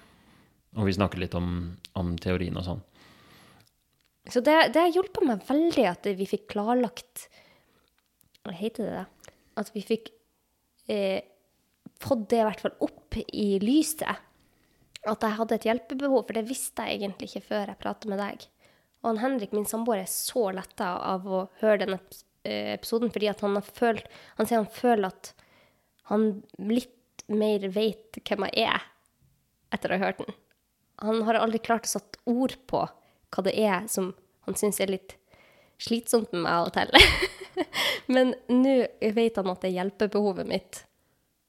Og 0.73 0.87
vi 0.89 0.95
snakker 0.97 1.21
litt 1.21 1.35
om, 1.37 1.77
om 2.01 2.15
teorien 2.17 2.57
og 2.57 2.65
sånn. 2.65 2.79
Så 4.33 4.41
det, 4.41 4.55
det 4.73 4.81
har 4.81 4.95
hjulpet 4.95 5.27
meg 5.29 5.43
veldig 5.45 5.85
at 5.91 6.07
vi 6.17 6.25
fikk 6.31 6.47
klarlagt 6.55 7.27
Hva 8.47 8.55
heter 8.57 8.87
det? 8.89 9.03
da? 9.03 9.35
At 9.61 9.69
vi 9.75 9.83
fikk 9.85 10.09
eh, 10.89 11.21
fått 12.01 12.25
det 12.33 12.41
i 12.41 12.47
hvert 12.47 12.63
fall 12.65 12.73
opp 12.89 13.19
i 13.21 13.59
lyset. 13.61 14.23
At 15.05 15.27
jeg 15.27 15.37
hadde 15.37 15.59
et 15.59 15.67
hjelpebehov, 15.69 16.25
for 16.25 16.39
det 16.39 16.47
visste 16.49 16.87
jeg 16.89 17.03
egentlig 17.03 17.29
ikke 17.29 17.45
før 17.51 17.73
jeg 17.75 17.81
pratet 17.83 18.09
med 18.09 18.23
deg. 18.23 18.47
Og 19.03 19.11
han 19.11 19.23
Henrik, 19.23 19.53
min 19.53 19.67
samboer, 19.67 20.05
er 20.05 20.11
så 20.11 20.51
letta 20.55 20.95
av 21.03 21.27
å 21.27 21.47
høre 21.63 21.85
denne 21.85 21.99
eh, 22.47 22.75
episoden, 22.77 23.11
fordi 23.11 23.33
han 23.33 23.59
har 23.59 23.67
følt 23.67 24.07
Han 24.39 24.47
sier 24.49 24.63
han 24.63 24.71
føler 24.73 25.11
at 25.11 25.33
han 26.11 26.43
litt 26.59 27.27
mer 27.31 27.65
vet 27.73 28.19
hvem 28.27 28.47
jeg 28.51 28.67
er 28.67 28.87
etter 29.73 29.93
å 29.93 29.99
ha 29.99 30.09
hørt 30.09 30.21
den. 30.21 30.35
Han 31.03 31.23
har 31.27 31.39
aldri 31.41 31.63
klart 31.63 31.87
å 31.89 31.95
satt 31.95 32.19
ord 32.29 32.55
på 32.71 32.83
hva 33.33 33.45
det 33.47 33.55
er 33.59 33.87
som 33.91 34.13
han 34.47 34.59
syns 34.59 34.81
er 34.83 34.93
litt 34.93 35.17
slitsomt 35.83 36.35
med 36.35 36.45
meg 36.45 36.53
av 36.53 36.69
og 36.69 36.75
til. 36.77 36.91
Men 38.15 38.35
nå 38.51 38.75
vet 39.17 39.39
han 39.39 39.51
at 39.53 39.63
det 39.63 39.71
er 39.71 39.79
hjelpebehovet 39.81 40.51
mitt. 40.51 40.83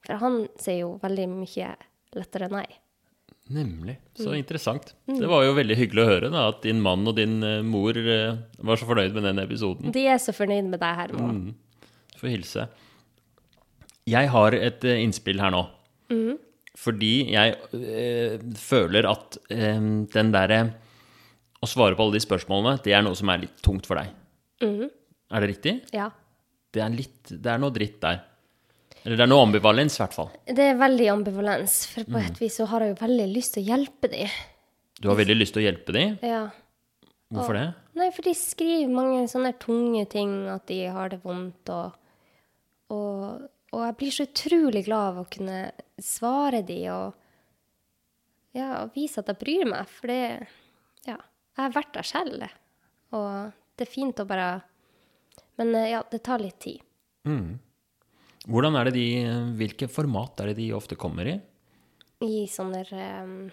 For 0.05 0.21
han 0.21 0.43
sier 0.61 0.83
jo 0.83 0.95
veldig 1.03 1.27
mye 1.33 1.73
lettere 2.15 2.49
nei. 2.53 2.67
Nemlig. 3.51 3.97
Så 4.15 4.29
Mm. 4.31 4.37
interessant. 4.39 4.93
Det 5.05 5.27
var 5.27 5.43
jo 5.43 5.53
veldig 5.53 5.75
hyggelig 5.75 6.03
å 6.03 6.07
høre 6.07 6.29
da, 6.31 6.47
at 6.47 6.61
din 6.63 6.79
mann 6.81 7.05
og 7.07 7.15
din 7.17 7.43
eh, 7.43 7.61
mor 7.61 7.91
eh, 7.97 8.37
var 8.63 8.77
så 8.79 8.85
fornøyd 8.87 9.13
med 9.13 9.23
den 9.23 9.39
episoden. 9.43 9.91
De 9.91 10.05
er 10.07 10.17
så 10.17 10.31
fornøyd 10.31 10.69
med 10.69 10.79
deg, 10.79 10.95
Herman. 10.95 11.55
Får 12.17 12.29
hilse. 12.31 12.67
Jeg 14.07 14.29
har 14.29 14.55
et 14.55 14.83
eh, 14.85 15.01
innspill 15.03 15.39
her 15.43 15.51
nå. 15.51 15.65
Fordi 16.77 17.31
jeg 17.33 17.55
øh, 17.73 18.39
føler 18.57 19.05
at 19.09 19.37
øh, 19.51 20.07
den 20.13 20.31
derre 20.33 20.73
Å 21.63 21.67
svare 21.69 21.95
på 21.95 22.03
alle 22.03 22.17
de 22.17 22.19
spørsmålene, 22.25 22.81
det 22.83 22.91
er 22.93 23.01
noe 23.05 23.15
som 23.15 23.29
er 23.31 23.37
litt 23.45 23.61
tungt 23.63 23.85
for 23.87 23.95
deg. 23.95 24.09
Er 25.31 25.39
det 25.39 25.47
riktig? 25.49 25.73
Ja. 25.95 26.09
Det 26.73 26.81
er, 26.83 26.89
litt, 26.91 27.29
det 27.29 27.47
er 27.53 27.57
noe 27.61 27.71
dritt 27.71 28.01
der. 28.03 28.19
Eller 29.03 29.17
det 29.19 29.23
er 29.25 29.29
noe 29.31 29.43
ambivalens, 29.43 29.97
i 29.97 30.01
hvert 30.03 30.15
fall. 30.15 30.29
Det 30.47 30.63
er 30.71 30.77
veldig 30.79 31.07
ambivalens, 31.11 31.73
for 31.91 32.03
på 32.07 32.17
Mm. 32.19 32.25
et 32.29 32.37
vis 32.39 32.55
så 32.57 32.65
har 32.71 32.79
jeg 32.85 32.93
jo 32.95 33.05
veldig 33.05 33.25
lyst 33.33 33.53
til 33.57 33.63
å 33.63 33.67
hjelpe 33.75 34.09
dem. 34.11 34.29
Du 35.01 35.09
har 35.09 35.17
veldig 35.19 35.35
lyst 35.37 35.53
til 35.53 35.63
å 35.63 35.65
hjelpe 35.67 35.91
dem. 35.95 36.17
Ja. 36.23 36.43
Hvorfor 37.33 37.53
det? 37.57 37.65
Nei, 37.95 38.09
for 38.11 38.21
de 38.23 38.33
skriver 38.37 38.89
mange 38.93 39.27
sånne 39.27 39.51
tunge 39.59 40.05
ting, 40.09 40.47
at 40.47 40.65
de 40.67 40.85
har 40.87 41.09
det 41.09 41.19
vondt, 41.23 41.69
og, 41.69 41.93
og, 42.93 43.49
og 43.73 43.81
jeg 43.87 43.97
blir 43.97 44.11
så 44.11 44.23
utrolig 44.29 44.85
glad 44.85 45.09
av 45.17 45.19
å 45.23 45.27
kunne 45.29 45.71
svare 45.99 46.61
dem 46.65 46.87
og 46.93 47.13
ja, 48.53 48.83
og 48.83 48.93
vise 48.93 49.17
at 49.19 49.27
jeg 49.31 49.39
bryr 49.41 49.65
meg, 49.65 49.87
for 49.89 50.07
det, 50.07 50.47
ja, 51.09 51.17
jeg 51.17 51.57
har 51.63 51.73
vært 51.73 51.93
der 51.97 52.03
selv, 52.05 52.43
og 53.11 53.51
det 53.77 53.87
er 53.87 53.91
fint 53.91 54.19
å 54.21 54.27
bare, 54.29 54.61
men 55.57 55.73
eh, 55.75 55.89
ja, 55.95 56.03
det 56.11 56.21
tar 56.23 56.39
litt 56.39 56.59
tid. 56.61 56.81
Hvordan 58.49 58.75
er 58.75 58.89
det 58.89 58.93
de, 58.97 59.05
Hvilke 59.59 59.87
format 59.91 60.39
er 60.43 60.51
det 60.51 60.57
de 60.57 60.71
ofte 60.75 60.97
kommer 60.99 61.29
i? 61.31 61.35
I 62.23 62.45
sånne 62.51 62.81
um, 63.23 63.51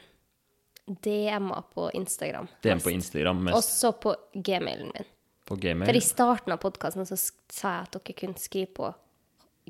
DM-er 1.02 1.62
på 1.74 1.88
Instagram. 1.98 2.48
DM 2.62 2.82
på 2.82 2.92
Instagram, 2.94 3.44
mest 3.46 3.58
Også 3.58 3.92
på 4.02 4.14
gmailen 4.34 4.90
min. 4.94 5.06
på 5.46 5.56
For 5.58 5.96
i 5.98 6.02
starten 6.04 6.52
av 6.54 6.60
podkasten 6.62 7.06
så 7.06 7.16
sa 7.18 7.72
jeg 7.80 7.86
at 7.88 7.96
dere 7.98 8.18
kunne 8.18 8.38
skrive 8.42 8.70
på 8.74 8.90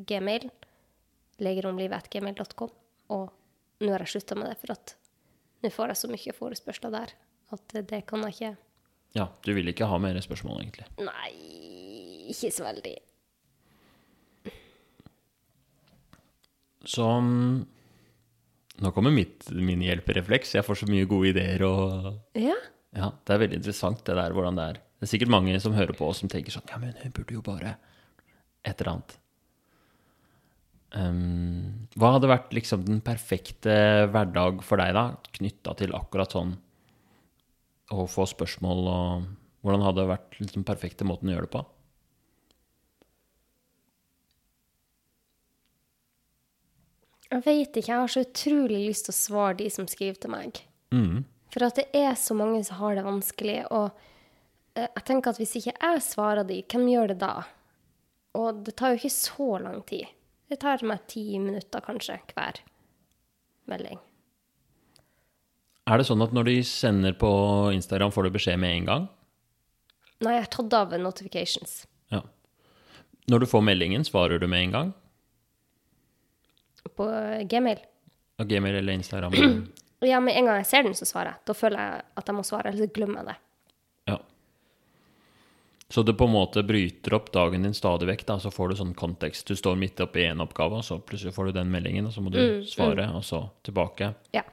gmail, 0.09 0.49
legeromlivet.gmail.com, 1.41 2.71
og 3.17 3.31
nå 3.81 3.93
har 3.93 4.05
jeg 4.05 4.15
slutta 4.15 4.37
med 4.39 4.51
det, 4.51 4.59
for 4.61 4.73
at 4.77 4.95
nå 5.65 5.71
får 5.73 5.93
jeg 5.93 6.01
så 6.03 6.11
mye 6.13 6.37
forespørsler 6.37 6.93
der 6.95 7.15
at 7.53 7.63
det- 7.73 7.87
det 7.89 8.07
kan 8.07 8.23
jeg 8.29 8.35
ikke 8.35 8.57
Ja, 9.13 9.27
du 9.43 9.53
vil 9.53 9.67
ikke 9.67 9.87
ha 9.89 9.99
mer 9.99 10.15
spørsmål, 10.21 10.61
egentlig. 10.63 10.87
Nei, 10.99 11.33
ikke 12.31 12.53
så 12.55 12.63
veldig. 12.63 12.97
Så 16.89 17.07
nå 18.81 18.93
kommer 18.97 19.13
mitt, 19.13 19.51
min 19.53 19.83
hjelperefleks. 19.85 20.55
Jeg 20.57 20.65
får 20.67 20.83
så 20.83 20.89
mye 20.91 21.09
gode 21.09 21.33
ideer 21.35 21.65
og 21.69 22.13
Ja. 22.39 22.57
Ja, 22.91 23.13
det 23.25 23.35
er 23.35 23.39
veldig 23.45 23.59
interessant 23.61 24.01
det 24.03 24.17
der, 24.19 24.33
hvordan 24.35 24.57
det 24.59 24.65
er. 24.67 24.79
Det 24.99 25.07
er 25.07 25.11
sikkert 25.13 25.31
mange 25.31 25.55
som 25.63 25.77
hører 25.77 25.95
på 25.95 26.09
oss 26.11 26.19
som 26.25 26.29
tenker 26.29 26.51
sånn 26.53 26.67
Ja, 26.73 26.79
men 26.83 26.97
hun 26.99 27.13
burde 27.15 27.37
jo 27.37 27.43
bare 27.45 27.77
Et 28.67 28.81
eller 28.81 28.93
annet. 28.93 29.15
Um, 30.91 31.87
hva 31.95 32.17
hadde 32.17 32.29
vært 32.29 32.51
liksom 32.53 32.83
den 32.85 32.99
perfekte 33.01 34.09
hverdag 34.11 34.65
for 34.67 34.83
deg, 34.83 34.91
da? 34.97 35.05
Knytta 35.39 35.77
til 35.79 35.95
akkurat 35.95 36.35
sånn 36.35 36.57
å 37.95 38.07
få 38.11 38.27
spørsmål 38.27 38.89
og 38.91 39.29
Hvordan 39.61 39.83
hadde 39.85 40.01
det 40.01 40.09
vært 40.09 40.37
liksom 40.39 40.63
den 40.63 40.65
perfekte 40.65 41.05
måten 41.05 41.29
å 41.29 41.35
gjøre 41.35 41.45
det 41.45 41.53
på? 41.53 41.61
Jeg 47.31 47.45
vet 47.45 47.77
ikke, 47.79 47.93
jeg 47.93 48.03
har 48.03 48.11
så 48.11 48.25
utrolig 48.25 48.81
lyst 48.89 49.07
til 49.07 49.15
å 49.15 49.19
svare 49.21 49.59
de 49.61 49.69
som 49.71 49.87
skriver 49.91 50.19
til 50.19 50.33
meg. 50.33 50.63
Mm. 50.91 51.23
For 51.55 51.67
at 51.67 51.79
det 51.79 51.87
er 51.95 52.17
så 52.19 52.35
mange 52.39 52.63
som 52.67 52.81
har 52.81 52.97
det 52.99 53.07
vanskelig, 53.07 53.61
og 53.71 53.91
eh, 54.75 54.89
jeg 54.89 55.05
tenker 55.07 55.33
at 55.33 55.39
hvis 55.39 55.57
ikke 55.61 55.77
jeg 55.77 56.03
svarer 56.07 56.47
de, 56.47 56.61
hvem 56.67 56.89
gjør 56.91 57.13
det 57.13 57.21
da? 57.23 57.35
Og 58.39 58.65
det 58.67 58.75
tar 58.79 58.95
jo 58.95 59.01
ikke 59.01 59.15
så 59.15 59.49
lang 59.63 59.83
tid. 59.87 60.11
Det 60.51 60.59
tar 60.63 60.83
meg 60.87 61.07
ti 61.11 61.25
minutter 61.39 61.83
kanskje 61.85 62.19
hver 62.35 62.59
melding. 63.71 64.01
Er 65.91 65.99
det 65.99 66.07
sånn 66.07 66.23
at 66.23 66.35
når 66.35 66.47
de 66.51 66.57
sender 66.67 67.15
på 67.19 67.31
Instagram, 67.75 68.13
får 68.15 68.27
du 68.27 68.35
beskjed 68.35 68.59
med 68.63 68.75
en 68.77 68.91
gang? 68.91 69.07
Nei, 70.21 70.37
jeg 70.37 70.45
har 70.45 70.51
tatt 70.53 70.75
av 70.77 70.95
notifications. 71.01 71.85
Ja. 72.13 72.21
Når 73.31 73.43
du 73.43 73.47
får 73.51 73.65
meldingen, 73.67 74.05
svarer 74.07 74.43
du 74.43 74.47
med 74.51 74.67
en 74.67 74.75
gang? 74.75 74.93
På 77.01 77.07
Gmail. 77.51 77.81
Og 78.41 78.49
Gmail 78.51 78.81
eller 78.83 78.99
Instagram? 79.01 79.37
Ja, 80.01 80.17
med 80.25 80.33
en 80.33 80.47
gang 80.49 80.57
jeg 80.63 80.65
ser 80.71 80.87
den, 80.87 80.95
så 80.97 81.05
svarer 81.05 81.35
jeg. 81.35 81.41
Da 81.45 81.53
føler 81.53 81.77
jeg 81.85 82.05
at 82.17 82.29
jeg 82.31 82.37
må 82.39 82.41
svare, 82.49 82.71
eller 82.71 82.87
så 82.87 82.93
glemmer 82.97 83.19
jeg 83.21 83.27
det. 83.27 83.35
Ja. 84.09 84.15
Så 85.93 86.03
det 86.09 86.15
på 86.17 86.25
en 86.25 86.33
måte 86.33 86.63
bryter 86.65 87.17
opp 87.19 87.29
dagen 87.35 87.67
din 87.67 87.75
stadig 87.77 88.07
vekk, 88.09 88.23
da, 88.29 88.37
så 88.41 88.49
får 88.55 88.71
du 88.73 88.77
sånn 88.79 88.95
kontekst. 88.97 89.45
Du 89.51 89.59
står 89.59 89.77
midt 89.77 90.01
oppi 90.01 90.23
en 90.29 90.41
oppgave, 90.41 90.79
og 90.81 90.87
så 90.87 90.97
plutselig 91.03 91.35
får 91.37 91.51
du 91.51 91.59
den 91.59 91.69
meldingen, 91.73 92.07
og 92.09 92.15
så 92.15 92.23
må 92.25 92.33
du 92.33 92.39
svare, 92.71 93.11
og 93.13 93.27
så 93.29 93.43
tilbake. 93.67 94.13
Ja, 94.37 94.45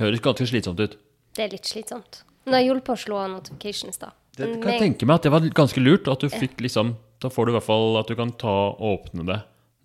Høres 0.00 0.20
ganske 0.24 0.46
slitsomt 0.48 0.80
ut. 0.80 0.96
det 1.36 1.44
er 1.44 1.52
litt 1.52 1.68
slitsomt. 1.68 2.22
Men 2.46 2.54
det 2.56 2.62
hjulpet 2.68 2.94
å 2.94 2.98
slå 3.04 3.20
av 3.20 3.30
notifications, 3.34 3.98
da. 4.00 4.14
Det 4.36 4.48
kan 4.62 4.72
jeg 4.76 4.82
tenke 4.86 5.06
meg 5.08 5.18
at 5.20 5.28
det 5.28 5.34
var 5.36 5.44
ganske 5.60 5.80
lurt, 5.84 6.08
at 6.12 6.20
du 6.24 6.28
fikk 6.32 6.60
liksom 6.60 6.94
Da 7.20 7.28
får 7.32 7.46
du 7.46 7.52
i 7.52 7.54
hvert 7.56 7.64
fall 7.68 7.96
at 7.96 8.08
du 8.08 8.14
kan 8.18 8.32
ta 8.36 8.56
og 8.74 8.80
åpne 8.84 9.24
det 9.28 9.38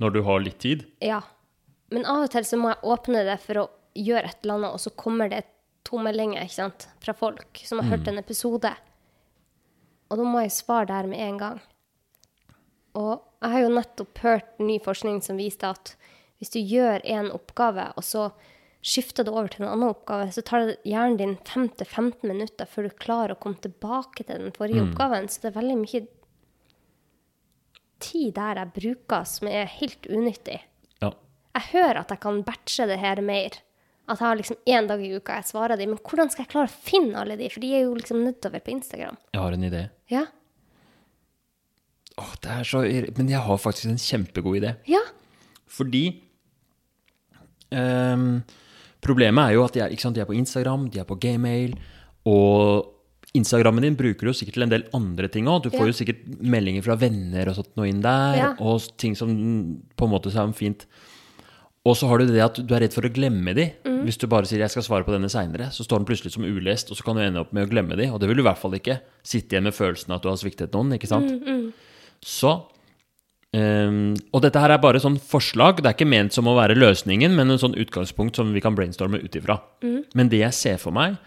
når 0.04 0.12
du 0.16 0.22
har 0.28 0.40
litt 0.44 0.58
tid. 0.60 0.82
Ja. 1.04 1.22
Men 1.92 2.08
av 2.08 2.26
og 2.26 2.32
til 2.32 2.46
så 2.48 2.60
må 2.60 2.72
jeg 2.72 2.94
åpne 2.94 3.26
det 3.28 3.38
for 3.44 3.64
å 3.64 3.70
gjøre 3.98 4.30
et 4.30 4.46
eller 4.46 4.60
annet, 4.60 4.76
og 4.78 4.84
så 4.84 4.94
kommer 4.96 5.32
det 5.32 5.44
to 5.88 6.00
meldinger 6.00 6.46
ikke 6.46 6.60
sant, 6.60 6.88
fra 7.04 7.16
folk 7.18 7.60
som 7.68 7.82
har 7.82 7.92
hørt 7.92 8.08
en 8.08 8.22
episode. 8.22 8.72
Og 10.12 10.20
da 10.20 10.28
må 10.28 10.44
jeg 10.44 10.56
svare 10.56 10.88
der 10.92 11.10
med 11.12 11.24
en 11.26 11.42
gang. 11.42 11.60
Og 13.00 13.14
jeg 13.42 13.54
har 13.54 13.64
jo 13.64 13.76
nettopp 13.76 14.24
hørt 14.24 14.64
ny 14.64 14.78
forskning 14.84 15.22
som 15.24 15.40
viste 15.40 15.68
at 15.68 15.94
hvis 16.42 16.54
du 16.56 16.60
gjør 16.60 17.04
en 17.06 17.30
oppgave, 17.36 17.92
og 17.96 18.06
så 18.06 18.30
skifter 18.82 19.26
du 19.26 19.32
over 19.34 19.52
til 19.52 19.66
en 19.66 19.74
annen 19.76 19.92
oppgave, 19.92 20.32
så 20.34 20.42
tar 20.46 20.66
det 20.66 20.80
hjernen 20.90 21.20
din 21.20 21.36
5-15 21.46 22.26
minutter 22.26 22.70
før 22.70 22.88
du 22.88 22.98
klarer 23.04 23.36
å 23.36 23.42
komme 23.42 23.62
tilbake 23.62 24.26
til 24.26 24.42
den 24.48 24.56
forrige 24.56 24.88
oppgaven. 24.88 25.30
Så 25.30 25.44
det 25.44 25.52
er 25.52 25.60
veldig 25.60 25.78
mye 25.84 26.04
tid 28.02 28.34
der 28.40 28.64
jeg 28.64 28.76
bruker 28.80 29.28
som 29.30 29.52
er 29.52 29.70
helt 29.78 30.10
unyttig. 30.10 30.60
Jeg 31.56 31.64
hører 31.74 32.00
at 32.02 32.10
jeg 32.14 32.20
kan 32.24 32.44
batche 32.48 32.88
det 32.88 33.00
her 33.02 33.22
mer. 33.22 33.58
At 34.10 34.20
jeg 34.20 34.26
har 34.28 34.36
liksom 34.40 34.58
én 34.68 34.88
dag 34.88 35.02
i 35.04 35.12
uka 35.16 35.36
jeg 35.40 35.50
svarer 35.52 35.78
de, 35.80 35.86
men 35.88 35.98
hvordan 36.00 36.30
skal 36.32 36.44
jeg 36.46 36.52
klare 36.52 36.68
å 36.72 36.76
finne 36.90 37.20
alle 37.22 37.38
de? 37.40 37.50
For 37.54 37.60
de 37.64 37.74
er 37.76 37.84
jo 37.86 37.94
liksom 37.96 38.24
nedover 38.26 38.60
på 38.66 38.72
Instagram. 38.74 39.18
Jeg 39.34 39.42
har 39.42 39.52
en 39.58 39.64
idé. 39.68 39.84
Ja. 40.12 40.26
Åh, 42.20 42.34
det 42.44 42.52
er 42.52 42.64
så 42.68 42.82
Men 43.18 43.30
jeg 43.32 43.40
har 43.40 43.58
faktisk 43.58 43.88
en 43.92 43.98
kjempegod 44.02 44.58
idé. 44.62 44.74
Ja. 44.92 45.00
Fordi 45.72 46.04
um, 47.72 48.42
Problemet 49.02 49.48
er 49.50 49.56
jo 49.58 49.64
at 49.66 49.74
de 49.74 49.82
er, 49.82 49.94
sant, 49.98 50.14
de 50.18 50.22
er 50.22 50.28
på 50.30 50.36
Instagram, 50.38 50.90
de 50.94 51.00
er 51.02 51.08
på 51.10 51.16
Gmail, 51.18 51.72
og 52.30 52.92
Instagrammen 53.34 53.82
din 53.82 53.96
bruker 53.98 54.28
du 54.28 54.30
jo 54.30 54.36
sikkert 54.38 54.58
til 54.60 54.66
en 54.68 54.74
del 54.74 54.84
andre 54.94 55.30
ting 55.32 55.48
òg. 55.50 55.64
Du 55.64 55.70
får 55.72 55.88
Ja. 55.88 55.90
jo 55.90 55.96
sikkert 55.98 56.20
meldinger 56.44 56.84
fra 56.86 56.98
venner 57.00 57.48
og 57.50 57.56
sånt 57.56 57.72
noe 57.80 57.88
inn 57.90 58.02
der, 58.04 58.36
Ja. 58.38 58.50
og 58.60 58.82
ting 58.98 59.16
som 59.16 59.82
på 59.98 60.06
en 60.06 60.12
måte 60.12 60.28
er 60.36 60.52
fint. 60.54 60.86
Og 61.82 61.98
så 61.98 62.06
har 62.06 62.22
du 62.22 62.30
det 62.30 62.42
at 62.44 62.60
du 62.62 62.74
er 62.76 62.84
redd 62.84 62.94
for 62.94 63.08
å 63.08 63.14
glemme 63.14 63.56
de. 63.58 63.72
Mm. 63.88 64.04
Hvis 64.06 64.20
du 64.22 64.28
bare 64.30 64.46
sier 64.46 64.60
'jeg 64.62 64.70
skal 64.70 64.84
svare 64.84 65.04
på 65.04 65.14
denne 65.14 65.30
seinere', 65.30 65.72
så 65.74 65.84
står 65.84 65.98
den 65.98 66.06
plutselig 66.06 66.32
som 66.34 66.44
ulest, 66.44 66.92
og 66.92 66.98
så 66.98 67.04
kan 67.04 67.16
du 67.16 67.22
ende 67.22 67.40
opp 67.40 67.54
med 67.54 67.68
å 67.68 67.72
glemme 67.72 67.98
de. 67.98 68.06
Og 68.10 68.20
det 68.20 68.28
vil 68.28 68.38
du 68.38 68.44
i 68.44 68.50
hvert 68.50 68.62
fall 68.62 68.74
ikke 68.74 69.02
sitte 69.24 69.56
igjen 69.56 69.64
med 69.64 69.74
følelsen 69.74 70.12
av 70.12 70.18
at 70.18 70.22
du 70.22 70.30
har 70.30 70.38
sviktet 70.38 70.72
noen, 70.74 70.94
ikke 70.94 71.08
sant? 71.08 71.32
Mm, 71.42 71.74
Så 72.24 72.66
um, 73.54 74.14
Og 74.32 74.42
dette 74.44 74.60
her 74.60 74.70
er 74.70 74.78
bare 74.78 75.00
sånn 75.00 75.18
forslag. 75.18 75.78
Det 75.78 75.86
er 75.86 75.98
ikke 75.98 76.08
ment 76.08 76.32
som 76.32 76.46
å 76.46 76.56
være 76.56 76.78
løsningen, 76.78 77.34
men 77.36 77.50
en 77.50 77.58
sånn 77.58 77.76
utgangspunkt 77.76 78.36
som 78.36 78.54
vi 78.54 78.62
kan 78.62 78.76
brainstorme 78.76 79.18
ut 79.18 79.36
ifra. 79.36 79.60
Men 80.14 80.30
det 80.30 80.40
jeg 80.40 80.54
ser 80.54 80.78
for 80.78 80.92
meg, 80.92 81.18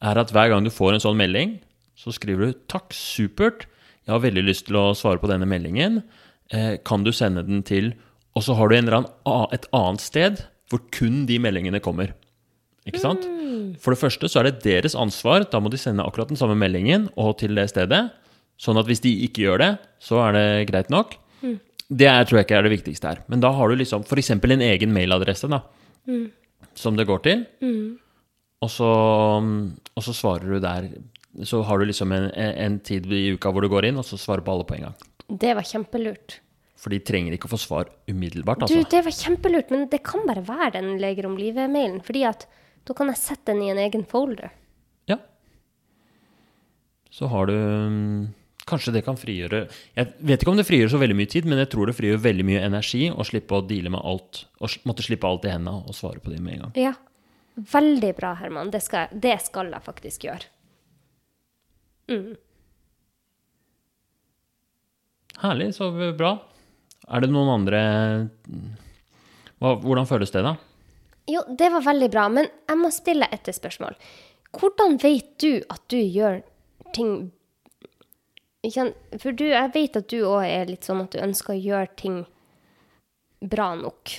er 0.00 0.16
at 0.16 0.30
hver 0.32 0.48
gang 0.48 0.64
du 0.64 0.70
får 0.70 0.94
en 0.94 1.00
sånn 1.00 1.18
melding, 1.18 1.58
så 1.94 2.12
skriver 2.14 2.46
du 2.46 2.52
'takk, 2.66 2.94
supert', 2.94 3.66
jeg 4.06 4.12
har 4.14 4.20
veldig 4.20 4.44
lyst 4.44 4.66
til 4.66 4.76
å 4.76 4.94
svare 4.94 5.18
på 5.18 5.28
denne 5.28 5.44
meldingen', 5.44 6.02
eh, 6.50 6.78
kan 6.78 7.04
du 7.04 7.12
sende 7.12 7.44
den 7.44 7.62
til 7.62 7.94
Og 8.36 8.44
så 8.44 8.54
har 8.58 8.68
du 8.68 8.76
annen, 8.76 9.06
et 9.54 9.66
annet 9.74 10.04
sted 10.04 10.42
hvor 10.68 10.82
kun 10.92 11.22
de 11.28 11.38
meldingene 11.40 11.80
kommer. 11.80 12.12
Ikke 12.88 13.00
sant? 13.00 13.24
For 13.82 13.92
det 13.94 14.00
første 14.00 14.28
så 14.30 14.40
er 14.40 14.48
det 14.50 14.62
deres 14.64 14.94
ansvar. 14.96 15.46
Da 15.50 15.60
må 15.60 15.70
de 15.72 15.80
sende 15.80 16.04
akkurat 16.04 16.30
den 16.30 16.38
samme 16.40 16.56
meldingen 16.58 17.08
og 17.16 17.38
til 17.40 17.56
det 17.58 17.68
stedet. 17.72 18.08
Sånn 18.58 18.78
at 18.80 18.88
hvis 18.88 19.02
de 19.04 19.12
ikke 19.26 19.44
gjør 19.46 19.60
det, 19.62 19.70
så 20.02 20.20
er 20.26 20.36
det 20.36 20.46
greit 20.70 20.90
nok. 20.92 21.14
Det 21.88 22.08
er, 22.10 22.24
tror 22.28 22.40
jeg 22.40 22.48
ikke 22.48 22.56
er 22.58 22.66
det 22.66 22.72
viktigste 22.74 23.08
her. 23.12 23.20
Men 23.32 23.40
da 23.40 23.48
har 23.56 23.70
du 23.70 23.78
liksom 23.80 24.02
f.eks. 24.04 24.30
en 24.36 24.64
egen 24.66 24.92
mailadresse 24.92 25.48
da, 25.48 25.62
som 26.76 26.98
det 26.98 27.06
går 27.08 27.22
til. 27.24 27.46
Og, 28.60 28.70
så, 28.72 28.88
og 29.94 30.04
så 30.04 30.12
svarer 30.16 30.52
du 30.52 30.58
der. 30.60 30.90
Så 31.48 31.62
har 31.64 31.78
du 31.78 31.86
liksom 31.88 32.12
en, 32.12 32.28
en 32.34 32.76
tid 32.84 33.06
i 33.14 33.30
uka 33.36 33.52
hvor 33.54 33.64
du 33.64 33.70
går 33.72 33.88
inn, 33.88 34.00
og 34.00 34.04
så 34.04 34.18
svarer 34.20 34.44
på 34.44 34.52
alle 34.52 34.66
på 34.68 34.76
en 34.76 34.88
gang. 34.88 35.08
Det 35.28 35.54
var 35.56 35.64
kjempelurt. 35.68 36.40
For 36.78 36.94
de 36.94 37.00
trenger 37.02 37.34
ikke 37.34 37.48
å 37.48 37.54
få 37.56 37.58
svar 37.58 37.88
umiddelbart, 38.06 38.62
Du, 38.62 38.68
altså. 38.68 38.86
det 38.92 39.02
var 39.08 39.14
kjempelurt, 39.16 39.72
men 39.74 39.88
det 39.90 39.98
kan 40.06 40.22
bare 40.28 40.44
være 40.46 40.76
den 40.78 40.98
Leger 41.02 41.26
om 41.26 41.34
livet-mailen, 41.38 41.98
fordi 42.06 42.22
at 42.28 42.46
da 42.86 42.94
kan 42.96 43.10
jeg 43.10 43.20
sette 43.20 43.50
den 43.50 43.64
i 43.66 43.72
en 43.72 43.80
egen 43.82 44.04
folder. 44.08 44.52
Ja. 45.10 45.18
Så 47.10 47.28
har 47.32 47.50
du 47.50 47.56
mm, 47.56 48.28
Kanskje 48.68 48.92
det 48.92 49.00
kan 49.06 49.16
frigjøre 49.16 49.62
Jeg 49.96 50.10
vet 50.28 50.42
ikke 50.42 50.52
om 50.52 50.58
det 50.58 50.66
frigjør 50.68 50.90
så 50.92 51.00
veldig 51.00 51.16
mye 51.16 51.30
tid, 51.32 51.46
men 51.48 51.60
jeg 51.62 51.70
tror 51.72 51.88
det 51.88 51.96
frigjør 51.96 52.20
veldig 52.20 52.44
mye 52.44 52.64
energi 52.66 53.06
å 53.08 53.24
slippe 53.26 53.56
å 53.56 53.64
deale 53.64 53.92
med 53.92 54.04
alt. 54.04 54.42
Og 54.60 54.74
måtte 54.88 55.06
slippe 55.06 55.28
alt 55.28 55.46
i 55.48 55.52
hendene 55.54 55.88
og 55.88 55.96
svare 55.96 56.20
på 56.20 56.32
det 56.32 56.42
med 56.44 56.58
en 56.58 56.66
gang. 56.66 56.74
Ja. 56.78 56.92
Veldig 57.58 58.12
bra, 58.14 58.34
Herman. 58.38 58.70
Det 58.70 58.82
skal, 58.84 59.08
det 59.10 59.38
skal 59.42 59.72
jeg 59.72 59.82
faktisk 59.82 60.28
gjøre. 60.28 60.52
Herlig, 65.42 65.72
så 65.76 65.90
bra. 66.18 66.36
Er 67.08 67.24
det 67.24 67.30
noen 67.32 67.50
andre 67.52 67.80
Hva, 69.58 69.74
Hvordan 69.80 70.08
føles 70.08 70.32
det, 70.34 70.44
da? 70.44 70.56
Jo, 71.28 71.42
det 71.60 71.68
var 71.74 71.84
veldig 71.84 72.08
bra, 72.12 72.28
men 72.32 72.46
jeg 72.48 72.80
må 72.80 72.88
stille 72.94 73.26
et 73.32 73.48
spørsmål. 73.52 73.96
Hvordan 74.56 74.96
vet 75.02 75.34
du 75.42 75.58
at 75.68 75.82
du 75.92 75.98
gjør 75.98 76.38
ting? 76.96 77.28
For 78.64 79.36
du, 79.36 79.44
jeg 79.50 79.72
vet 79.74 79.98
at 80.00 80.08
du 80.08 80.22
òg 80.22 80.46
er 80.46 80.70
litt 80.70 80.88
sånn 80.88 81.02
at 81.04 81.12
du 81.12 81.20
ønsker 81.20 81.52
å 81.52 81.60
gjøre 81.60 81.90
ting 82.00 82.22
bra 83.44 83.74
nok. 83.76 84.14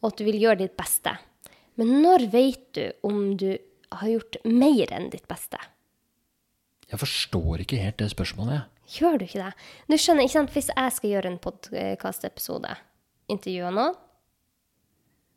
Og 0.00 0.08
at 0.08 0.22
du 0.22 0.24
vil 0.24 0.40
gjøre 0.40 0.62
ditt 0.62 0.78
beste. 0.80 1.12
Men 1.76 2.00
når 2.00 2.26
vet 2.32 2.64
du 2.76 2.84
om 3.06 3.36
du 3.36 3.50
har 3.92 4.08
gjort 4.08 4.40
mer 4.48 4.96
enn 4.96 5.10
ditt 5.12 5.28
beste? 5.28 5.60
Jeg 6.90 6.98
forstår 6.98 7.62
ikke 7.66 7.78
helt 7.82 8.00
det 8.00 8.08
spørsmålet, 8.14 8.56
jeg. 8.56 8.79
Gjør 8.90 9.20
du 9.20 9.26
ikke 9.26 9.44
det? 9.44 9.52
Du 9.86 9.96
skjønner, 9.96 10.26
ikke 10.26 10.36
sant? 10.38 10.54
Hvis 10.54 10.70
jeg 10.72 10.94
skal 10.96 11.12
gjøre 11.12 11.30
en 11.30 11.42
podkastepisode, 11.42 12.72
intervjue 13.30 13.70
noen, 13.74 13.98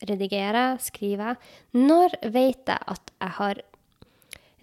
redigere, 0.03 0.63
skrive 0.83 1.35
Når 1.77 2.17
vet 2.33 2.67
jeg 2.67 2.79
at 2.95 3.13
jeg 3.13 3.35
har 3.37 3.61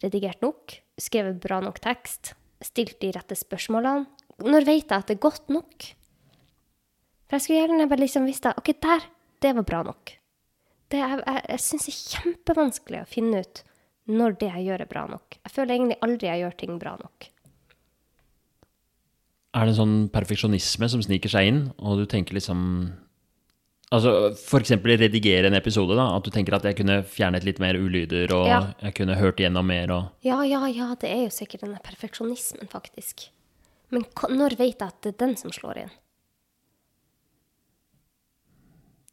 redigert 0.03 0.43
nok, 0.45 0.75
skrevet 1.01 1.39
bra 1.41 1.61
nok 1.65 1.79
tekst, 1.81 2.35
stilt 2.65 2.99
de 3.01 3.13
rette 3.15 3.39
spørsmålene? 3.39 4.09
Når 4.41 4.67
vet 4.67 4.91
jeg 4.91 4.97
at 4.97 5.09
det 5.09 5.19
er 5.19 5.25
godt 5.29 5.51
nok? 5.53 5.91
For 7.29 7.39
jeg 7.39 7.45
skulle 7.47 7.63
gjerne 7.63 7.89
bare 7.89 8.03
liksom 8.03 8.27
visst 8.27 8.49
at 8.49 8.59
OK, 8.59 8.73
der, 8.83 9.07
det 9.41 9.55
var 9.55 9.69
bra 9.69 9.83
nok. 9.87 10.17
Det 10.91 10.99
er, 10.99 11.21
jeg 11.23 11.43
jeg 11.47 11.63
syns 11.63 11.87
det 11.87 11.93
er 11.93 12.07
kjempevanskelig 12.17 13.03
å 13.05 13.09
finne 13.09 13.43
ut 13.45 13.63
når 14.11 14.35
det 14.41 14.49
jeg 14.49 14.67
gjør, 14.67 14.83
er 14.83 14.91
bra 14.91 15.05
nok. 15.07 15.37
Jeg 15.45 15.55
føler 15.55 15.77
egentlig 15.77 16.01
aldri 16.03 16.27
jeg 16.27 16.43
gjør 16.43 16.57
ting 16.59 16.79
bra 16.83 16.97
nok. 16.99 17.29
Er 19.51 19.67
det 19.67 19.73
en 19.75 19.81
sånn 19.81 19.95
perfeksjonisme 20.15 20.87
som 20.93 21.01
sniker 21.03 21.33
seg 21.33 21.49
inn, 21.51 21.63
og 21.83 21.99
du 21.99 22.07
tenker 22.11 22.37
liksom 22.39 22.61
Altså 23.91 24.31
eksempel 24.55 24.93
redigere 25.01 25.49
en 25.49 25.57
episode, 25.59 25.97
da. 25.99 26.05
At 26.15 26.23
du 26.23 26.31
tenker 26.31 26.55
at 26.55 26.63
jeg 26.63 26.77
kunne 26.79 27.01
fjernet 27.03 27.43
litt 27.43 27.59
mer 27.59 27.75
ulyder, 27.75 28.31
og 28.37 28.47
Ja. 28.47 28.61
jeg 28.85 28.95
kunne 28.95 29.17
hørt 29.19 29.41
igjennom 29.43 29.67
mer, 29.67 29.91
og 29.91 30.13
Ja, 30.23 30.43
ja, 30.45 30.65
ja, 30.67 30.95
det 30.95 31.11
er 31.11 31.25
jo 31.25 31.31
sikkert 31.35 31.63
denne 31.63 31.81
perfeksjonismen, 31.83 32.69
faktisk. 32.71 33.31
Men 33.91 34.05
når 34.31 34.55
vet 34.57 34.79
jeg 34.79 34.87
at 34.87 35.01
det 35.03 35.15
er 35.15 35.27
den 35.27 35.37
som 35.37 35.51
slår 35.51 35.77
inn? 35.83 35.91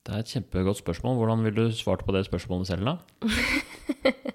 Det 0.06 0.14
er 0.14 0.20
et 0.20 0.30
kjempegodt 0.32 0.78
spørsmål. 0.78 1.18
Hvordan 1.18 1.44
ville 1.44 1.68
du 1.68 1.72
svart 1.76 2.06
på 2.06 2.14
det 2.14 2.26
spørsmålet 2.30 2.68
selv, 2.68 2.86
da? 2.86 2.98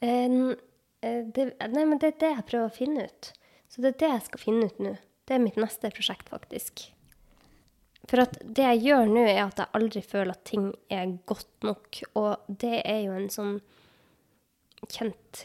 Eh, 0.00 0.56
eh, 1.04 1.24
det, 1.34 1.44
nei, 1.74 1.84
men 1.84 1.98
det 2.00 2.14
er 2.14 2.20
det 2.22 2.28
jeg 2.32 2.44
prøver 2.48 2.70
å 2.70 2.72
finne 2.72 3.02
ut. 3.04 3.32
Så 3.70 3.82
det 3.84 3.94
er 3.94 3.98
det 4.02 4.08
jeg 4.16 4.24
skal 4.28 4.42
finne 4.42 4.66
ut 4.70 4.80
nå. 4.82 4.96
Det 5.28 5.36
er 5.36 5.42
mitt 5.44 5.58
neste 5.60 5.90
prosjekt, 5.94 6.26
faktisk. 6.32 6.88
For 8.10 8.24
at 8.24 8.38
det 8.42 8.64
jeg 8.64 8.80
gjør 8.88 9.06
nå, 9.12 9.22
er 9.30 9.44
at 9.44 9.60
jeg 9.62 9.70
aldri 9.78 10.00
føler 10.02 10.32
at 10.34 10.42
ting 10.48 10.70
er 10.90 11.12
godt 11.30 11.50
nok. 11.66 12.00
Og 12.18 12.56
det 12.62 12.80
er 12.82 13.04
jo 13.04 13.12
en 13.14 13.28
sånn 13.30 13.60
kjent 14.90 15.44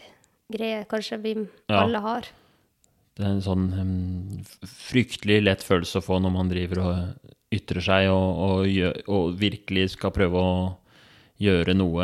greie 0.53 0.85
kanskje 0.89 1.19
vi 1.21 1.35
Ja. 1.69 1.83
alle 1.83 1.99
har. 2.01 2.27
Det 3.15 3.23
er 3.23 3.29
en 3.31 3.41
sånn 3.45 3.67
um, 3.79 4.43
fryktelig 4.65 5.43
lett 5.43 5.63
følelse 5.63 6.01
å 6.01 6.03
få 6.03 6.17
når 6.19 6.31
man 6.33 6.49
driver 6.51 6.81
og 6.83 7.31
ytrer 7.55 7.81
seg 7.81 8.09
og, 8.11 8.39
og, 8.43 8.65
gjør, 8.67 8.97
og 9.07 9.37
virkelig 9.39 9.91
skal 9.93 10.11
prøve 10.11 10.35
å 10.41 10.55
gjøre 11.39 11.75
noe 11.75 12.03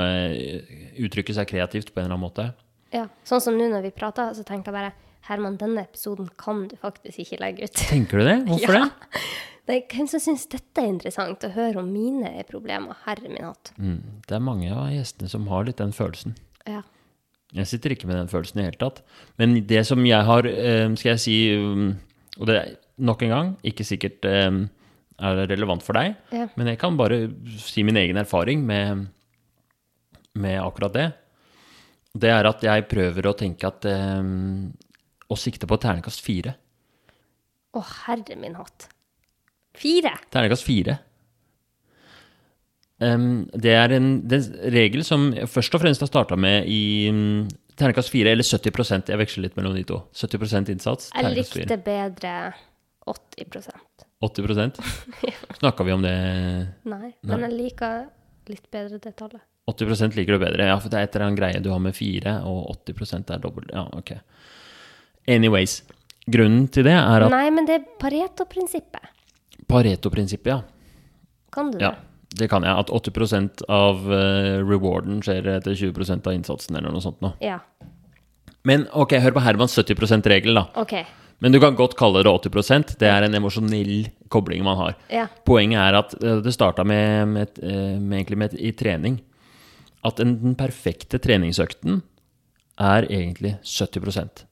Uttrykke 1.01 1.33
seg 1.35 1.47
kreativt 1.49 1.91
på 1.93 1.99
en 1.99 2.05
eller 2.05 2.15
annen 2.15 2.23
måte. 2.27 2.45
Ja, 2.93 3.07
Sånn 3.27 3.41
som 3.43 3.57
nå 3.57 3.67
når 3.71 3.81
vi 3.87 3.91
prater, 3.95 4.31
så 4.35 4.43
tenker 4.47 4.71
jeg 4.71 4.77
bare 4.77 4.93
Herman, 5.27 5.57
denne 5.61 5.83
episoden 5.85 6.29
kan 6.41 6.67
du 6.71 6.75
faktisk 6.81 7.19
ikke 7.25 7.39
legge 7.43 7.67
ut. 7.69 7.75
Tenker 7.77 8.21
du 8.21 8.25
det? 8.25 8.37
Hvorfor 8.49 8.73
Ja. 8.79 8.85
det? 8.89 9.21
Det 9.69 9.75
er 9.77 9.83
hvem 9.93 10.07
som 10.09 10.19
syns 10.23 10.47
dette 10.49 10.81
er 10.81 10.87
interessant, 10.89 11.43
å 11.45 11.51
høre 11.53 11.79
om 11.83 11.91
mine 11.93 12.31
problemer. 12.49 12.97
Herre 13.05 13.29
min 13.29 13.45
hatt. 13.45 13.69
Mm, 13.77 13.99
det 14.27 14.35
er 14.35 14.41
mange 14.43 14.71
av 14.73 14.89
gjestene 14.91 15.29
som 15.31 15.45
har 15.51 15.67
litt 15.67 15.77
den 15.79 15.93
følelsen. 15.95 16.33
Ja. 16.67 16.81
Jeg 17.53 17.67
sitter 17.69 17.93
ikke 17.93 18.07
med 18.09 18.17
den 18.17 18.31
følelsen 18.31 18.57
i 18.57 18.63
det 18.63 18.69
hele 18.71 18.81
tatt. 18.81 19.01
Men 19.37 19.53
det 19.69 19.83
som 19.87 20.01
jeg 20.07 20.25
har, 20.27 20.47
eh, 20.49 20.87
skal 20.97 21.11
jeg 21.13 21.21
si, 21.23 21.35
um, 21.61 21.91
og 22.39 22.47
det 22.49 22.55
er 22.57 22.73
nok 23.05 23.21
en 23.27 23.33
gang 23.35 23.53
ikke 23.69 23.85
sikkert 23.85 24.25
eh, 24.25 24.59
er 25.21 25.41
relevant 25.53 25.83
for 25.85 25.93
deg, 25.93 26.15
Ja. 26.33 26.47
men 26.57 26.67
jeg 26.73 26.79
kan 26.81 26.97
bare 26.97 27.27
si 27.61 27.83
min 27.85 27.97
egen 28.01 28.17
erfaring 28.17 28.65
med, 28.65 29.07
med 30.33 30.57
akkurat 30.59 30.93
det. 30.97 31.07
Det 32.17 32.29
er 32.33 32.49
at 32.49 32.63
jeg 32.65 32.87
prøver 32.89 33.29
å 33.29 33.37
tenke 33.37 33.69
at 33.69 33.85
eh, 35.31 35.37
sikter 35.37 35.65
sikte 35.65 35.69
på 35.69 35.79
ternekast 35.81 36.23
fire. 36.25 36.55
Å, 37.71 37.83
herre 38.05 38.35
min 38.39 38.57
hatt. 38.59 38.89
Fire! 39.77 40.13
Ternekast 40.31 40.67
fire. 40.67 40.97
Um, 43.01 43.47
det 43.57 43.71
er 43.73 43.95
en, 43.95 44.09
det 44.29 44.37
er 44.37 44.73
regel 44.75 45.01
som 45.07 45.31
jeg 45.33 45.49
først 45.49 45.73
og 45.73 45.81
fremst 45.81 46.03
har 46.03 46.09
starta 46.11 46.37
med 46.37 46.67
i 46.69 47.09
um, 47.09 47.47
ternekast 47.79 48.11
fire, 48.13 48.35
eller 48.35 48.45
70% 48.45 49.09
Jeg 49.09 49.17
veksler 49.23 49.47
litt 49.47 49.55
mellom 49.57 49.73
de 49.73 49.85
to. 49.89 50.03
70 50.13 50.69
innsats, 50.75 51.09
Jeg 51.15 51.33
likte 51.33 51.79
bedre 51.81 52.35
80% 53.09 54.05
80% 54.21 54.77
Snakka 55.57 55.87
vi 55.87 55.95
om 55.95 56.03
det? 56.05 56.13
Nei, 56.85 57.13
men 57.25 57.47
jeg 57.47 57.55
liker 57.55 58.03
litt 58.51 58.67
bedre 58.73 58.99
det 59.01 59.15
tallet. 59.17 59.41
80 59.69 60.15
liker 60.17 60.35
du 60.35 60.41
bedre? 60.41 60.67
Ja, 60.69 60.77
for 60.81 60.91
det 60.91 60.99
er 60.99 61.07
et 61.07 61.15
eller 61.15 61.29
annet 61.29 61.39
greie 61.39 61.61
du 61.63 61.69
har 61.71 61.81
med 61.81 61.95
fire, 61.95 62.39
og 62.45 62.75
80% 62.85 63.33
er 63.33 63.41
dobbelt. 63.41 63.71
Ja, 63.73 63.85
ok. 63.95 64.13
Anyways. 65.31 65.81
Grunnen 66.31 66.67
til 66.71 66.85
det 66.85 66.93
er 66.93 67.25
at 67.25 67.33
Nei, 67.33 67.47
men 67.53 67.67
det 67.67 67.79
er 67.79 67.85
Pareto-prinsippet. 68.01 69.09
Pareto-prinsippet, 69.71 70.51
ja. 70.51 70.59
Kan 71.51 71.71
du 71.71 71.79
det? 71.79 71.87
Ja, 71.87 71.95
det? 72.37 72.47
kan 72.51 72.65
jeg. 72.67 72.75
At 72.77 72.91
80% 72.93 73.63
av 73.71 74.05
eh, 74.11 74.59
rewarden 74.63 75.21
skjer 75.25 75.49
etter 75.57 75.75
20% 75.75 76.27
av 76.29 76.37
innsatsen, 76.37 76.77
eller 76.77 76.93
noe 76.93 77.03
sånt 77.03 77.23
noe. 77.25 77.33
Ja. 77.43 77.59
Men 78.67 78.85
ok, 78.93 79.17
hør 79.23 79.35
på 79.35 79.43
Hermans 79.43 79.75
70 79.75 79.97
%-regel, 79.97 80.55
da. 80.59 80.67
OK. 80.79 80.93
Men 81.41 81.55
du 81.55 81.57
kan 81.57 81.73
godt 81.73 81.95
kalle 81.97 82.21
det 82.21 82.29
80% 82.29 82.91
Det 83.01 83.07
er 83.09 83.25
en 83.25 83.33
emosjonell 83.33 84.11
kobling 84.29 84.61
man 84.65 84.77
har. 84.77 84.99
Ja. 85.09 85.25
Poenget 85.47 85.81
er 85.81 85.97
at 86.03 86.15
eh, 86.21 86.37
det 86.45 86.53
starta 86.53 86.85
med, 86.85 87.33
med, 87.33 87.59
eh, 87.65 87.97
med, 87.97 88.37
med 88.37 88.55
i 88.61 88.71
trening. 88.77 89.17
At 90.05 90.21
en, 90.21 90.37
den 90.43 90.55
perfekte 90.57 91.17
treningsøkten 91.21 92.03
er 92.81 93.09
egentlig 93.09 93.57
70 93.65 94.45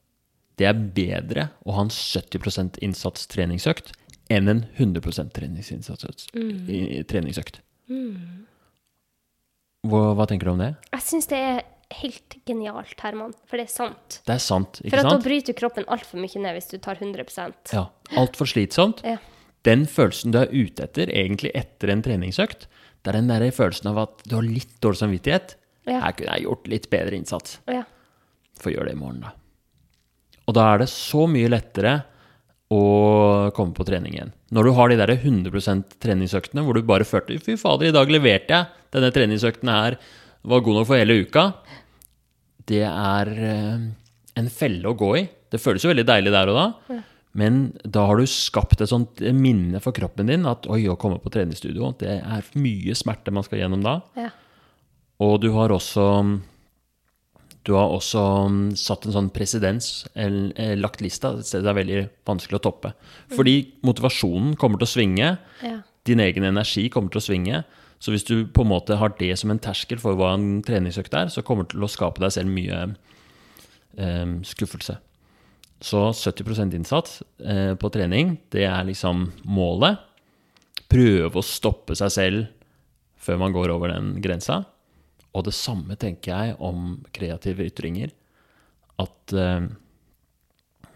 Det 0.60 0.68
er 0.68 0.76
bedre 0.76 1.48
å 1.64 1.78
ha 1.78 1.86
en 1.88 1.94
70% 1.94 2.82
innsats 2.84 3.30
treningsøkt 3.32 3.94
enn 4.30 4.52
en 4.52 4.62
100 4.76 5.32
treningsinnsats, 5.34 6.28
mm. 6.36 7.06
treningsøkt. 7.10 7.62
Hva, 9.90 10.02
hva 10.14 10.28
tenker 10.30 10.50
du 10.50 10.54
om 10.54 10.62
det? 10.62 10.74
Jeg 10.92 11.06
syns 11.08 11.30
det 11.32 11.40
er 11.40 11.62
helt 12.04 12.36
genialt, 12.46 13.00
Herman, 13.02 13.32
for 13.50 13.58
det 13.58 13.66
er 13.66 13.74
sant. 13.74 14.20
Det 14.28 14.36
er 14.36 14.44
sant, 14.44 14.82
ikke 14.84 14.94
For 14.94 15.02
at 15.02 15.16
da 15.16 15.24
bryter 15.24 15.58
kroppen 15.58 15.88
altfor 15.90 16.22
mye 16.22 16.44
ned 16.44 16.58
hvis 16.60 16.70
du 16.70 16.78
tar 16.84 17.00
100% 17.02 17.74
Ja, 17.74 17.88
Altfor 18.20 18.50
slitsomt. 18.52 19.02
Ja. 19.08 19.18
Den 19.68 19.88
følelsen 19.90 20.36
du 20.36 20.44
er 20.44 20.54
ute 20.54 20.86
etter 20.86 21.10
egentlig 21.12 21.52
etter 21.58 21.92
en 21.92 22.04
treningsøkt, 22.06 22.70
det 23.00 23.12
er 23.12 23.18
den 23.18 23.32
der 23.32 23.48
følelsen 23.56 23.90
av 23.94 24.04
at 24.04 24.24
du 24.28 24.36
har 24.38 24.46
litt 24.46 24.76
dårlig 24.84 25.02
samvittighet. 25.02 25.56
Ja. 25.88 26.04
Her 26.04 26.16
kunne 26.16 26.36
jeg 26.36 26.46
gjort 26.46 26.70
litt 26.70 26.90
bedre 26.92 27.18
innsats. 27.18 27.60
Ja. 27.72 27.86
Få 28.60 28.74
gjøre 28.76 28.92
det 28.92 28.98
i 28.98 29.00
morgen, 29.00 29.24
da. 29.24 29.34
Og 30.50 30.56
da 30.58 30.66
er 30.72 30.82
det 30.82 30.90
så 30.90 31.28
mye 31.30 31.52
lettere 31.52 32.00
å 32.74 32.82
komme 33.58 33.74
på 33.78 33.86
trening 33.86 34.16
igjen. 34.16 34.34
Når 34.54 34.66
du 34.66 34.72
har 34.78 34.90
de 34.90 34.98
der 34.98 35.14
100 35.16 35.84
treningsøktene 36.02 36.64
hvor 36.66 36.78
du 36.78 36.86
bare 36.86 37.08
følte 37.08 37.38
Fy 37.42 37.58
fader, 37.58 37.90
i 37.90 37.96
dag 37.96 38.10
leverte 38.10 38.56
jeg! 38.56 38.76
Denne 38.94 39.12
treningsøkten 39.14 39.70
her 39.70 40.00
var 40.50 40.64
god 40.66 40.80
nok 40.80 40.88
for 40.90 40.98
hele 40.98 41.20
uka. 41.22 41.44
Det 42.70 42.82
er 42.86 43.30
eh, 43.30 43.86
en 44.42 44.50
felle 44.54 44.90
å 44.90 44.98
gå 44.98 45.12
i. 45.20 45.24
Det 45.50 45.62
føles 45.62 45.86
jo 45.86 45.92
veldig 45.92 46.08
deilig 46.10 46.34
der 46.34 46.50
og 46.50 46.58
da. 46.58 47.00
Men 47.38 47.60
da 47.86 48.08
har 48.10 48.18
du 48.18 48.30
skapt 48.30 48.82
et 48.82 48.90
sånt 48.90 49.22
minne 49.38 49.82
for 49.84 49.94
kroppen 49.94 50.30
din 50.30 50.48
at 50.50 50.66
oi, 50.70 50.82
å 50.90 50.98
komme 50.98 51.20
på 51.22 51.30
treningsstudio, 51.34 51.94
det 52.02 52.18
er 52.18 52.54
mye 52.58 52.96
smerte 52.98 53.34
man 53.34 53.46
skal 53.46 53.62
gjennom 53.62 53.86
da. 53.86 54.00
ja. 54.18 54.32
Og 55.20 55.42
du 55.44 55.50
har 55.52 55.74
også 55.76 56.06
Du 57.68 57.74
har 57.76 57.92
også 57.92 58.22
mm, 58.50 58.62
satt 58.80 59.06
en 59.06 59.16
sånn 59.16 59.30
presedens, 59.36 60.08
eh, 60.16 60.76
lagt 60.80 61.04
lista 61.04 61.34
et 61.36 61.48
sted 61.48 61.66
det 61.66 61.74
er 61.74 61.80
veldig 61.82 62.00
vanskelig 62.28 62.60
å 62.60 62.64
toppe. 62.70 62.94
Fordi 63.36 63.58
motivasjonen 63.86 64.56
kommer 64.60 64.80
til 64.80 64.88
å 64.88 64.94
svinge, 64.94 65.34
ja. 65.66 65.76
din 66.08 66.24
egen 66.24 66.48
energi 66.48 66.88
kommer 66.94 67.12
til 67.14 67.22
å 67.22 67.28
svinge. 67.28 67.62
Så 68.00 68.14
hvis 68.14 68.24
du 68.24 68.48
på 68.48 68.64
en 68.64 68.72
måte 68.72 68.96
har 69.02 69.12
det 69.20 69.34
som 69.42 69.52
en 69.52 69.60
terskel 69.60 70.00
for 70.00 70.16
hva 70.16 70.32
en 70.38 70.62
treningsøkt 70.64 71.16
er, 71.20 71.32
så 71.34 71.44
kommer 71.44 71.68
det 71.68 71.76
til 71.76 71.84
å 71.84 71.92
skape 71.92 72.24
deg 72.24 72.32
selv 72.32 72.54
mye 72.56 72.80
eh, 74.00 74.36
skuffelse. 74.48 74.96
Så 75.84 76.10
70 76.16 76.76
innsats 76.76 77.20
eh, 77.44 77.76
på 77.80 77.92
trening, 77.92 78.38
det 78.56 78.66
er 78.68 78.88
liksom 78.88 79.30
målet. 79.48 80.00
Prøve 80.90 81.40
å 81.40 81.46
stoppe 81.46 81.96
seg 81.96 82.16
selv 82.16 82.48
før 83.20 83.40
man 83.44 83.56
går 83.56 83.72
over 83.76 83.92
den 83.92 84.16
grensa. 84.24 84.64
Og 85.38 85.46
det 85.46 85.54
samme 85.56 85.98
tenker 86.00 86.34
jeg 86.34 86.58
om 86.64 87.00
kreative 87.16 87.68
ytringer. 87.70 88.14
At 89.00 89.34
eh, 89.36 89.70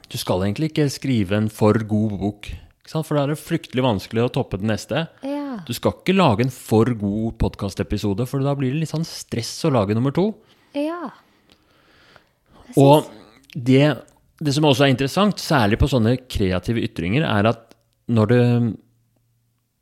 du 0.09 0.19
skal 0.19 0.45
egentlig 0.45 0.71
ikke 0.71 0.89
skrive 0.93 1.37
en 1.37 1.49
for 1.53 1.77
god 1.89 2.17
bok, 2.21 2.49
for 2.93 3.15
da 3.15 3.23
er 3.23 3.33
det 3.33 3.41
fryktelig 3.41 3.85
vanskelig 3.85 4.25
å 4.25 4.31
toppe 4.35 4.59
den 4.61 4.71
neste. 4.73 5.05
Ja. 5.25 5.59
Du 5.65 5.71
skal 5.75 5.95
ikke 5.95 6.15
lage 6.17 6.45
en 6.45 6.53
for 6.53 6.89
god 6.99 7.37
podkastepisode, 7.41 8.27
for 8.29 8.43
da 8.43 8.55
blir 8.57 8.73
det 8.73 8.83
litt 8.83 8.91
sånn 8.91 9.07
stress 9.07 9.55
å 9.65 9.71
lage 9.73 9.95
nummer 9.95 10.13
to. 10.15 10.31
Ja. 10.75 11.13
Og 12.79 13.07
det, 13.53 13.85
det 14.41 14.55
som 14.55 14.67
også 14.67 14.87
er 14.87 14.93
interessant, 14.93 15.41
særlig 15.41 15.79
på 15.81 15.89
sånne 15.91 16.17
kreative 16.25 16.83
ytringer, 16.83 17.25
er 17.29 17.53
at 17.53 17.69
når 18.11 18.31
det 18.33 18.45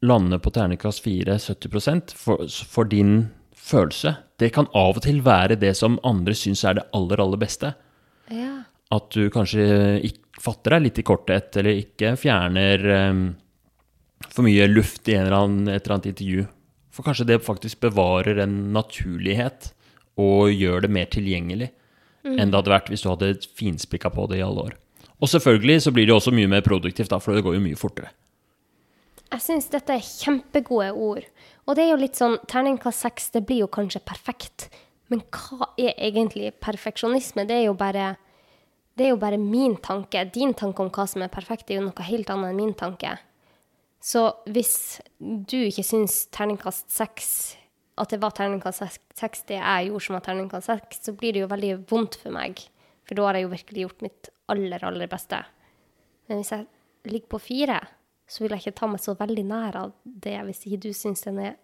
lander 0.05 0.41
på 0.41 0.53
terningkast 0.53 1.03
4, 1.05 1.37
70 1.41 2.15
for, 2.17 2.45
for 2.47 2.89
din 2.89 3.31
følelse, 3.71 4.15
det 4.41 4.51
kan 4.55 4.69
av 4.77 4.99
og 4.99 5.05
til 5.05 5.21
være 5.25 5.59
det 5.61 5.73
som 5.79 5.99
andre 6.07 6.35
syns 6.37 6.63
er 6.67 6.79
det 6.79 6.87
aller, 6.97 7.21
aller 7.23 7.41
beste. 7.41 7.73
Ja. 8.31 8.61
At 8.91 9.11
du 9.15 9.29
kanskje 9.33 9.65
ikke 10.07 10.41
fatter 10.41 10.75
deg 10.75 10.87
litt 10.87 11.01
i 11.01 11.05
korthet, 11.05 11.57
eller 11.59 11.83
ikke 11.83 12.15
fjerner 12.19 12.85
um, 13.11 13.21
for 14.27 14.45
mye 14.47 14.65
luft 14.69 15.09
i 15.11 15.17
eller 15.17 15.37
annen, 15.37 15.69
et 15.69 15.83
eller 15.83 15.97
annet 15.97 16.11
intervju. 16.13 16.47
For 16.91 17.07
kanskje 17.07 17.27
det 17.29 17.43
faktisk 17.45 17.83
bevarer 17.85 18.41
en 18.43 18.57
naturlighet 18.75 19.71
og 20.19 20.51
gjør 20.51 20.85
det 20.85 20.91
mer 20.91 21.07
tilgjengelig 21.11 21.71
enn 22.21 22.51
det 22.51 22.57
hadde 22.59 22.69
vært 22.69 22.89
hvis 22.91 23.01
du 23.01 23.09
hadde 23.09 23.31
finspikka 23.57 24.11
på 24.13 24.27
det 24.29 24.41
i 24.41 24.45
alle 24.45 24.67
år. 24.67 24.75
Og 25.21 25.29
selvfølgelig 25.29 25.85
så 25.85 25.93
blir 25.93 26.09
det 26.09 26.15
også 26.15 26.33
mye 26.33 26.49
mer 26.49 26.61
produktivt, 26.65 27.09
da, 27.09 27.17
for 27.21 27.37
det 27.37 27.43
går 27.45 27.57
jo 27.57 27.63
mye 27.63 27.79
fortere. 27.79 28.11
Jeg 29.31 29.43
syns 29.45 29.69
dette 29.71 29.95
er 29.95 30.03
kjempegode 30.03 30.91
ord. 30.91 31.25
Og 31.67 31.77
det 31.77 31.85
er 31.85 31.93
jo 31.93 32.01
litt 32.01 32.17
sånn 32.17 32.39
Terningkast 32.49 33.05
seks, 33.05 33.29
det 33.35 33.45
blir 33.47 33.63
jo 33.63 33.69
kanskje 33.71 34.01
perfekt. 34.03 34.69
Men 35.11 35.23
hva 35.35 35.71
er 35.79 35.93
egentlig 35.99 36.53
perfeksjonisme? 36.63 37.45
Det 37.47 37.57
er 37.59 37.65
jo 37.69 37.77
bare 37.77 38.15
det 38.99 39.05
er 39.07 39.13
jo 39.13 39.21
bare 39.21 39.39
min 39.39 39.77
tanke. 39.81 40.23
Din 40.33 40.53
tanke 40.57 40.83
om 40.83 40.91
hva 40.93 41.05
som 41.07 41.23
er 41.23 41.31
perfekt, 41.31 41.69
er 41.71 41.79
jo 41.79 41.87
noe 41.87 42.05
helt 42.05 42.29
annet 42.29 42.51
enn 42.51 42.59
min 42.59 42.73
tanke. 42.77 43.15
Så 44.03 44.27
hvis 44.49 44.99
du 45.19 45.57
ikke 45.61 45.85
syns 45.85 46.25
terningkast 46.33 46.89
seks 46.91 47.31
at 48.01 48.09
det 48.13 48.21
var 48.23 48.33
terningkast 48.33 48.81
seks 49.19 49.43
det 49.49 49.59
jeg 49.59 49.89
gjorde 49.89 50.05
som 50.07 50.17
var 50.17 50.23
terningkast 50.25 50.69
seks, 50.71 51.01
så 51.05 51.13
blir 51.13 51.35
det 51.35 51.43
jo 51.43 51.49
veldig 51.51 51.73
vondt 51.91 52.17
for 52.19 52.33
meg. 52.33 52.63
For 53.05 53.17
da 53.17 53.27
har 53.27 53.37
jeg 53.37 53.45
jo 53.45 53.53
virkelig 53.53 53.85
gjort 53.85 54.05
mitt 54.05 54.29
aller, 54.51 54.85
aller 54.87 55.11
beste. 55.11 55.41
Men 56.27 56.41
hvis 56.41 56.53
jeg 56.55 56.67
ligger 57.11 57.33
på 57.35 57.41
fire, 57.43 57.79
så 58.31 58.43
vil 58.45 58.53
jeg 58.55 58.63
ikke 58.63 58.77
ta 58.79 58.87
meg 58.87 59.01
så 59.03 59.15
veldig 59.19 59.43
nær 59.49 59.75
av 59.81 59.91
det 60.05 60.37
hvis 60.47 60.61
ikke 60.69 60.79
du 60.85 60.91
syns 60.95 61.25
den 61.27 61.39
er 61.43 61.57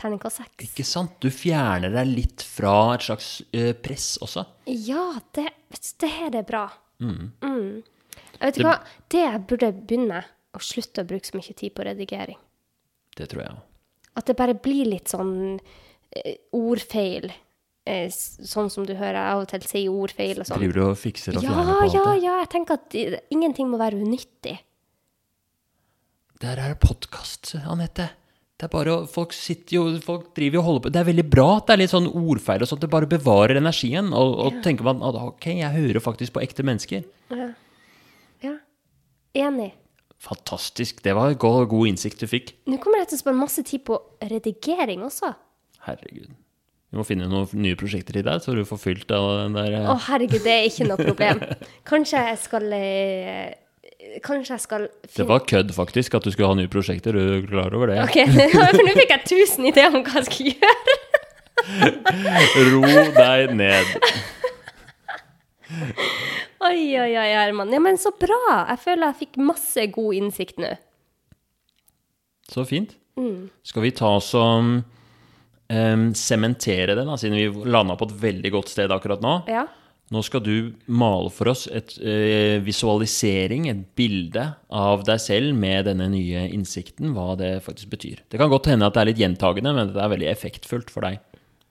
terningkast 0.00 0.40
seks. 0.42 0.64
Ikke 0.70 0.84
sant? 0.88 1.14
Du 1.24 1.28
fjerner 1.32 1.92
deg 1.92 2.08
litt 2.08 2.44
fra 2.44 2.72
et 2.94 3.04
slags 3.06 3.28
ø, 3.56 3.70
press 3.84 4.14
også. 4.24 4.44
Ja, 4.68 5.06
det, 5.36 5.46
det 6.02 6.10
her 6.18 6.36
er 6.40 6.46
bra. 6.48 6.64
Mm. 7.00 7.30
Jeg 8.36 8.42
vet 8.42 8.58
ikke 8.60 8.68
hva, 8.68 8.78
det 9.12 9.22
jeg 9.22 9.42
burde 9.52 9.70
begynne 9.78 10.20
å 10.56 10.60
slutte 10.64 11.04
å 11.04 11.08
bruke 11.08 11.28
så 11.28 11.36
mye 11.36 11.56
tid 11.56 11.72
på 11.76 11.84
redigering. 11.88 12.38
Det 13.16 13.28
tror 13.32 13.42
jeg 13.46 13.54
òg. 13.56 13.64
At 14.16 14.28
det 14.30 14.36
bare 14.38 14.54
blir 14.56 14.88
litt 14.88 15.12
sånn 15.12 15.34
ø, 15.56 16.22
ordfeil. 16.56 17.28
Eh, 17.86 18.08
sånn 18.10 18.68
som 18.72 18.84
du 18.88 18.94
hører 18.98 19.16
jeg 19.20 19.32
av 19.36 19.42
og 19.44 19.50
til 19.52 19.66
sier 19.68 19.92
ordfeil 19.94 20.40
og 20.42 20.48
sånn. 20.48 20.58
Driver 20.64 20.80
du 20.80 20.84
og 20.88 20.96
fikser 20.98 21.36
og 21.38 21.44
Ja, 21.44 21.52
på 21.56 21.76
alt 21.84 21.94
ja, 21.94 22.04
det? 22.08 22.16
ja. 22.24 22.38
Jeg 22.42 22.48
tenker 22.56 22.80
at 22.80 22.96
ingenting 23.36 23.68
må 23.70 23.78
være 23.80 24.00
unyttig. 24.02 24.56
Der 26.42 26.60
er 26.60 26.74
det 26.74 26.80
podkast, 26.84 27.54
Anette. 27.64 28.10
Det 28.56 28.66
er 28.66 28.72
bare 28.72 28.96
folk 29.08 29.32
sitter 29.36 29.76
jo, 29.76 29.84
folk 30.04 30.30
driver 30.36 30.58
jo 30.58 30.60
og 30.62 30.66
holder 30.66 30.82
på. 30.84 30.92
Det 30.92 31.00
er 31.00 31.08
veldig 31.08 31.24
bra 31.32 31.46
at 31.58 31.68
det 31.68 31.74
er 31.74 31.80
litt 31.82 31.92
sånn 31.92 32.08
ordfeil 32.08 32.64
og 32.64 32.68
sånt. 32.70 32.82
Det 32.84 32.92
bare 32.92 33.08
bevarer 33.08 33.60
energien. 33.60 34.12
Og, 34.16 34.36
og 34.44 34.60
tenker 34.64 34.84
man 34.84 35.00
at 35.04 35.16
ok, 35.20 35.48
jeg 35.60 35.72
hører 35.76 36.04
faktisk 36.04 36.36
på 36.36 36.44
ekte 36.44 36.64
mennesker. 36.64 37.04
Ja. 38.44 38.54
Enig. 39.36 39.74
Fantastisk. 40.24 41.02
Det 41.04 41.12
var 41.16 41.34
god, 41.40 41.66
god 41.72 41.92
innsikt 41.92 42.24
du 42.24 42.28
fikk. 42.30 42.54
Nå 42.68 42.80
kommer 42.80 43.02
jeg 43.02 43.12
til 43.12 43.18
å 43.18 43.24
spare 43.24 43.40
masse 43.40 43.64
tid 43.68 43.84
på 43.88 43.98
redigering 44.24 45.04
også. 45.04 45.34
Herregud. 45.84 46.32
Vi 46.86 47.00
må 47.00 47.04
finne 47.04 47.28
noen 47.28 47.60
nye 47.60 47.76
prosjekter 47.76 48.16
i 48.20 48.24
deg, 48.24 48.40
så 48.40 48.54
du 48.56 48.62
får 48.64 48.80
fylt 48.80 49.12
av 49.12 49.26
den 49.42 49.56
der 49.58 49.74
eh, 49.74 49.88
Å, 49.90 49.96
herregud, 50.06 50.40
det 50.44 50.52
er 50.54 50.68
ikke 50.70 50.86
noe 50.88 51.00
problem. 51.00 51.42
Kanskje 51.90 52.22
jeg 52.30 52.38
skal 52.44 52.72
eh, 52.76 53.56
Kanskje 54.24 54.54
jeg 54.54 54.62
skal 54.62 54.86
finne... 55.06 55.16
Det 55.18 55.26
var 55.28 55.44
kødd, 55.48 55.72
faktisk, 55.76 56.14
at 56.18 56.26
du 56.26 56.32
skulle 56.32 56.50
ha 56.50 56.56
nye 56.58 56.70
prosjekter. 56.72 57.16
Er 57.16 57.42
du 57.42 57.48
klar 57.50 57.74
over 57.76 57.92
det? 57.92 57.98
OK, 58.04 58.18
for 58.54 58.82
nå 58.86 58.94
fikk 58.96 59.14
jeg 59.14 59.28
tusen 59.32 59.68
ideer 59.70 59.94
om 59.94 60.04
hva 60.06 60.22
jeg 60.22 60.28
skal 60.30 60.50
gjøre. 60.54 60.96
Ro 62.70 62.82
deg 63.16 63.54
ned. 63.58 63.86
Oi, 66.66 66.82
oi, 66.96 67.12
oi, 67.12 67.30
Herman. 67.34 67.72
Ja, 67.74 67.80
men 67.82 67.98
så 68.00 68.12
bra. 68.16 68.40
Jeg 68.72 68.82
føler 68.84 69.10
jeg 69.10 69.20
fikk 69.24 69.40
masse 69.42 69.88
god 69.94 70.18
innsikt 70.18 70.60
nå. 70.62 70.74
Så 72.52 72.64
fint. 72.68 72.94
Skal 73.66 73.84
vi 73.84 73.94
ta 73.96 74.12
oss 74.18 74.30
og 74.36 74.76
em, 75.72 76.06
sementere 76.16 76.94
det, 76.94 77.04
da, 77.08 77.16
siden 77.18 77.38
vi 77.38 77.70
landa 77.72 77.96
på 77.98 78.08
et 78.10 78.16
veldig 78.22 78.52
godt 78.54 78.72
sted 78.72 78.92
akkurat 78.94 79.24
nå? 79.24 79.38
Ja. 79.50 79.66
Nå 80.14 80.20
skal 80.22 80.42
du 80.46 80.74
male 80.86 81.32
for 81.34 81.50
oss 81.50 81.64
et 81.66 81.96
eh, 81.98 82.60
visualisering, 82.62 83.66
et 83.66 83.80
bilde 83.98 84.44
av 84.70 85.02
deg 85.08 85.18
selv 85.22 85.56
med 85.58 85.88
denne 85.88 86.06
nye 86.12 86.44
innsikten, 86.54 87.10
hva 87.16 87.32
det 87.40 87.56
faktisk 87.66 87.90
betyr. 87.96 88.22
Det 88.30 88.38
kan 88.38 88.52
godt 88.52 88.70
hende 88.70 88.86
at 88.86 88.94
det 88.94 89.02
er 89.02 89.10
litt 89.10 89.22
gjentagende, 89.24 89.74
men 89.74 89.90
det 89.90 90.04
er 90.04 90.12
veldig 90.14 90.30
effektfullt 90.30 90.94
for 90.94 91.08
deg, 91.08 91.18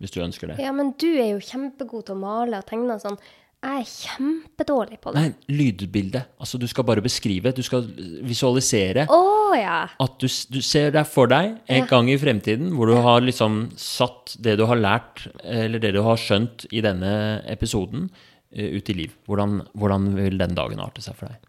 hvis 0.03 0.11
du 0.11 0.19
ønsker 0.25 0.51
det. 0.51 0.59
ja, 0.59 0.75
men 0.75 0.91
du 0.99 1.07
er 1.13 1.31
jo 1.31 1.39
kjempegod 1.47 2.09
til 2.09 2.17
å 2.17 2.23
male 2.25 2.59
og 2.59 2.67
tegne 2.67 2.97
og 2.97 3.05
sånn. 3.05 3.19
Jeg 3.65 3.81
er 3.81 3.87
kjempedårlig 3.89 4.99
på 5.01 5.11
det. 5.15 5.21
Nei, 5.23 5.55
lydbilde. 5.57 6.19
Altså, 6.37 6.59
du 6.61 6.67
skal 6.69 6.85
bare 6.85 7.01
beskrive, 7.01 7.49
du 7.57 7.63
skal 7.65 7.87
visualisere. 8.27 9.07
Oh, 9.09 9.55
ja. 9.57 9.87
At 10.03 10.19
du, 10.21 10.27
du 10.53 10.59
ser 10.61 10.91
deg 10.93 11.07
for 11.09 11.31
deg 11.31 11.55
en 11.65 11.81
Ja. 11.81 11.87
gang 11.89 12.11
i 12.13 12.17
fremtiden 12.21 12.69
hvor 12.77 12.91
du 12.91 12.93
har 13.01 13.25
liksom 13.25 13.71
satt 13.81 14.35
det 14.45 14.57
du 14.61 14.65
har 14.69 14.77
lært, 14.77 15.25
eller 15.43 15.81
det 15.81 15.95
du 15.97 16.01
har 16.05 16.19
skjønt 16.21 16.67
i 16.71 16.83
denne 16.85 17.41
episoden, 17.49 18.11
eh, 18.53 18.69
ut 18.77 18.89
i 18.93 18.97
liv. 19.01 19.17
Hvordan, 19.25 19.63
hvordan 19.73 20.11
vil 20.19 20.37
den 20.37 20.53
dagen 20.55 20.79
arte 20.85 21.01
seg 21.01 21.17
for 21.17 21.33
deg? 21.33 21.41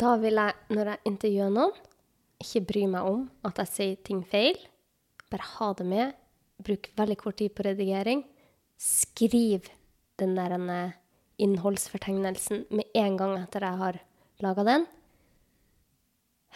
Da 0.00 0.16
vil 0.22 0.38
jeg, 0.38 0.54
når 0.74 0.92
jeg 0.92 1.02
intervjuer 1.10 1.54
noen, 1.54 1.72
ikke 2.40 2.62
bry 2.66 2.84
meg 2.88 3.06
om 3.14 3.24
at 3.46 3.58
jeg 3.62 3.70
sier 3.76 3.96
ting 4.06 4.22
feil. 4.26 4.58
Bare 5.30 5.46
ha 5.58 5.72
det 5.78 5.86
med. 5.86 6.14
Bruk 6.66 6.90
veldig 6.98 7.16
kort 7.20 7.38
tid 7.40 7.54
på 7.54 7.64
redigering. 7.66 8.22
Skriv 8.80 9.66
den 10.20 10.36
der 10.36 10.54
innholdsfortegnelsen 11.40 12.66
med 12.70 12.88
en 12.94 13.16
gang 13.18 13.36
etter 13.40 13.64
jeg 13.64 13.80
har 13.80 14.00
laga 14.44 14.64
den. 14.66 14.86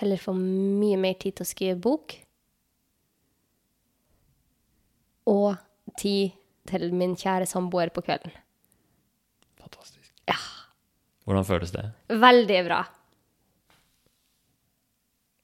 Heller 0.01 0.21
få 0.21 0.35
mye 0.37 0.99
mer 1.01 1.17
tid 1.21 1.39
til 1.39 1.47
å 1.47 1.49
skrive 1.49 1.79
bok. 1.81 2.17
Og 5.31 5.55
tid 6.01 6.35
til 6.69 6.91
min 6.97 7.15
kjære 7.17 7.47
samboer 7.49 7.93
på 7.95 8.03
kvelden. 8.05 8.35
Fantastisk. 9.61 10.11
Ja. 10.29 10.37
Hvordan 11.25 11.47
føles 11.49 11.73
det? 11.73 11.87
Veldig 12.11 12.61
bra. 12.67 12.83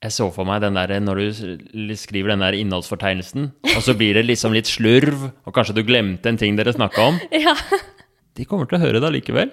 Jeg 0.00 0.14
så 0.16 0.30
for 0.32 0.48
meg 0.48 0.62
den 0.64 0.78
der, 0.78 0.94
når 1.04 1.18
du 1.20 1.94
skriver 2.00 2.32
den 2.32 2.40
der 2.40 2.56
innholdsfortegnelsen, 2.56 3.50
og 3.74 3.82
så 3.84 3.92
blir 3.96 4.16
det 4.16 4.24
liksom 4.24 4.54
litt 4.56 4.68
slurv, 4.68 5.26
og 5.44 5.52
kanskje 5.52 5.76
du 5.76 5.82
glemte 5.84 6.30
en 6.30 6.40
ting 6.40 6.56
dere 6.56 6.72
snakka 6.72 7.08
om. 7.12 7.20
Ja. 7.44 7.54
De 8.38 8.46
kommer 8.48 8.68
til 8.70 8.78
å 8.78 8.82
høre 8.84 9.00
det 9.02 9.08
allikevel. 9.08 9.50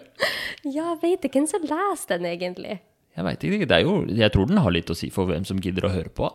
Ja, 0.67 0.93
vet 1.01 1.25
ikke 1.25 1.41
hvem 1.41 1.49
som 1.49 1.65
leser 1.65 2.17
den 2.17 2.27
egentlig. 2.29 2.77
Jeg 3.17 3.25
vet 3.25 3.45
ikke, 3.47 3.67
det 3.69 3.79
er 3.79 3.85
jo, 3.87 3.95
jeg 4.13 4.33
tror 4.33 4.49
den 4.49 4.61
har 4.61 4.73
litt 4.73 4.91
å 4.93 4.97
si 4.97 5.09
for 5.13 5.29
hvem 5.29 5.45
som 5.47 5.61
gidder 5.63 5.87
å 5.87 5.93
høre 5.93 6.11
på. 6.13 6.29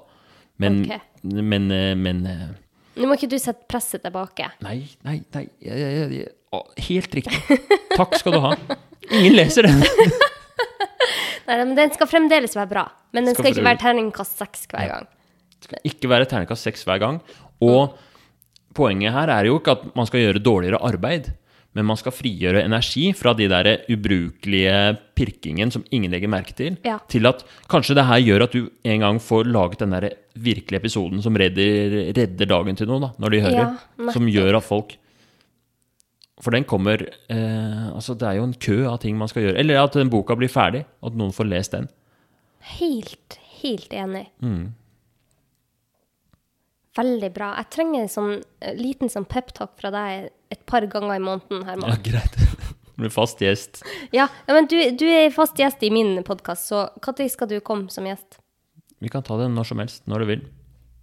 Men, 0.62 0.82
okay. 0.82 0.98
men, 1.22 1.70
eh, 1.74 1.92
men 1.98 2.24
eh, 2.28 2.48
Nå 2.98 3.08
må 3.08 3.16
ikke 3.16 3.30
du 3.30 3.38
sette 3.40 3.64
presset 3.70 4.02
tilbake. 4.04 4.50
Nei, 4.66 4.82
nei, 5.06 5.20
nei. 5.32 5.44
Jeg, 5.62 5.78
jeg, 5.78 6.08
jeg, 6.18 6.32
å, 6.52 6.60
helt 6.88 7.14
riktig. 7.16 7.58
Takk 7.94 8.18
skal 8.20 8.36
du 8.36 8.42
ha. 8.44 8.52
Ingen 9.08 9.38
leser 9.38 9.68
den. 9.68 9.80
Nei, 11.46 11.56
men 11.56 11.72
Den 11.78 11.90
skal 11.94 12.10
fremdeles 12.10 12.54
være 12.58 12.70
bra. 12.70 12.84
Men 13.16 13.26
den 13.26 13.36
Skal 13.36 13.48
skal 13.48 13.56
ikke 13.56 13.66
være 13.66 13.80
terningkast 13.82 14.42
seks 14.42 14.66
hver 14.70 14.90
gang. 14.90 15.08
Skal 15.64 15.88
Ikke 15.88 16.10
være 16.12 16.28
terningkast 16.30 16.68
seks 16.68 16.84
hver 16.86 17.00
gang. 17.02 17.18
Og 17.64 17.96
poenget 18.76 19.14
her 19.14 19.32
er 19.32 19.48
jo 19.48 19.58
ikke 19.58 19.74
at 19.78 19.88
man 19.98 20.08
skal 20.08 20.22
gjøre 20.22 20.44
dårligere 20.44 20.80
arbeid, 20.84 21.32
men 21.74 21.86
man 21.88 21.96
skal 21.96 22.12
frigjøre 22.12 22.64
energi 22.66 23.06
fra 23.16 23.32
de 23.34 23.46
der 23.48 23.68
ubrukelige 23.88 24.98
pirkingen 25.16 25.70
som 25.72 25.84
ingen 25.90 26.12
legger 26.12 26.28
merke 26.28 26.52
til, 26.56 26.76
Ja. 26.84 26.98
til 27.08 27.24
at 27.26 27.44
kanskje 27.72 27.94
det 27.96 28.04
her 28.06 28.20
gjør 28.20 28.42
at 28.44 28.52
du 28.52 28.68
en 28.84 29.00
gang 29.00 29.20
får 29.20 29.44
laget 29.48 29.78
den 29.80 29.90
der 29.96 30.10
virkelige 30.36 30.80
episoden 30.82 31.22
som 31.24 31.34
redder, 31.36 32.12
redder 32.12 32.46
dagen 32.46 32.76
til 32.76 32.86
noen, 32.90 33.06
da, 33.06 33.10
når 33.18 33.30
de 33.30 33.40
hører. 33.40 33.78
Ja, 33.98 34.12
som 34.12 34.26
gjør 34.28 34.56
at 34.60 34.64
folk 34.68 34.96
For 36.42 36.50
den 36.50 36.64
kommer 36.64 36.98
eh, 37.30 37.88
Altså, 37.94 38.16
det 38.18 38.26
er 38.26 38.34
jo 38.40 38.44
en 38.48 38.54
kø 38.58 38.84
av 38.90 38.98
ting 38.98 39.16
man 39.16 39.28
skal 39.30 39.44
gjøre. 39.44 39.58
Eller 39.60 39.78
at 39.78 39.92
den 39.94 40.10
boka 40.10 40.34
blir 40.34 40.50
ferdig, 40.50 40.84
at 41.02 41.14
noen 41.14 41.30
får 41.32 41.46
lest 41.46 41.70
den. 41.76 41.88
Helt, 42.80 43.38
helt 43.62 43.92
enig. 43.94 44.24
Mm. 44.42 44.72
Veldig 46.98 47.30
bra. 47.32 47.54
Jeg 47.62 47.70
trenger 47.72 48.04
en 48.04 48.12
sånn 48.12 48.32
eh, 48.60 48.76
liten 48.76 49.12
sånn 49.12 49.24
peptalk 49.28 49.74
fra 49.80 49.92
deg 49.94 50.28
et 50.52 50.62
par 50.68 50.84
ganger 50.92 51.16
i 51.16 51.24
måneden, 51.24 51.64
Ja, 51.88 51.98
greit. 52.04 52.38
Du 52.92 53.06
blir 53.06 53.10
fast 53.14 53.40
gjest. 53.40 53.80
Ja, 54.12 54.26
ja 54.46 54.54
men 54.54 54.66
du, 54.68 54.76
du 55.00 55.06
er 55.08 55.30
fast 55.32 55.56
gjest 55.58 55.80
i 55.82 55.88
min 55.90 56.18
podkast, 56.28 56.68
så 56.68 56.82
når 57.00 57.30
skal 57.32 57.48
du 57.48 57.56
komme 57.64 57.88
som 57.90 58.04
gjest? 58.04 58.36
Vi 59.00 59.08
kan 59.10 59.24
ta 59.24 59.38
det 59.40 59.48
når 59.50 59.70
som 59.70 59.80
helst, 59.80 60.04
når 60.12 60.22
du 60.22 60.28
vil. 60.28 60.42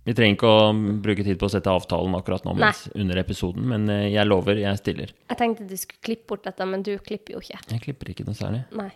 Vi 0.05 0.13
trenger 0.15 0.37
ikke 0.37 0.51
å 0.53 0.69
bruke 1.03 1.25
tid 1.25 1.41
på 1.41 1.49
å 1.49 1.51
sette 1.51 1.73
avtalen 1.73 2.15
akkurat 2.15 2.45
nå 2.47 2.53
mens, 2.57 2.85
under 2.93 3.19
episoden, 3.19 3.65
men 3.73 3.89
eh, 3.91 4.07
jeg 4.13 4.29
lover, 4.29 4.61
jeg 4.61 4.79
stiller. 4.79 5.11
Jeg 5.33 5.41
tenkte 5.41 5.67
du 5.67 5.75
skulle 5.81 6.05
klippe 6.05 6.29
bort 6.29 6.45
dette, 6.47 6.69
men 6.69 6.85
du 6.85 6.93
klipper 7.03 7.35
jo 7.35 7.41
ikke. 7.43 7.59
Jeg 7.73 7.83
klipper 7.83 8.13
ikke 8.13 8.29
noe 8.29 8.37
særlig. 8.37 8.63
Nei. 8.77 8.91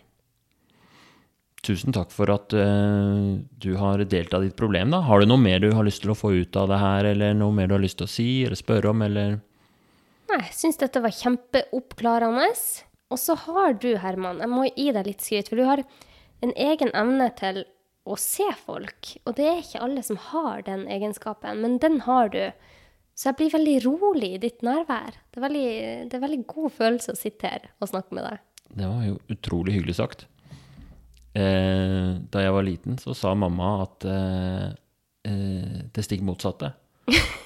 Tusen 1.64 1.94
takk 1.96 2.10
for 2.12 2.28
at 2.28 2.52
uh, 2.52 3.40
du 3.40 3.70
har 3.80 4.02
delt 4.04 4.34
av 4.36 4.44
ditt 4.44 4.56
problem. 4.58 4.92
da. 4.92 5.00
Har 5.06 5.20
du 5.22 5.28
noe 5.30 5.40
mer 5.40 5.62
du 5.62 5.70
har 5.72 5.86
lyst 5.86 6.02
til 6.04 6.12
å 6.12 6.18
få 6.18 6.34
ut 6.36 6.56
av 6.60 6.68
det 6.68 6.80
her, 6.82 7.08
eller 7.14 7.36
noe 7.38 7.54
mer 7.56 7.70
du 7.70 7.76
har 7.78 7.84
lyst 7.84 8.02
til 8.02 8.08
å 8.08 8.14
si 8.14 8.28
eller 8.44 8.58
spørre 8.60 8.92
om, 8.92 9.04
eller 9.06 9.38
Nei, 10.24 10.40
jeg 10.48 10.56
syns 10.56 10.80
dette 10.80 11.02
var 11.04 11.12
kjempeoppklarende. 11.14 12.48
Og 13.12 13.20
så 13.20 13.36
har 13.44 13.76
du, 13.78 13.90
Herman, 14.00 14.40
jeg 14.42 14.50
må 14.50 14.64
gi 14.70 14.88
deg 14.96 15.06
litt 15.06 15.24
skryt, 15.24 15.50
for 15.50 15.60
du 15.60 15.66
har 15.68 15.82
en 16.44 16.52
egen 16.58 16.90
evne 16.96 17.28
til 17.38 17.62
å 18.04 18.16
se 18.20 18.46
folk. 18.64 19.14
Og 19.24 19.36
det 19.38 19.46
er 19.48 19.60
ikke 19.62 19.82
alle 19.84 20.04
som 20.04 20.18
har 20.30 20.64
den 20.66 20.86
egenskapen, 20.90 21.60
men 21.64 21.78
den 21.82 22.00
har 22.08 22.32
du. 22.32 22.42
Så 23.14 23.30
jeg 23.30 23.38
blir 23.38 23.54
veldig 23.54 23.76
rolig 23.84 24.32
i 24.34 24.42
ditt 24.42 24.64
nærvær. 24.66 25.20
Det 25.30 25.38
er 25.38 25.46
veldig, 25.46 25.68
det 26.10 26.18
er 26.18 26.24
veldig 26.24 26.42
god 26.50 26.74
følelse 26.80 27.14
å 27.14 27.20
sitte 27.20 27.52
her 27.52 27.68
og 27.78 27.92
snakke 27.92 28.16
med 28.16 28.26
deg. 28.26 28.42
Det 28.74 28.88
var 28.90 29.04
jo 29.06 29.18
utrolig 29.30 29.76
hyggelig 29.76 30.00
sagt. 30.00 30.26
Eh, 31.34 32.14
da 32.30 32.44
jeg 32.44 32.54
var 32.54 32.66
liten, 32.66 32.98
så 33.02 33.14
sa 33.16 33.34
mamma 33.34 33.74
at 33.82 34.06
eh, 34.06 34.66
eh, 35.26 35.78
det 35.94 36.06
stikk 36.06 36.22
motsatte. 36.26 36.70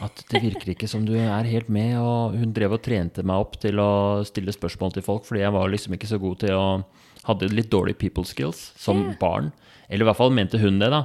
At 0.05 0.21
det 0.31 0.43
virker 0.45 0.71
ikke 0.75 0.87
som 0.91 1.03
du 1.07 1.15
er 1.19 1.49
helt 1.51 1.71
med. 1.73 1.97
Og 1.99 2.37
hun 2.39 2.53
drev 2.55 2.77
og 2.77 2.85
trente 2.85 3.25
meg 3.27 3.43
opp 3.43 3.57
til 3.63 3.81
å 3.83 3.91
stille 4.29 4.55
spørsmål 4.55 4.95
til 4.95 5.07
folk, 5.07 5.25
fordi 5.27 5.43
jeg 5.43 5.55
var 5.57 5.73
liksom 5.73 5.97
ikke 5.97 6.11
så 6.11 6.21
god 6.23 6.43
til 6.45 6.57
å 6.57 6.69
Hadde 7.29 7.51
litt 7.53 7.67
dårlig 7.69 7.99
people 8.01 8.23
skills 8.25 8.71
som 8.81 9.03
yeah. 9.03 9.17
barn. 9.21 9.51
Eller 9.91 10.07
i 10.07 10.09
hvert 10.09 10.17
fall 10.17 10.31
mente 10.33 10.57
hun 10.63 10.79
det, 10.81 10.87
da. 10.89 11.03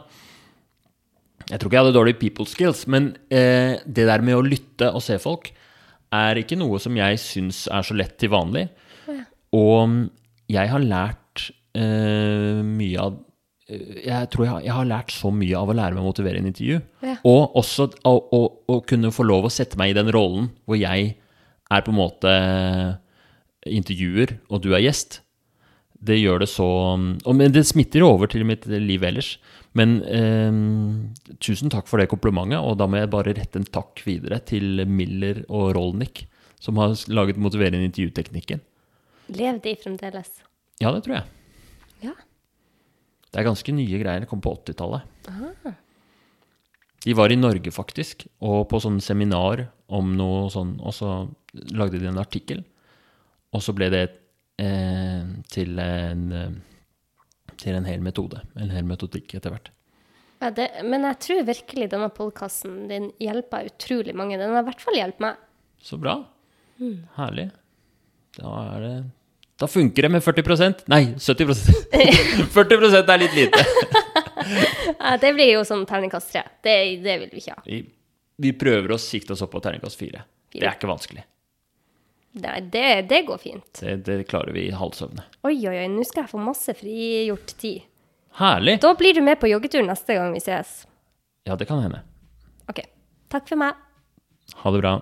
Jeg 1.49 1.59
tror 1.59 1.67
ikke 1.67 1.75
jeg 1.75 1.83
hadde 1.83 1.97
dårlig 1.97 2.13
people 2.21 2.45
skills, 2.47 2.85
men 2.87 3.09
eh, 3.33 3.81
det 3.83 4.05
der 4.07 4.23
med 4.23 4.37
å 4.37 4.45
lytte 4.45 4.87
og 4.95 5.03
se 5.03 5.17
folk 5.19 5.49
er 6.15 6.39
ikke 6.39 6.55
noe 6.61 6.79
som 6.79 6.95
jeg 6.95 7.19
syns 7.19 7.65
er 7.67 7.83
så 7.83 7.97
lett 7.97 8.15
til 8.21 8.31
vanlig. 8.31 8.69
Og 9.57 9.97
jeg 10.53 10.71
har 10.71 10.85
lært 10.85 11.19
eh, 11.77 12.61
mye 12.63 13.01
av 13.01 13.17
eh, 13.69 14.03
Jeg 14.05 14.29
tror 14.33 14.47
jeg, 14.47 14.65
jeg 14.67 14.77
har 14.77 14.89
lært 14.89 15.13
så 15.15 15.31
mye 15.33 15.59
av 15.59 15.71
å 15.71 15.77
lære 15.77 15.97
meg 15.97 16.03
å 16.03 16.09
motivere 16.11 16.41
en 16.41 16.49
intervju. 16.51 16.79
Ja. 17.05 17.17
Og 17.29 17.57
også 17.59 17.89
å, 18.07 18.13
å, 18.13 18.41
å 18.69 18.79
kunne 18.87 19.13
få 19.13 19.25
lov 19.27 19.49
å 19.49 19.53
sette 19.53 19.79
meg 19.79 19.93
i 19.93 19.97
den 19.97 20.11
rollen 20.13 20.51
hvor 20.67 20.79
jeg 20.79 21.15
er 21.73 21.83
på 21.85 21.93
en 21.93 21.99
måte 21.99 22.33
intervjuer, 23.69 24.37
og 24.51 24.63
du 24.63 24.73
er 24.75 24.83
gjest. 24.83 25.21
Det 26.03 26.17
gjør 26.19 26.41
det 26.43 26.49
så 26.51 26.67
Men 26.99 27.53
det 27.55 27.63
smitter 27.69 28.03
jo 28.03 28.09
over 28.11 28.27
til 28.27 28.43
mitt 28.43 28.65
liv 28.67 29.03
ellers. 29.07 29.37
Men 29.77 30.01
eh, 30.03 30.51
tusen 31.41 31.71
takk 31.73 31.87
for 31.89 32.01
det 32.01 32.09
komplimentet, 32.11 32.59
og 32.59 32.77
da 32.81 32.89
må 32.89 32.99
jeg 32.99 33.11
bare 33.13 33.33
rette 33.37 33.61
en 33.61 33.65
takk 33.65 34.03
videre 34.05 34.41
til 34.45 34.83
Miller 34.85 35.45
og 35.47 35.71
Rolnik, 35.77 36.25
som 36.61 36.77
har 36.81 36.93
laget 37.09 37.39
motiverende 37.41 37.87
intervjuteknikken. 37.87 38.61
Lev 39.33 39.63
de 39.63 39.73
fremdeles? 39.79 40.29
Ja, 40.83 40.91
det 40.91 41.05
tror 41.05 41.21
jeg. 41.21 41.25
Ja. 42.03 42.13
Det 43.29 43.41
er 43.41 43.47
ganske 43.47 43.73
nye 43.73 44.01
greier. 44.01 44.23
Det 44.23 44.29
kom 44.29 44.43
på 44.43 44.53
80-tallet. 44.59 45.07
De 47.03 47.15
var 47.17 47.33
i 47.33 47.39
Norge, 47.39 47.71
faktisk, 47.73 48.27
og 48.45 48.67
på 48.71 48.79
sånn 48.79 49.01
seminar 49.03 49.65
om 49.91 50.13
noe 50.15 50.45
sånn, 50.53 50.77
og 50.79 50.93
så 50.95 51.15
lagde 51.73 51.99
de 51.99 52.07
en 52.11 52.21
artikkel. 52.21 52.61
Og 53.53 53.63
så 53.65 53.73
ble 53.75 53.89
det 53.91 54.03
eh, 54.61 55.25
til 55.51 55.81
en 55.81 56.29
eh, 56.37 56.53
til 57.59 57.77
en 57.77 57.87
hel 57.87 58.03
metode, 58.03 58.41
en 58.59 58.71
hel 58.73 58.85
metodikk 58.87 59.35
etter 59.37 59.53
hvert. 59.53 59.71
Ja, 60.43 60.49
det, 60.51 60.67
men 60.83 61.05
jeg 61.07 61.19
tror 61.23 61.45
virkelig 61.47 61.89
denne 61.93 62.09
podkasten 62.11 62.87
din 62.89 63.09
hjelper 63.23 63.69
utrolig 63.69 64.15
mange. 64.17 64.39
Den 64.41 64.55
har 64.55 64.65
i 64.65 64.67
hvert 64.67 64.83
fall 64.83 64.97
hjulpet 64.97 65.23
meg. 65.23 65.43
Så 65.83 65.99
bra. 66.01 66.17
Herlig. 67.15 67.47
Da 68.35 68.51
er 68.73 68.83
det 68.83 68.95
Da 69.63 69.67
funker 69.67 70.01
det 70.01 70.09
med 70.11 70.23
40% 70.23 70.81
Nei, 70.91 71.13
70% 71.15 72.49
40 72.51 72.95
er 73.13 73.21
litt 73.21 73.35
lite. 73.37 73.61
Ja, 74.99 75.13
det 75.21 75.29
blir 75.37 75.53
jo 75.53 75.61
sånn 75.63 75.85
terningkast 75.87 76.33
tre. 76.33 76.41
Det, 76.63 76.73
det 77.03 77.13
vil 77.21 77.29
vi 77.31 77.39
ikke 77.39 77.53
ha. 77.55 77.61
Vi, 77.63 77.77
vi 78.43 78.51
prøver 78.59 78.91
å 78.91 78.97
sikte 78.99 79.37
oss 79.37 79.43
opp 79.45 79.53
på 79.53 79.61
terningkast 79.63 79.95
fire. 79.99 80.25
Det 80.51 80.65
er 80.65 80.75
ikke 80.75 80.89
vanskelig. 80.89 81.23
Nei, 82.43 82.57
det, 82.73 82.83
det 83.07 83.21
går 83.29 83.39
fint. 83.39 83.71
Det, 83.79 83.95
det 84.03 84.17
klarer 84.27 84.51
vi 84.55 84.65
i 84.67 84.75
halvsøvne. 84.75 85.23
Oi, 85.47 85.55
oi, 85.55 85.77
oi, 85.77 85.87
nå 85.95 86.03
skal 86.09 86.25
jeg 86.25 86.33
få 86.33 86.43
masse 86.43 86.75
frigjort 86.75 87.55
tid. 87.63 87.87
Herlig! 88.41 88.81
Da 88.83 88.91
blir 88.99 89.15
du 89.15 89.23
med 89.23 89.39
på 89.39 89.47
joggetur 89.53 89.87
neste 89.87 90.19
gang 90.19 90.35
vi 90.35 90.43
ses. 90.43 90.75
Ja, 91.47 91.55
det 91.55 91.71
kan 91.71 91.79
hende. 91.85 92.03
OK. 92.67 92.83
Takk 93.31 93.47
for 93.47 93.63
meg. 93.63 93.79
Ha 94.59 94.75
det 94.75 94.83
bra. 94.83 94.97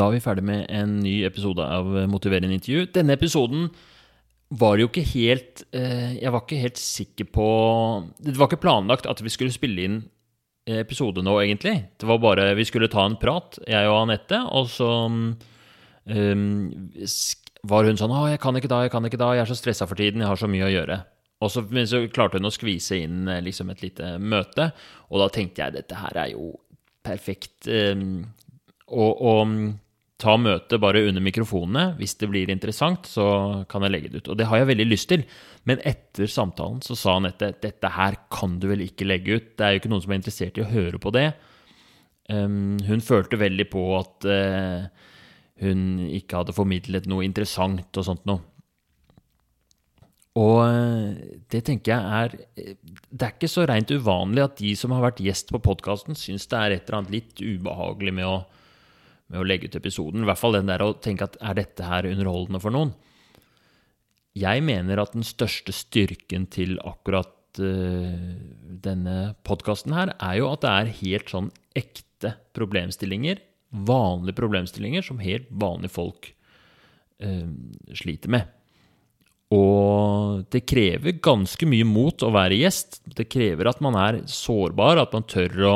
Da 0.00 0.06
er 0.08 0.16
vi 0.16 0.22
ferdig 0.24 0.46
med 0.48 0.62
en 0.72 0.94
ny 1.02 1.18
episode 1.28 1.60
av 1.60 1.88
Motiverende 2.08 2.56
intervju. 2.56 2.86
Denne 2.94 3.18
episoden 3.18 3.66
var 4.60 4.80
jo 4.80 4.88
ikke 4.88 5.04
helt 5.12 5.60
eh, 5.76 6.16
Jeg 6.16 6.32
var 6.32 6.46
ikke 6.46 6.60
helt 6.62 6.80
sikker 6.80 7.28
på 7.30 7.48
Det 8.16 8.32
var 8.38 8.48
ikke 8.48 8.62
planlagt 8.64 9.06
at 9.10 9.20
vi 9.20 9.30
skulle 9.30 9.52
spille 9.52 9.84
inn 9.84 10.00
episode 10.70 11.22
nå, 11.24 11.34
egentlig. 11.42 11.74
Det 11.98 12.06
var 12.08 12.20
bare 12.22 12.54
Vi 12.54 12.64
skulle 12.68 12.88
ta 12.92 13.04
en 13.04 13.18
prat, 13.20 13.58
jeg 13.66 13.88
og 13.90 14.04
Anette, 14.04 14.38
og 14.54 14.68
så 14.70 14.88
um, 15.08 15.32
var 17.66 17.88
hun 17.88 17.98
sånn 17.98 18.12
'Å, 18.14 18.28
jeg 18.30 18.40
kan 18.40 18.56
ikke 18.56 18.70
da, 18.70 18.82
jeg 18.84 18.92
kan 18.92 19.08
ikke 19.08 19.18
da. 19.18 19.32
Jeg 19.34 19.42
er 19.42 19.50
så 19.50 19.58
stressa 19.58 19.88
for 19.88 19.98
tiden. 19.98 20.22
Jeg 20.22 20.30
har 20.30 20.38
så 20.38 20.48
mye 20.48 20.68
å 20.68 20.70
gjøre.' 20.70 21.00
Og 21.40 21.50
så, 21.50 21.64
men 21.72 21.88
så 21.88 22.04
klarte 22.12 22.38
hun 22.38 22.46
å 22.46 22.54
skvise 22.54 23.00
inn 23.02 23.26
eh, 23.28 23.40
liksom 23.42 23.72
et 23.72 23.82
lite 23.82 24.14
møte, 24.20 24.70
og 25.10 25.24
da 25.24 25.28
tenkte 25.32 25.64
jeg 25.64 25.74
dette 25.80 25.96
her 25.96 26.22
er 26.22 26.32
jo 26.36 26.52
perfekt. 27.02 27.66
Um, 27.66 28.28
og, 28.86 29.22
og 29.24 29.56
ta 30.20 30.36
møtet 30.40 30.80
bare 30.82 31.02
under 31.08 31.24
mikrofonene. 31.24 31.94
Hvis 31.98 32.16
det 32.20 32.28
blir 32.30 32.52
interessant, 32.52 33.08
så 33.08 33.26
kan 33.70 33.84
jeg 33.86 33.94
legge 33.94 34.12
det 34.12 34.22
ut. 34.22 34.32
Og 34.32 34.40
det 34.40 34.48
har 34.50 34.60
jeg 34.60 34.70
veldig 34.70 34.88
lyst 34.88 35.08
til. 35.12 35.24
Men 35.68 35.82
etter 35.88 36.30
samtalen 36.30 36.80
så 36.84 36.96
sa 36.98 37.16
Anette 37.18 37.52
dette 37.62 37.92
her 37.96 38.18
kan 38.32 38.58
du 38.60 38.68
vel 38.70 38.84
ikke 38.86 39.08
legge 39.08 39.38
ut. 39.38 39.48
Det 39.56 39.66
er 39.66 39.74
jo 39.74 39.82
ikke 39.82 39.92
noen 39.92 40.04
som 40.04 40.14
er 40.14 40.20
interessert 40.20 40.60
i 40.60 40.64
å 40.64 40.70
høre 40.70 41.00
på 41.02 41.12
det. 41.16 41.30
Um, 42.30 42.78
hun 42.86 43.02
følte 43.02 43.40
veldig 43.40 43.66
på 43.72 43.82
at 43.98 44.28
uh, 44.30 44.86
hun 45.64 46.06
ikke 46.06 46.44
hadde 46.44 46.54
formidlet 46.54 47.08
noe 47.10 47.26
interessant 47.26 47.98
og 47.98 48.06
sånt 48.06 48.28
noe. 48.30 48.44
Og 50.38 50.60
eh, 50.62 51.38
det 51.50 51.64
tenker 51.66 51.90
jeg 51.90 52.20
er 52.22 52.34
Det 53.10 53.24
er 53.26 53.32
ikke 53.34 53.50
så 53.50 53.64
rent 53.66 53.90
uvanlig 53.90 54.44
at 54.44 54.60
de 54.60 54.76
som 54.78 54.94
har 54.94 55.02
vært 55.02 55.22
gjest 55.24 55.50
på 55.50 55.58
podkasten, 55.64 56.14
syns 56.14 56.46
det 56.46 56.58
er 56.58 56.74
et 56.76 56.84
eller 56.86 57.00
annet 57.00 57.16
litt 57.16 57.42
ubehagelig 57.42 58.14
med 58.14 58.28
å, 58.28 58.36
med 59.30 59.40
å 59.40 59.46
legge 59.46 59.70
ut 59.70 59.78
episoden. 59.78 60.24
I 60.24 60.30
hvert 60.30 60.40
fall 60.40 60.58
den 60.58 60.70
der 60.70 60.82
å 60.84 60.94
tenke 60.98 61.28
at 61.28 61.38
er 61.40 61.58
dette 61.60 61.86
her 61.86 62.08
underholdende 62.10 62.60
for 62.62 62.74
noen? 62.74 62.92
Jeg 64.38 64.62
mener 64.62 65.02
at 65.02 65.14
den 65.16 65.26
største 65.26 65.74
styrken 65.74 66.46
til 66.52 66.76
akkurat 66.86 67.32
uh, 67.62 68.18
denne 68.84 69.16
podkasten 69.46 69.94
her, 69.96 70.14
er 70.18 70.38
jo 70.38 70.50
at 70.52 70.62
det 70.62 70.74
er 70.74 70.94
helt 71.00 71.32
sånn 71.32 71.50
ekte 71.78 72.36
problemstillinger. 72.56 73.42
Vanlige 73.70 74.38
problemstillinger 74.38 75.06
som 75.06 75.22
helt 75.22 75.50
vanlige 75.50 75.94
folk 75.94 76.30
uh, 77.22 77.50
sliter 77.98 78.34
med. 78.38 78.56
Og 79.50 80.44
det 80.54 80.62
krever 80.62 81.18
ganske 81.18 81.66
mye 81.66 81.86
mot 81.86 82.22
å 82.22 82.30
være 82.34 82.60
gjest. 82.60 83.00
Det 83.02 83.26
krever 83.30 83.66
at 83.66 83.80
man 83.82 83.98
er 83.98 84.20
sårbar, 84.30 85.00
at 85.02 85.14
man 85.16 85.26
tør 85.26 85.64
å 85.66 85.74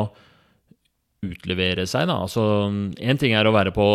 utlevere 1.24 1.86
seg. 1.88 2.08
Da. 2.10 2.18
Altså, 2.26 2.44
en 2.70 3.20
ting 3.20 3.34
er 3.36 3.48
å 3.48 3.54
være 3.54 3.72
på 3.74 3.86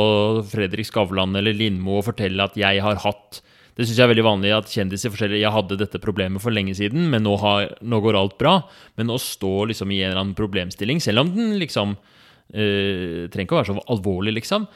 Fredrik 0.49 0.89
Skavlan 0.89 1.37
eller 1.39 1.55
Lindmo 1.55 1.99
og 1.99 2.09
fortelle 2.09 2.49
at 2.49 2.57
jeg 2.59 2.83
har 2.85 3.01
hatt 3.05 3.41
Det 3.79 3.85
syns 3.87 3.95
jeg 4.01 4.03
er 4.09 4.11
veldig 4.11 4.25
vanlig 4.25 4.49
at 4.51 4.71
kjendiser 4.73 5.13
forteller 5.13 5.39
jeg 5.39 5.55
hadde 5.55 5.77
dette 5.79 6.01
problemet 6.03 6.43
for 6.43 6.51
lenge 6.51 6.73
siden, 6.75 7.05
men 7.13 7.23
nå, 7.23 7.37
har, 7.39 7.69
nå 7.79 8.01
går 8.03 8.17
alt 8.19 8.35
bra. 8.41 8.57
Men 8.99 9.13
å 9.13 9.15
stå 9.15 9.69
liksom 9.69 9.93
i 9.95 10.01
en 10.01 10.11
eller 10.11 10.23
annen 10.25 10.35
problemstilling, 10.35 10.99
selv 10.99 11.23
om 11.23 11.31
den 11.31 11.53
liksom 11.61 11.93
øh, 11.95 13.29
trenger 13.31 13.45
ikke 13.45 13.55
å 13.55 13.61
være 13.61 13.71
så 13.71 13.85
alvorlig, 13.95 14.35
liksom. 14.35 14.67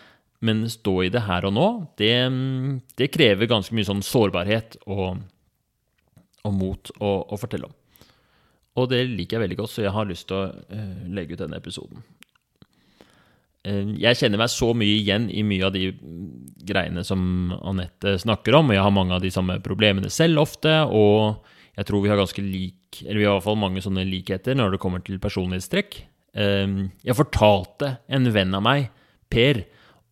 Men 0.43 0.65
stå 0.71 0.95
i 1.05 1.11
det 1.11 1.23
her 1.23 1.45
og 1.47 1.53
nå, 1.55 1.67
det, 1.99 2.15
det 2.99 3.11
krever 3.13 3.47
ganske 3.47 3.75
mye 3.75 3.87
sånn 3.87 4.03
sårbarhet 4.03 4.75
og, 4.91 5.21
og 6.43 6.57
mot 6.57 6.91
å, 6.99 7.11
å, 7.31 7.39
fortelle 7.39 7.69
om. 7.69 7.77
Og 8.79 8.89
det 8.91 9.05
liker 9.07 9.37
jeg 9.37 9.45
veldig 9.45 9.59
godt, 9.61 9.71
så 9.71 9.85
jeg 9.85 9.93
har 9.95 10.09
lyst 10.09 10.27
til 10.27 10.41
å 10.41 10.49
uh, 10.51 11.05
legge 11.15 11.37
ut 11.37 11.43
denne 11.45 11.59
episoden. 11.61 12.03
Uh, 13.63 13.93
jeg 14.01 14.19
kjenner 14.19 14.41
meg 14.41 14.51
så 14.51 14.71
mye 14.75 14.99
igjen 14.99 15.29
i 15.31 15.43
mye 15.47 15.67
av 15.67 15.75
de 15.75 15.89
greiene 16.67 17.03
som 17.07 17.53
Anette 17.63 18.17
snakker 18.23 18.57
om, 18.59 18.71
og 18.71 18.77
jeg 18.77 18.85
har 18.85 18.95
mange 18.95 19.15
av 19.17 19.23
de 19.23 19.31
samme 19.33 19.59
problemene 19.63 20.11
selv 20.13 20.43
ofte, 20.43 20.81
og 20.87 21.43
jeg 21.77 21.89
tror 21.89 22.03
vi 22.03 22.11
har 22.11 22.19
ganske 22.19 22.43
lik, 22.45 23.03
eller 23.05 23.19
vi 23.19 23.27
har 23.27 23.33
i 23.33 23.37
hvert 23.39 23.47
fall 23.47 23.61
mange 23.61 23.83
sånne 23.83 24.03
likheter 24.07 24.57
når 24.59 24.75
det 24.75 24.81
kommer 24.83 25.03
til 25.05 25.21
personlighetstrekk. 25.23 26.01
Uh, 26.37 26.89
jeg 27.05 27.19
fortalte 27.19 27.97
en 28.11 28.33
venn 28.35 28.59
av 28.59 28.65
meg, 28.65 28.91
Per, 29.33 29.63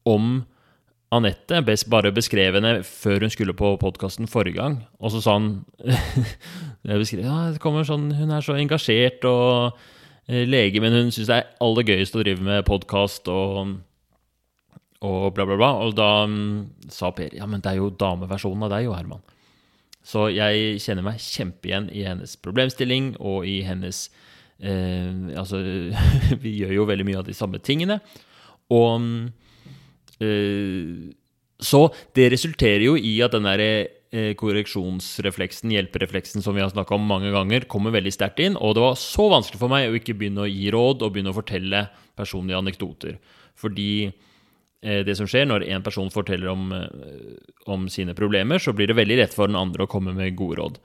om 0.10 0.40
Anette, 1.12 1.60
bare 1.92 2.14
beskrev 2.16 2.56
henne 2.56 2.78
før 2.88 3.26
hun 3.26 3.34
skulle 3.34 3.56
på 3.58 3.74
podkasten 3.82 4.30
forrige 4.32 4.62
gang. 4.62 4.78
Og 5.04 5.12
så 5.12 5.20
sa 5.24 5.36
han 5.36 5.50
jeg 6.88 7.02
beskrev, 7.02 7.26
ja, 7.28 7.40
det 7.52 7.60
kommer 7.64 7.84
sånn, 7.88 8.14
Hun 8.16 8.32
er 8.32 8.46
så 8.46 8.56
engasjert 8.56 9.28
og 9.28 9.76
eh, 9.76 9.90
lege, 10.32 10.82
men 10.84 10.96
hun 10.96 11.12
syns 11.14 11.30
det 11.30 11.38
er 11.38 11.50
aller 11.64 11.88
gøyest 11.88 12.16
å 12.16 12.24
drive 12.24 12.46
med 12.46 12.64
podkast 12.68 13.28
og, 13.32 13.76
og 15.04 15.28
bla, 15.36 15.46
bla, 15.46 15.58
bla. 15.60 15.72
Og 15.84 15.94
da 15.98 16.10
um, 16.30 16.70
sa 16.92 17.12
Per 17.16 17.36
ja, 17.38 17.48
men 17.50 17.64
det 17.64 17.74
er 17.74 17.82
jo 17.82 17.92
dameversjonen 17.92 18.68
av 18.68 18.74
deg 18.76 18.88
jo, 18.88 18.96
Herman. 18.98 19.24
Så 20.02 20.30
jeg 20.34 20.80
kjenner 20.82 21.06
meg 21.06 21.22
kjempeigjen 21.22 21.92
i 21.94 22.08
hennes 22.08 22.34
problemstilling 22.42 23.14
og 23.20 23.46
i 23.46 23.60
hennes 23.68 24.08
eh, 24.58 25.12
Altså, 25.38 25.60
vi 26.44 26.56
gjør 26.58 26.80
jo 26.80 26.88
veldig 26.90 27.06
mye 27.06 27.20
av 27.22 27.28
de 27.28 27.38
samme 27.38 27.62
tingene. 27.62 28.00
Og 28.74 29.06
Eh, 30.22 31.10
så 31.62 31.82
det 32.16 32.30
resulterer 32.34 32.86
jo 32.86 32.96
i 32.98 33.20
at 33.26 33.34
den 33.36 33.48
der 33.50 33.64
eh, 33.64 33.90
korreksjonsrefleksen, 34.12 35.72
hjelperefleksen 35.72 36.44
som 36.44 36.58
vi 36.58 36.64
har 36.64 36.72
snakka 36.74 36.98
om 36.98 37.06
mange 37.08 37.30
ganger, 37.32 37.64
kommer 37.72 37.94
veldig 37.96 38.12
sterkt 38.12 38.42
inn. 38.44 38.58
Og 38.60 38.76
det 38.76 38.84
var 38.84 38.98
så 39.00 39.30
vanskelig 39.32 39.62
for 39.62 39.72
meg 39.72 39.88
å 39.88 39.96
ikke 39.96 40.18
begynne 40.20 40.44
å 40.44 40.50
gi 40.52 40.68
råd 40.74 41.06
og 41.06 41.14
begynne 41.14 41.32
å 41.32 41.38
fortelle 41.38 41.86
personlige 42.20 42.60
anekdoter. 42.60 43.16
Fordi 43.56 43.92
eh, 44.10 45.02
det 45.08 45.16
som 45.20 45.30
skjer 45.32 45.48
når 45.48 45.68
en 45.72 45.86
person 45.86 46.12
forteller 46.12 46.52
om, 46.52 46.74
om, 47.72 47.88
sine 47.88 48.18
problemer, 48.18 48.60
så 48.60 48.76
blir 48.76 48.92
det 48.92 49.00
veldig 49.00 49.22
rett 49.24 49.38
for 49.38 49.48
den 49.48 49.60
andre 49.60 49.88
å 49.88 49.92
komme 49.92 50.16
med 50.18 50.36
gode 50.36 50.60
råd. 50.60 50.82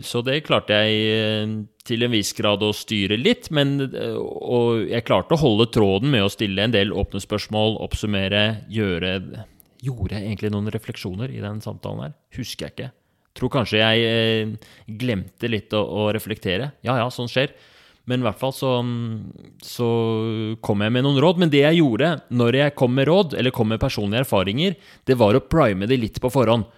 Så 0.00 0.22
det 0.24 0.38
klarte 0.46 0.72
jeg 0.72 1.66
til 1.84 2.04
en 2.04 2.12
viss 2.14 2.32
grad 2.36 2.62
å 2.64 2.72
styre 2.72 3.18
litt, 3.20 3.50
men, 3.52 3.76
eh, 3.84 4.16
og 4.16 4.88
jeg 4.88 5.04
klarte 5.04 5.36
å 5.36 5.40
holde 5.40 5.68
tråden 5.72 6.10
med 6.10 6.24
å 6.24 6.32
stille 6.32 6.64
en 6.64 6.72
del 6.72 6.92
åpne 6.96 7.20
spørsmål, 7.20 7.76
oppsummere, 7.84 8.64
gjøre 8.72 9.44
Gjorde 9.84 10.16
jeg 10.16 10.28
egentlig 10.28 10.50
noen 10.54 10.72
refleksjoner 10.72 11.32
i 11.34 11.42
den 11.42 11.60
samtalen 11.64 12.06
her? 12.06 12.16
Husker 12.38 12.68
jeg 12.68 12.74
ikke. 12.74 12.90
Tror 13.34 13.50
kanskje 13.50 13.80
jeg 13.80 14.02
eh, 14.08 14.74
glemte 15.00 15.50
litt 15.50 15.74
å, 15.74 15.82
å, 15.82 16.10
reflektere. 16.14 16.70
Ja 16.86 16.98
ja, 17.00 17.08
sånn 17.12 17.30
skjer. 17.30 17.54
Men 18.10 18.20
i 18.20 18.26
hvert 18.26 18.38
fall 18.38 18.52
så, 18.52 18.70
så 19.64 19.88
kom 20.64 20.84
jeg 20.84 20.92
med 20.94 21.06
noen 21.06 21.18
råd. 21.24 21.40
Men 21.42 21.52
det 21.52 21.64
jeg 21.64 21.80
gjorde 21.80 22.12
når 22.36 22.60
jeg 22.60 22.76
kom 22.78 22.94
med 22.94 23.08
råd, 23.08 23.36
eller 23.40 23.54
kom 23.54 23.72
med 23.72 23.82
personlige 23.82 24.26
erfaringer, 24.26 24.78
det 25.08 25.18
var 25.18 25.36
å 25.36 25.42
prime 25.42 25.88
det 25.90 25.98
litt 25.98 26.20
på 26.22 26.30
forhånd. 26.32 26.68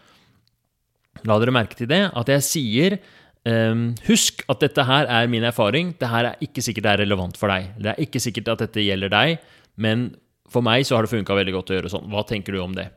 La 1.26 1.38
dere 1.42 1.54
merke 1.54 1.78
til 1.78 1.90
det, 1.90 2.06
at 2.14 2.34
jeg 2.34 2.48
sier 2.48 3.00
Um, 3.46 3.92
husk 4.08 4.40
at 4.50 4.58
dette 4.64 4.82
her 4.88 5.06
er 5.06 5.28
min 5.30 5.44
erfaring. 5.46 5.92
Det 6.00 6.08
her 6.10 6.32
er 6.32 6.40
ikke 6.42 6.64
sikkert 6.66 6.82
det 6.82 6.92
er 6.96 7.00
relevant 7.04 7.36
for 7.38 7.52
deg. 7.52 7.68
Det 7.78 7.92
er 7.92 8.00
ikke 8.02 8.18
sikkert 8.24 8.48
at 8.56 8.64
dette 8.64 8.82
gjelder 8.82 9.12
deg, 9.12 9.44
men 9.78 10.08
for 10.52 10.64
meg 10.64 10.86
så 10.86 10.96
har 10.96 11.06
det 11.06 11.12
funka 11.12 11.36
veldig 11.36 11.54
godt 11.56 11.72
å 11.72 11.76
gjøre 11.76 11.92
sånn. 11.92 12.08
Hva 12.12 12.22
tenker 12.28 12.54
du 12.54 12.62
om 12.62 12.74
det? 12.76 12.88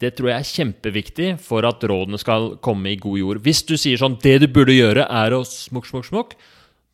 Det 0.00 0.14
tror 0.16 0.30
jeg 0.30 0.40
er 0.40 0.48
kjempeviktig 0.48 1.28
for 1.44 1.66
at 1.68 1.82
rådene 1.84 2.20
skal 2.20 2.54
komme 2.64 2.94
i 2.94 3.00
god 3.00 3.18
jord. 3.20 3.42
Hvis 3.44 3.60
du 3.68 3.76
sier 3.76 4.00
sånn 4.00 4.16
'Det 4.16 4.40
du 4.40 4.46
burde 4.48 4.72
gjøre, 4.72 5.04
er 5.04 5.30
å 5.36 5.44
smukk, 5.44 5.86
smukk, 5.86 6.06
smukk', 6.08 6.34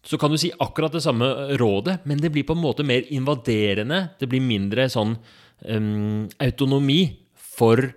så 0.07 0.19
kan 0.19 0.31
du 0.31 0.39
si 0.39 0.51
akkurat 0.51 0.93
det 0.93 1.03
samme 1.03 1.27
rådet, 1.59 2.01
men 2.07 2.19
det 2.19 2.31
blir 2.33 2.45
på 2.47 2.55
en 2.55 2.63
måte 2.63 2.85
mer 2.87 3.03
invaderende. 3.11 4.11
Det 4.19 4.29
blir 4.29 4.41
mindre 4.41 4.89
sånn 4.89 5.17
um, 5.67 6.29
autonomi 6.39 7.17
for 7.35 7.93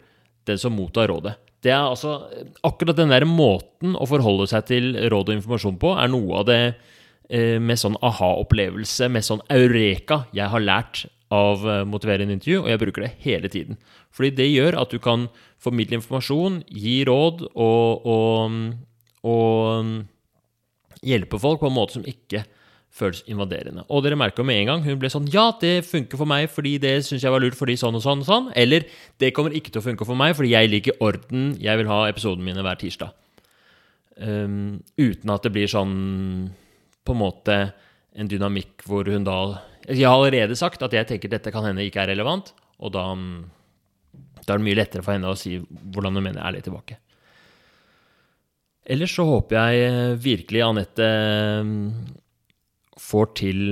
den 0.46 0.58
som 0.58 0.74
mottar 0.74 1.08
rådet. 1.08 1.36
Det 1.62 1.72
er 1.72 1.84
altså 1.84 2.30
Akkurat 2.64 2.96
den 2.96 3.10
der 3.10 3.26
måten 3.26 3.96
å 3.96 4.08
forholde 4.08 4.48
seg 4.48 4.66
til 4.66 4.96
råd 4.96 5.30
og 5.30 5.36
informasjon 5.36 5.78
på, 5.78 5.94
er 6.00 6.08
noe 6.08 6.42
av 6.42 6.46
det 6.50 6.62
uh, 6.74 7.60
med 7.60 7.78
sånn 7.78 7.98
aha-opplevelse, 8.02 9.10
med 9.10 9.26
sånn 9.26 9.42
eureka, 9.50 10.26
jeg 10.34 10.50
har 10.50 10.66
lært 10.66 11.06
av 11.34 11.66
eh, 11.70 11.86
motiverende 11.86 12.36
intervju, 12.38 12.64
og 12.64 12.70
jeg 12.72 12.82
bruker 12.82 13.06
det 13.06 13.16
hele 13.24 13.50
tiden. 13.52 13.80
Fordi 14.16 14.32
det 14.38 14.50
gjør 14.50 14.80
at 14.82 14.94
du 14.94 15.00
kan 15.04 15.28
formidle 15.62 16.00
informasjon, 16.00 16.64
gi 16.70 17.02
råd 17.08 17.44
og, 17.54 18.08
og, 18.10 18.56
og 19.30 21.04
hjelpe 21.06 21.40
folk 21.42 21.62
på 21.62 21.70
en 21.70 21.78
måte 21.78 22.00
som 22.00 22.08
ikke 22.08 22.46
føles 23.00 23.22
invaderende. 23.30 23.86
Og 23.94 24.04
dere 24.04 24.18
merka 24.18 24.44
med 24.46 24.64
en 24.64 24.72
gang 24.72 24.84
hun 24.84 24.98
ble 25.02 25.12
sånn 25.14 25.30
Ja, 25.32 25.52
det 25.62 25.86
funker 25.88 26.20
for 26.20 26.30
meg 26.30 26.50
fordi 26.52 26.78
det 26.82 26.96
syns 27.06 27.24
jeg 27.24 27.34
var 27.34 27.44
lurt 27.44 27.58
fordi 27.58 27.78
sånn 27.80 27.98
og 28.00 28.04
sånn 28.04 28.24
og 28.24 28.30
sånn. 28.30 28.50
Eller 28.58 28.88
det 29.22 29.32
kommer 29.38 29.56
ikke 29.56 29.74
til 29.74 29.84
å 29.84 29.86
funke 29.86 30.08
for 30.10 30.20
meg 30.20 30.36
fordi 30.38 30.56
jeg 30.56 30.72
liker 30.74 31.04
orden. 31.06 31.54
Jeg 31.62 31.80
vil 31.80 31.92
ha 31.92 32.02
episodene 32.10 32.50
mine 32.50 32.66
hver 32.66 32.80
tirsdag. 32.82 33.14
Um, 34.20 34.82
uten 35.00 35.32
at 35.32 35.46
det 35.46 35.54
blir 35.56 35.70
sånn 35.72 35.94
på 37.08 37.16
en 37.16 37.22
måte 37.22 37.60
en 38.20 38.28
dynamikk 38.28 38.84
hvor 38.90 39.08
hun 39.08 39.24
da 39.24 39.38
Jeg 39.90 40.06
har 40.06 40.16
allerede 40.16 40.58
sagt 40.58 40.84
at 40.86 40.94
jeg 40.94 41.08
tenker 41.10 41.32
dette 41.32 41.52
kan 41.54 41.66
hende 41.66 41.86
ikke 41.86 42.04
er 42.04 42.12
relevant, 42.12 42.54
og 42.80 42.94
da, 42.94 43.06
da 44.46 44.54
er 44.54 44.60
det 44.60 44.66
mye 44.68 44.78
lettere 44.78 45.06
for 45.06 45.16
henne 45.16 45.32
å 45.32 45.38
si 45.40 45.58
hvordan 45.58 46.20
hun 46.20 46.28
mener 46.30 46.46
ærlig 46.46 46.62
tilbake. 46.68 47.00
Ellers 48.90 49.14
så 49.14 49.26
håper 49.28 49.58
jeg 49.58 50.20
virkelig 50.24 50.62
Anette 50.66 51.10
får 53.00 53.34
til 53.38 53.64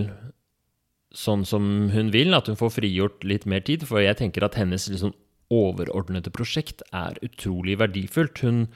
sånn 1.18 1.46
som 1.48 1.64
hun 1.94 2.12
vil, 2.14 2.36
at 2.38 2.50
hun 2.50 2.60
får 2.60 2.76
frigjort 2.76 3.26
litt 3.26 3.48
mer 3.50 3.64
tid. 3.66 3.86
For 3.90 4.04
jeg 4.04 4.20
tenker 4.20 4.46
at 4.46 4.58
hennes 4.60 4.86
liksom 4.92 5.16
overordnede 5.54 6.34
prosjekt 6.34 6.84
er 6.96 7.18
utrolig 7.26 7.78
verdifullt. 7.82 8.44
Hun 8.46 8.68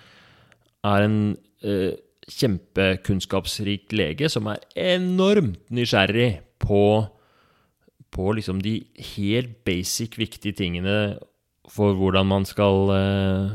er 0.87 1.05
en 1.05 1.19
eh, 1.61 1.93
kjempekunnskapsrik 2.31 3.93
lege 3.93 4.29
som 4.31 4.49
er 4.49 4.63
enormt 4.79 5.61
nysgjerrig 5.73 6.31
på, 6.63 6.81
på 8.11 8.31
liksom 8.35 8.61
de 8.63 8.81
helt 9.15 9.61
basic 9.67 10.17
viktige 10.19 10.57
tingene 10.59 11.17
for 11.71 11.95
hvordan 11.95 12.27
man 12.27 12.45
skal 12.47 12.91
eh, 12.95 13.53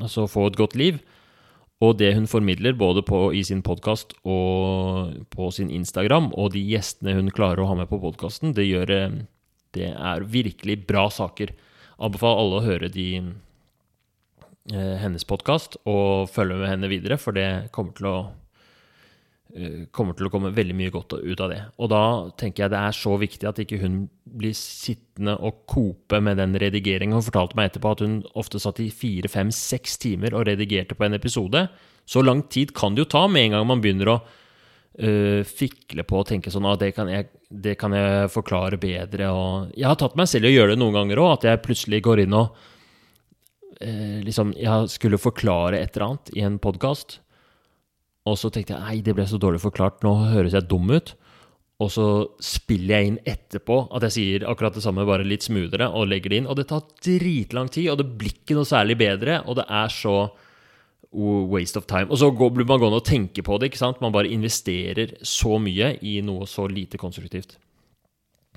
altså 0.00 0.26
få 0.28 0.50
et 0.50 0.58
godt 0.60 0.76
liv. 0.76 1.00
Og 1.80 1.96
det 1.96 2.12
hun 2.12 2.28
formidler 2.28 2.76
både 2.76 3.00
på, 3.02 3.30
i 3.32 3.40
sin 3.46 3.62
podkast 3.64 4.12
og 4.28 5.14
på 5.32 5.48
sin 5.56 5.70
Instagram, 5.72 6.28
og 6.36 6.52
de 6.52 6.60
gjestene 6.60 7.16
hun 7.16 7.32
klarer 7.32 7.62
å 7.64 7.70
ha 7.70 7.76
med 7.78 7.88
på 7.88 8.00
podkasten, 8.02 8.52
det, 8.56 8.68
eh, 8.68 9.16
det 9.72 9.92
er 9.94 10.26
virkelig 10.28 10.82
bra 10.86 11.08
saker. 11.08 11.54
Anbefaler 12.00 12.42
alle 12.42 12.58
å 12.60 12.66
høre 12.66 12.92
de, 12.92 13.08
eh, 14.72 14.96
hennes 15.00 15.24
podkast 15.24 15.78
og 15.86 16.28
følge 16.28 16.60
med 16.60 16.68
henne 16.68 16.92
videre, 16.92 17.16
for 17.16 17.32
det 17.32 17.72
kommer 17.72 17.96
til 17.96 18.06
å 18.12 18.18
kommer 19.90 20.14
til 20.14 20.28
å 20.28 20.30
komme 20.30 20.52
veldig 20.54 20.74
mye 20.78 20.92
godt 20.94 21.16
ut 21.18 21.40
av 21.42 21.50
det. 21.50 21.60
Og 21.82 21.90
da 21.90 22.02
tenker 22.38 22.64
jeg 22.64 22.72
det 22.72 22.80
er 22.80 22.94
så 22.94 23.16
viktig 23.18 23.48
at 23.50 23.58
ikke 23.58 23.80
hun 23.82 24.04
blir 24.38 24.54
sittende 24.54 25.34
og 25.42 25.64
kope 25.70 26.20
med 26.22 26.38
den 26.38 26.54
redigeringen. 26.60 27.16
Hun 27.18 27.26
fortalte 27.26 27.58
meg 27.58 27.70
etterpå 27.70 27.94
at 27.94 28.02
hun 28.04 28.20
ofte 28.38 28.60
satt 28.62 28.78
i 28.82 28.90
fire, 28.94 29.30
fem, 29.32 29.50
seks 29.54 29.98
timer 30.02 30.36
og 30.38 30.46
redigerte 30.46 30.94
på 30.94 31.06
en 31.06 31.18
episode. 31.18 31.64
Så 32.06 32.22
lang 32.22 32.44
tid 32.50 32.74
kan 32.78 32.94
det 32.94 33.04
jo 33.04 33.10
ta 33.10 33.24
med 33.30 33.48
en 33.48 33.56
gang 33.56 33.66
man 33.70 33.82
begynner 33.82 34.12
å 34.12 34.16
uh, 34.20 35.42
fikle 35.46 36.04
på 36.06 36.20
og 36.20 36.28
tenke 36.30 36.52
sånn 36.52 36.68
at 36.68 36.76
ah, 36.76 36.82
det, 36.84 36.92
kan 36.96 37.10
jeg, 37.10 37.30
det 37.50 37.76
kan 37.80 37.94
jeg 37.96 38.30
forklare 38.34 38.78
bedre. 38.82 39.32
Og 39.34 39.72
jeg 39.74 39.88
har 39.90 39.98
tatt 39.98 40.18
meg 40.18 40.30
selv 40.30 40.46
i 40.46 40.52
å 40.52 40.56
gjøre 40.60 40.76
det 40.76 40.82
noen 40.82 40.98
ganger 41.00 41.22
òg, 41.22 41.32
at 41.38 41.48
jeg 41.50 41.64
plutselig 41.66 42.02
går 42.06 42.24
inn 42.26 42.38
og 42.38 42.54
uh, 43.82 44.18
liksom 44.26 44.54
Jeg 44.58 44.94
skulle 44.94 45.20
forklare 45.20 45.80
et 45.80 45.96
eller 45.96 46.06
annet 46.12 46.32
i 46.38 46.46
en 46.46 46.60
podkast. 46.62 47.18
Og 48.30 48.38
så 48.38 48.50
tenkte 48.52 48.76
jeg 48.76 48.84
nei, 48.84 49.00
det 49.04 49.16
ble 49.18 49.26
så 49.26 49.40
dårlig 49.40 49.62
forklart, 49.62 50.04
nå 50.06 50.14
høres 50.30 50.54
jeg 50.56 50.68
dum 50.70 50.90
ut. 50.92 51.14
Og 51.80 51.88
så 51.88 52.06
spiller 52.44 52.98
jeg 52.98 53.08
inn 53.08 53.18
etterpå 53.28 53.78
at 53.96 54.04
jeg 54.08 54.16
sier 54.16 54.44
akkurat 54.48 54.76
det 54.76 54.84
samme, 54.84 55.06
bare 55.08 55.24
litt 55.24 55.46
smoothere, 55.46 55.88
og 55.96 56.10
legger 56.10 56.32
det 56.32 56.42
inn. 56.42 56.50
Og 56.50 56.58
det 56.58 56.68
tar 56.68 56.84
dritlang 57.00 57.70
tid, 57.72 57.88
og 57.92 58.02
det 58.02 58.08
blir 58.20 58.34
ikke 58.36 58.58
noe 58.58 58.68
særlig 58.68 58.98
bedre, 59.00 59.40
og 59.48 59.56
det 59.58 59.66
er 59.66 59.92
så 59.94 60.16
waste 61.10 61.80
of 61.80 61.88
time. 61.90 62.10
Og 62.12 62.20
så 62.20 62.28
blir 62.30 62.68
man 62.68 62.78
gående 62.78 63.00
og 63.00 63.08
tenke 63.08 63.42
på 63.42 63.56
det, 63.58 63.70
ikke 63.70 63.80
sant? 63.80 64.02
Man 64.04 64.14
bare 64.14 64.30
investerer 64.30 65.16
så 65.26 65.56
mye 65.62 65.94
i 66.06 66.20
noe 66.22 66.46
så 66.46 66.68
lite 66.70 67.00
konstruktivt. 67.00 67.56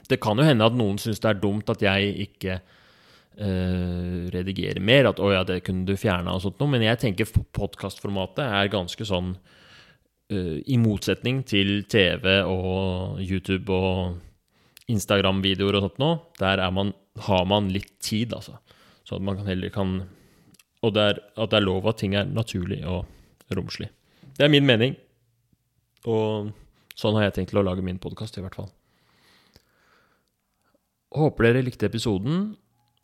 Det 0.10 0.20
kan 0.22 0.38
jo 0.38 0.46
hende 0.46 0.68
at 0.68 0.76
noen 0.76 1.00
syns 1.00 1.24
det 1.24 1.32
er 1.32 1.40
dumt 1.40 1.72
at 1.72 1.82
jeg 1.82 2.12
ikke 2.28 2.60
uh, 2.60 4.30
redigerer 4.36 4.84
mer. 4.84 5.08
At 5.10 5.24
'å 5.24 5.32
ja, 5.32 5.44
det 5.48 5.64
kunne 5.64 5.88
du 5.88 5.96
fjerna' 5.96 6.36
og 6.36 6.44
sånt 6.44 6.60
noe. 6.60 6.76
Men 6.76 6.84
jeg 6.84 7.00
tenker 7.00 7.32
podkastformatet 7.56 8.44
er 8.44 8.74
ganske 8.76 9.08
sånn 9.08 9.38
eh, 9.38 9.53
I 10.66 10.78
motsetning 10.82 11.42
til 11.48 11.84
TV 11.90 12.40
og 12.48 13.22
YouTube 13.22 13.74
og 13.74 14.20
Instagram-videoer 14.92 15.78
og 15.78 15.86
sånt 15.86 16.02
nå, 16.02 16.12
der 16.40 16.62
er 16.64 16.74
man, 16.76 16.92
har 17.28 17.46
man 17.50 17.70
litt 17.72 17.94
tid, 18.04 18.34
altså. 18.36 18.58
Så 19.08 19.18
at 19.18 19.26
man 19.26 19.40
kan 19.40 19.50
heller 19.52 19.72
kan 19.74 20.04
Og 20.84 20.94
det 20.96 21.02
er, 21.02 21.20
at 21.40 21.52
det 21.52 21.58
er 21.58 21.64
lov 21.64 21.86
at 21.88 21.98
ting 22.02 22.16
er 22.16 22.26
naturlig 22.28 22.82
og 22.84 23.06
romslig. 23.56 23.88
Det 24.36 24.44
er 24.44 24.52
min 24.52 24.66
mening. 24.68 24.98
Og 26.04 26.50
sånn 26.92 27.16
har 27.16 27.30
jeg 27.30 27.36
tenkt 27.38 27.54
til 27.54 27.62
å 27.62 27.64
lage 27.64 27.86
min 27.86 28.02
podkast, 28.04 28.36
i 28.36 28.44
hvert 28.44 28.58
fall. 28.60 28.68
Håper 31.16 31.48
dere 31.48 31.64
likte 31.64 31.88
episoden. 31.88 32.58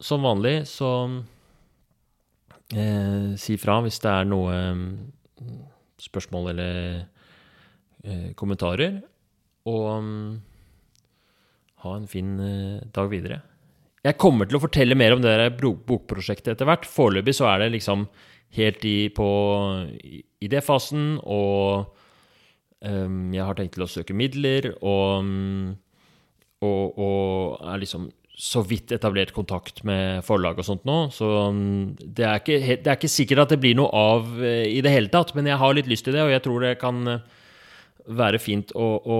Som 0.03 0.27
vanlig 0.27 0.65
så 0.67 0.89
eh, 2.75 3.31
si 3.39 3.55
fra 3.59 3.79
hvis 3.83 3.99
det 4.03 4.11
er 4.11 4.27
noe 4.27 4.59
mm, 4.75 4.91
spørsmål 6.03 6.51
eller 6.53 6.75
eh, 8.03 8.31
kommentarer. 8.39 8.99
Og 9.69 9.85
um, 9.99 10.39
ha 11.83 11.95
en 11.95 12.09
fin 12.11 12.33
eh, 12.43 12.81
dag 12.95 13.09
videre. 13.11 13.41
Jeg 14.05 14.19
kommer 14.19 14.47
til 14.47 14.59
å 14.59 14.63
fortelle 14.63 14.97
mer 14.97 15.15
om 15.15 15.23
det 15.23 15.31
der 15.35 15.55
bokprosjektet 15.59 16.53
etter 16.53 16.67
hvert. 16.67 16.87
Foreløpig 16.87 17.35
så 17.35 17.49
er 17.51 17.63
det 17.63 17.73
liksom 17.75 18.07
helt 18.55 18.85
i, 18.87 19.11
på 19.13 19.27
idéfasen, 20.41 21.19
og 21.21 21.91
um, 22.81 23.27
jeg 23.35 23.45
har 23.45 23.57
tenkt 23.59 23.75
til 23.75 23.85
å 23.85 23.91
søke 23.91 24.15
midler, 24.17 24.71
og, 24.79 25.27
og, 26.65 26.97
og 26.97 27.67
er 27.69 27.83
liksom 27.83 28.07
så 28.39 28.63
vidt 28.63 28.93
etablert 28.95 29.33
kontakt 29.35 29.83
med 29.83 30.23
forlag 30.23 30.61
og 30.61 30.65
sånt 30.65 30.85
nå, 30.87 30.97
så 31.11 31.51
det 31.99 32.23
er, 32.23 32.39
ikke, 32.39 32.59
det 32.79 32.87
er 32.87 32.95
ikke 32.95 33.11
sikkert 33.11 33.43
at 33.43 33.53
det 33.53 33.59
blir 33.59 33.75
noe 33.75 33.91
av 33.91 34.31
eh, 34.39 34.63
i 34.71 34.79
det 34.85 34.95
hele 34.95 35.11
tatt, 35.11 35.35
men 35.35 35.51
jeg 35.51 35.59
har 35.59 35.75
litt 35.75 35.91
lyst 35.91 36.07
til 36.07 36.15
det, 36.15 36.23
og 36.23 36.31
jeg 36.31 36.45
tror 36.47 36.63
det 36.63 36.77
kan 36.79 37.19
være 38.07 38.39
fint 38.41 38.71
å, 38.77 38.87
å 39.03 39.19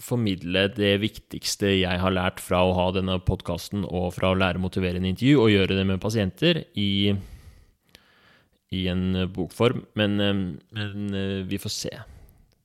formidle 0.00 0.66
det 0.72 0.94
viktigste 1.02 1.74
jeg 1.80 2.00
har 2.02 2.14
lært 2.14 2.40
fra 2.42 2.62
å 2.64 2.76
ha 2.76 2.86
denne 2.96 3.18
podkasten 3.24 3.84
og 3.84 4.14
fra 4.16 4.32
å 4.32 4.38
lære 4.38 4.62
motiverende 4.62 5.10
intervju, 5.12 5.36
og 5.42 5.52
gjøre 5.52 5.76
det 5.76 5.84
med 5.88 6.00
pasienter 6.02 6.62
i, 6.78 7.12
i 8.72 8.86
en 8.92 9.26
bokform. 9.34 9.84
Men, 10.00 10.16
eh, 10.20 10.40
men, 10.78 11.12
eh, 11.14 11.36
vi 11.48 11.60
får 11.60 11.76
se. 11.76 11.92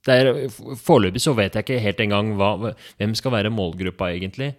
Foreløpig 0.05 1.21
så 1.23 1.33
vet 1.33 1.57
jeg 1.57 1.65
ikke 1.65 1.81
helt 1.81 2.01
engang 2.03 2.35
hva, 2.37 2.75
hvem 2.99 3.15
skal 3.17 3.33
være 3.33 3.53
målgruppa, 3.53 4.11
egentlig. 4.13 4.53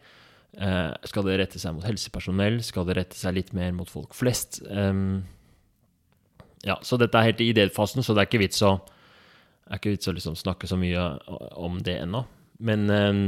Eh, 0.56 0.92
skal 1.04 1.26
det 1.26 1.38
rette 1.38 1.60
seg 1.60 1.76
mot 1.76 1.86
helsepersonell? 1.86 2.58
Skal 2.64 2.86
det 2.88 2.96
rette 2.98 3.18
seg 3.18 3.36
litt 3.36 3.52
mer 3.54 3.72
mot 3.76 3.90
folk 3.90 4.16
flest? 4.16 4.62
Um, 4.66 5.26
ja, 6.64 6.78
så 6.82 6.98
dette 6.98 7.14
er 7.18 7.28
helt 7.28 7.42
i 7.44 7.50
idéfasen, 7.52 8.02
så 8.02 8.16
det 8.16 8.24
er 8.24 8.30
ikke 8.30 8.42
vits 8.42 8.64
å, 8.66 8.78
er 9.66 9.80
ikke 9.80 9.94
vits 9.96 10.08
å 10.10 10.14
liksom 10.16 10.36
snakke 10.38 10.68
så 10.70 10.78
mye 10.78 11.04
om 11.58 11.78
det 11.84 12.00
ennå. 12.04 12.24
Men 12.66 12.90
um, 12.90 13.22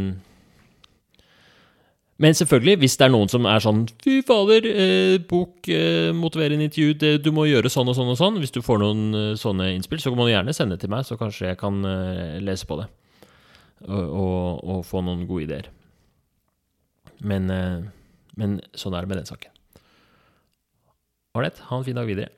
men 2.19 2.35
selvfølgelig, 2.35 2.79
hvis 2.83 2.97
det 2.99 3.05
er 3.07 3.13
noen 3.15 3.31
som 3.31 3.45
er 3.47 3.63
sånn 3.63 3.85
Fy 4.03 4.17
fader, 4.27 4.65
eh, 4.67 5.21
bok, 5.31 5.69
eh, 5.71 6.11
motiverende 6.11 6.67
intervju, 6.67 6.97
det, 6.99 7.13
du 7.23 7.31
må 7.35 7.45
gjøre 7.47 7.71
sånn 7.71 7.87
og 7.93 7.95
sånn 7.95 8.11
og 8.11 8.19
sånn. 8.19 8.41
Hvis 8.43 8.55
du 8.57 8.59
får 8.59 8.81
noen 8.83 9.05
eh, 9.15 9.37
sånne 9.39 9.69
innspill, 9.77 10.01
så 10.03 10.11
må 10.11 10.27
du 10.27 10.33
gjerne 10.33 10.55
sende 10.57 10.75
det 10.75 10.83
til 10.83 10.91
meg, 10.91 11.07
så 11.07 11.15
kanskje 11.21 11.53
jeg 11.53 11.61
kan 11.61 11.79
eh, 11.87 12.41
lese 12.43 12.67
på 12.67 12.81
det. 12.81 12.89
Og, 13.87 14.03
og, 14.03 14.65
og, 14.65 14.81
få 14.83 15.05
noen 15.07 15.23
gode 15.31 15.47
ideer. 15.47 15.71
Men, 17.23 17.47
eh, 17.55 17.87
men 18.35 18.59
sånn 18.75 18.99
er 18.99 19.07
det 19.07 19.13
med 19.15 19.23
den 19.23 19.31
saken. 19.31 19.55
Ålreit, 21.39 21.63
ha 21.71 21.79
en 21.79 21.87
fin 21.87 22.03
dag 22.03 22.11
videre. 22.11 22.35